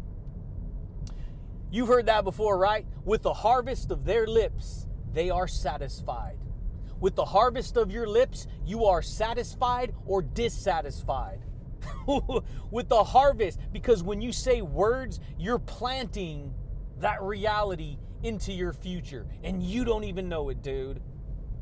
You've 1.70 1.88
heard 1.88 2.06
that 2.06 2.24
before, 2.24 2.56
right? 2.56 2.86
With 3.04 3.22
the 3.22 3.34
harvest 3.34 3.90
of 3.90 4.06
their 4.06 4.26
lips, 4.26 4.86
they 5.12 5.28
are 5.28 5.46
satisfied. 5.46 6.38
With 6.98 7.14
the 7.14 7.26
harvest 7.26 7.76
of 7.76 7.90
your 7.90 8.09
lips, 8.09 8.46
you 8.64 8.86
are 8.86 9.02
satisfied 9.02 9.94
or 10.06 10.22
dissatisfied. 10.22 11.44
with 12.70 12.89
the 12.89 13.05
harvest 13.05 13.59
because 13.72 14.03
when 14.03 14.20
you 14.20 14.32
say 14.32 14.62
words, 14.62 15.20
you're 15.39 15.59
planting 15.59 16.53
that 16.99 17.22
reality 17.22 17.99
into 18.22 18.53
your 18.53 18.72
future 18.72 19.26
and 19.43 19.62
you 19.62 19.84
don't 19.84 20.05
even 20.05 20.28
know 20.28 20.49
it, 20.49 20.62
dude. 20.62 21.01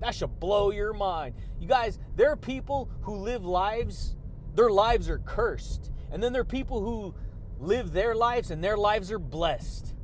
That 0.01 0.15
should 0.15 0.39
blow 0.39 0.71
your 0.71 0.93
mind. 0.93 1.35
You 1.59 1.69
guys, 1.69 1.99
there 2.17 2.31
are 2.31 2.37
people 2.37 2.91
who 3.03 3.17
live 3.17 3.45
lives, 3.45 4.17
their 4.55 4.71
lives 4.71 5.09
are 5.09 5.19
cursed. 5.19 5.91
And 6.11 6.23
then 6.23 6.33
there 6.33 6.43
are 6.43 6.45
people 6.45 6.81
who 6.81 7.15
live 7.59 7.93
their 7.93 8.15
lives 8.15 8.51
and 8.51 8.63
their 8.63 8.77
lives 8.77 9.11
are 9.11 9.19
blessed. 9.19 9.95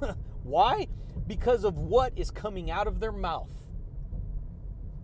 Why? 0.42 0.88
Because 1.26 1.64
of 1.64 1.78
what 1.78 2.12
is 2.16 2.30
coming 2.30 2.70
out 2.70 2.86
of 2.86 3.00
their 3.00 3.12
mouth. 3.12 3.50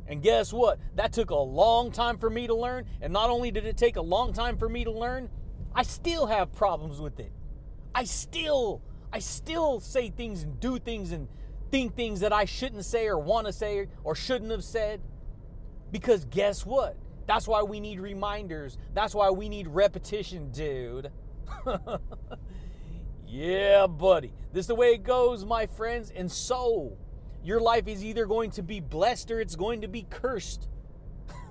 And 0.07 0.23
guess 0.23 0.53
what? 0.53 0.79
That 0.97 1.13
took 1.13 1.31
a 1.31 1.37
long 1.37 1.91
time 1.91 2.19
for 2.19 2.29
me 2.29 2.47
to 2.47 2.55
learn. 2.55 2.87
And 3.01 3.13
not 3.13 3.31
only 3.31 3.51
did 3.51 3.65
it 3.67 3.77
take 3.77 3.97
a 3.97 4.03
long 4.03 4.33
time 4.33 4.57
for 4.57 4.69
me 4.69 4.85
to 4.85 4.91
learn, 4.91 5.29
I 5.75 5.83
still 5.83 6.27
have 6.27 6.53
problems 6.53 7.01
with 7.01 7.19
it. 7.21 7.33
I 7.95 8.05
still, 8.05 8.83
I 9.13 9.21
still 9.21 9.81
say 9.81 10.11
things 10.11 10.43
and 10.43 10.59
do 10.61 10.79
things 10.79 11.13
and 11.13 11.29
think 11.71 11.95
things 11.95 12.21
that 12.21 12.33
I 12.33 12.45
shouldn't 12.45 12.85
say 12.85 13.07
or 13.07 13.19
want 13.19 13.47
to 13.47 13.53
say 13.53 13.89
or 14.05 14.15
shouldn't 14.15 14.51
have 14.51 14.65
said. 14.65 15.01
Because 15.91 16.25
guess 16.27 16.67
what? 16.67 16.97
That's 17.27 17.47
why 17.47 17.63
we 17.63 17.81
need 17.81 18.01
reminders. 18.01 18.79
That's 18.95 19.15
why 19.15 19.31
we 19.31 19.49
need 19.49 19.69
repetition, 19.69 20.51
dude. 20.51 21.11
yeah, 23.27 23.87
buddy. 23.87 24.33
This 24.53 24.65
is 24.65 24.67
the 24.69 24.75
way 24.75 24.93
it 24.95 25.05
goes, 25.05 25.45
my 25.45 25.67
friends. 25.67 26.13
And 26.15 26.31
so, 26.31 26.97
your 27.45 27.61
life 27.61 27.89
is 27.89 28.05
either 28.05 28.27
going 28.27 28.51
to 28.53 28.63
be 28.63 28.81
blessed 28.81 29.31
or 29.31 29.41
it's 29.41 29.57
going 29.57 29.81
to 29.83 29.89
be 29.89 30.07
cursed. 30.09 30.69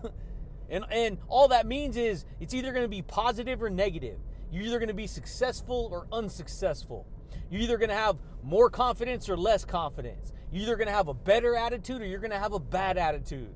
and 0.69 0.85
and 0.91 1.17
all 1.27 1.49
that 1.49 1.65
means 1.65 1.97
is 1.97 2.25
it's 2.39 2.53
either 2.53 2.71
going 2.71 2.83
to 2.83 2.89
be 2.89 3.01
positive 3.01 3.61
or 3.61 3.69
negative. 3.69 4.17
You're 4.51 4.63
either 4.63 4.79
going 4.79 4.89
to 4.89 4.93
be 4.93 5.07
successful 5.07 5.89
or 5.91 6.07
unsuccessful. 6.11 7.07
You're 7.49 7.61
either 7.61 7.77
going 7.77 7.89
to 7.89 7.95
have 7.95 8.17
more 8.43 8.69
confidence 8.69 9.29
or 9.29 9.37
less 9.37 9.65
confidence. 9.65 10.33
You're 10.51 10.63
either 10.63 10.75
going 10.75 10.87
to 10.87 10.93
have 10.93 11.07
a 11.07 11.13
better 11.13 11.55
attitude 11.55 12.01
or 12.01 12.05
you're 12.05 12.19
going 12.19 12.31
to 12.31 12.39
have 12.39 12.53
a 12.53 12.59
bad 12.59 12.97
attitude. 12.97 13.55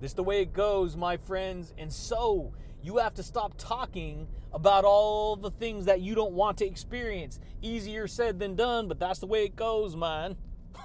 This 0.00 0.12
is 0.12 0.14
the 0.14 0.24
way 0.24 0.42
it 0.42 0.52
goes, 0.52 0.96
my 0.96 1.16
friends. 1.16 1.74
And 1.78 1.92
so 1.92 2.52
you 2.82 2.96
have 2.96 3.14
to 3.14 3.22
stop 3.22 3.54
talking 3.58 4.26
about 4.52 4.84
all 4.84 5.36
the 5.36 5.50
things 5.50 5.84
that 5.84 6.00
you 6.00 6.14
don't 6.14 6.32
want 6.32 6.58
to 6.58 6.66
experience. 6.66 7.38
Easier 7.62 8.08
said 8.08 8.38
than 8.38 8.56
done, 8.56 8.88
but 8.88 8.98
that's 8.98 9.18
the 9.18 9.26
way 9.26 9.44
it 9.44 9.54
goes, 9.54 9.94
man. 9.94 10.36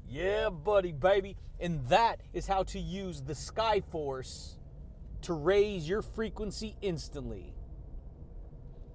yeah, 0.08 0.50
buddy, 0.50 0.92
baby. 0.92 1.36
And 1.60 1.86
that 1.88 2.22
is 2.34 2.48
how 2.48 2.64
to 2.64 2.80
use 2.80 3.22
the 3.22 3.36
Sky 3.36 3.82
Force 3.92 4.58
to 5.24 5.34
raise 5.34 5.88
your 5.88 6.02
frequency 6.02 6.76
instantly. 6.82 7.54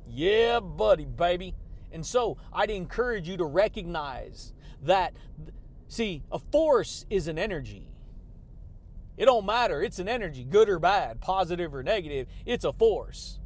Yeah, 0.07 0.61
buddy, 0.61 1.05
baby. 1.05 1.55
And 1.93 2.05
so 2.05 2.39
I'd 2.53 2.71
encourage 2.71 3.29
you 3.29 3.37
to 3.37 3.45
recognize 3.45 4.53
that, 4.83 5.15
see, 5.89 6.23
a 6.33 6.39
force 6.39 7.07
is 7.11 7.29
an 7.29 7.39
energy. 7.39 7.89
It 9.17 9.27
don't 9.27 9.47
matter. 9.47 9.81
It's 9.83 9.99
an 9.99 10.09
energy, 10.09 10.45
good 10.45 10.69
or 10.69 10.79
bad, 10.79 11.21
positive 11.21 11.75
or 11.75 11.83
negative. 11.83 12.27
It's 12.45 12.65
a 12.65 12.73
force. 12.73 13.39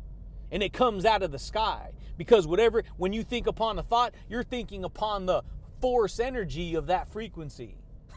And 0.51 0.63
it 0.63 0.73
comes 0.73 1.05
out 1.05 1.23
of 1.23 1.31
the 1.31 1.39
sky. 1.39 1.91
Because 2.17 2.47
whatever, 2.47 2.83
when 2.97 3.13
you 3.13 3.23
think 3.23 3.47
upon 3.47 3.79
a 3.79 3.83
thought, 3.83 4.15
you're 4.29 4.43
thinking 4.43 4.83
upon 4.83 5.27
the 5.27 5.43
force 5.81 6.21
energy 6.21 6.75
of 6.75 6.87
that 6.87 7.09
frequency. 7.09 7.77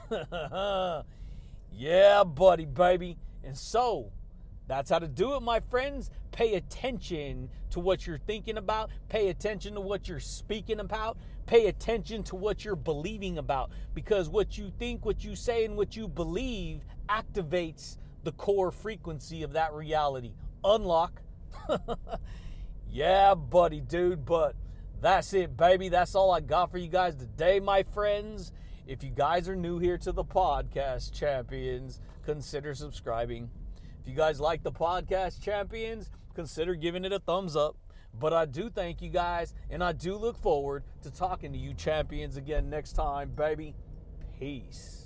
yeah, 1.71 2.23
buddy, 2.23 2.65
baby. 2.65 3.17
And 3.43 3.57
so, 3.57 4.11
that's 4.67 4.89
how 4.89 4.99
to 4.99 5.07
do 5.07 5.35
it, 5.35 5.41
my 5.41 5.59
friends. 5.59 6.09
Pay 6.31 6.55
attention 6.55 7.49
to 7.71 7.79
what 7.79 8.07
you're 8.07 8.17
thinking 8.19 8.57
about. 8.57 8.89
Pay 9.09 9.27
attention 9.27 9.73
to 9.73 9.81
what 9.81 10.07
you're 10.07 10.19
speaking 10.19 10.79
about. 10.79 11.17
Pay 11.45 11.67
attention 11.67 12.23
to 12.23 12.35
what 12.35 12.63
you're 12.63 12.75
believing 12.75 13.37
about. 13.37 13.71
Because 13.93 14.29
what 14.29 14.57
you 14.57 14.71
think, 14.79 15.05
what 15.05 15.23
you 15.23 15.35
say, 15.35 15.65
and 15.65 15.75
what 15.75 15.95
you 15.97 16.07
believe 16.07 16.85
activates 17.09 17.97
the 18.23 18.31
core 18.33 18.71
frequency 18.71 19.43
of 19.43 19.53
that 19.53 19.73
reality. 19.73 20.33
Unlock. 20.63 21.21
yeah, 22.89 23.33
buddy, 23.33 23.81
dude, 23.81 24.25
but 24.25 24.55
that's 25.01 25.33
it, 25.33 25.57
baby. 25.57 25.89
That's 25.89 26.13
all 26.13 26.31
I 26.31 26.39
got 26.39 26.71
for 26.71 26.77
you 26.77 26.87
guys 26.87 27.15
today, 27.15 27.59
my 27.59 27.83
friends. 27.83 28.51
If 28.87 29.03
you 29.03 29.09
guys 29.09 29.49
are 29.49 29.55
new 29.55 29.79
here 29.79 29.97
to 29.97 30.11
the 30.11 30.23
podcast, 30.23 31.11
champions, 31.11 31.99
consider 32.23 32.75
subscribing. 32.75 33.49
If 34.01 34.07
you 34.07 34.15
guys 34.15 34.39
like 34.39 34.63
the 34.63 34.71
podcast, 34.71 35.41
champions, 35.41 36.09
consider 36.35 36.75
giving 36.75 37.03
it 37.03 37.11
a 37.11 37.19
thumbs 37.19 37.55
up. 37.55 37.77
But 38.19 38.33
I 38.33 38.45
do 38.45 38.69
thank 38.69 39.01
you 39.01 39.09
guys, 39.09 39.53
and 39.69 39.83
I 39.83 39.93
do 39.93 40.15
look 40.15 40.37
forward 40.37 40.83
to 41.03 41.11
talking 41.11 41.51
to 41.53 41.57
you, 41.57 41.73
champions, 41.73 42.37
again 42.37 42.69
next 42.69 42.93
time, 42.93 43.31
baby. 43.31 43.73
Peace. 44.37 45.00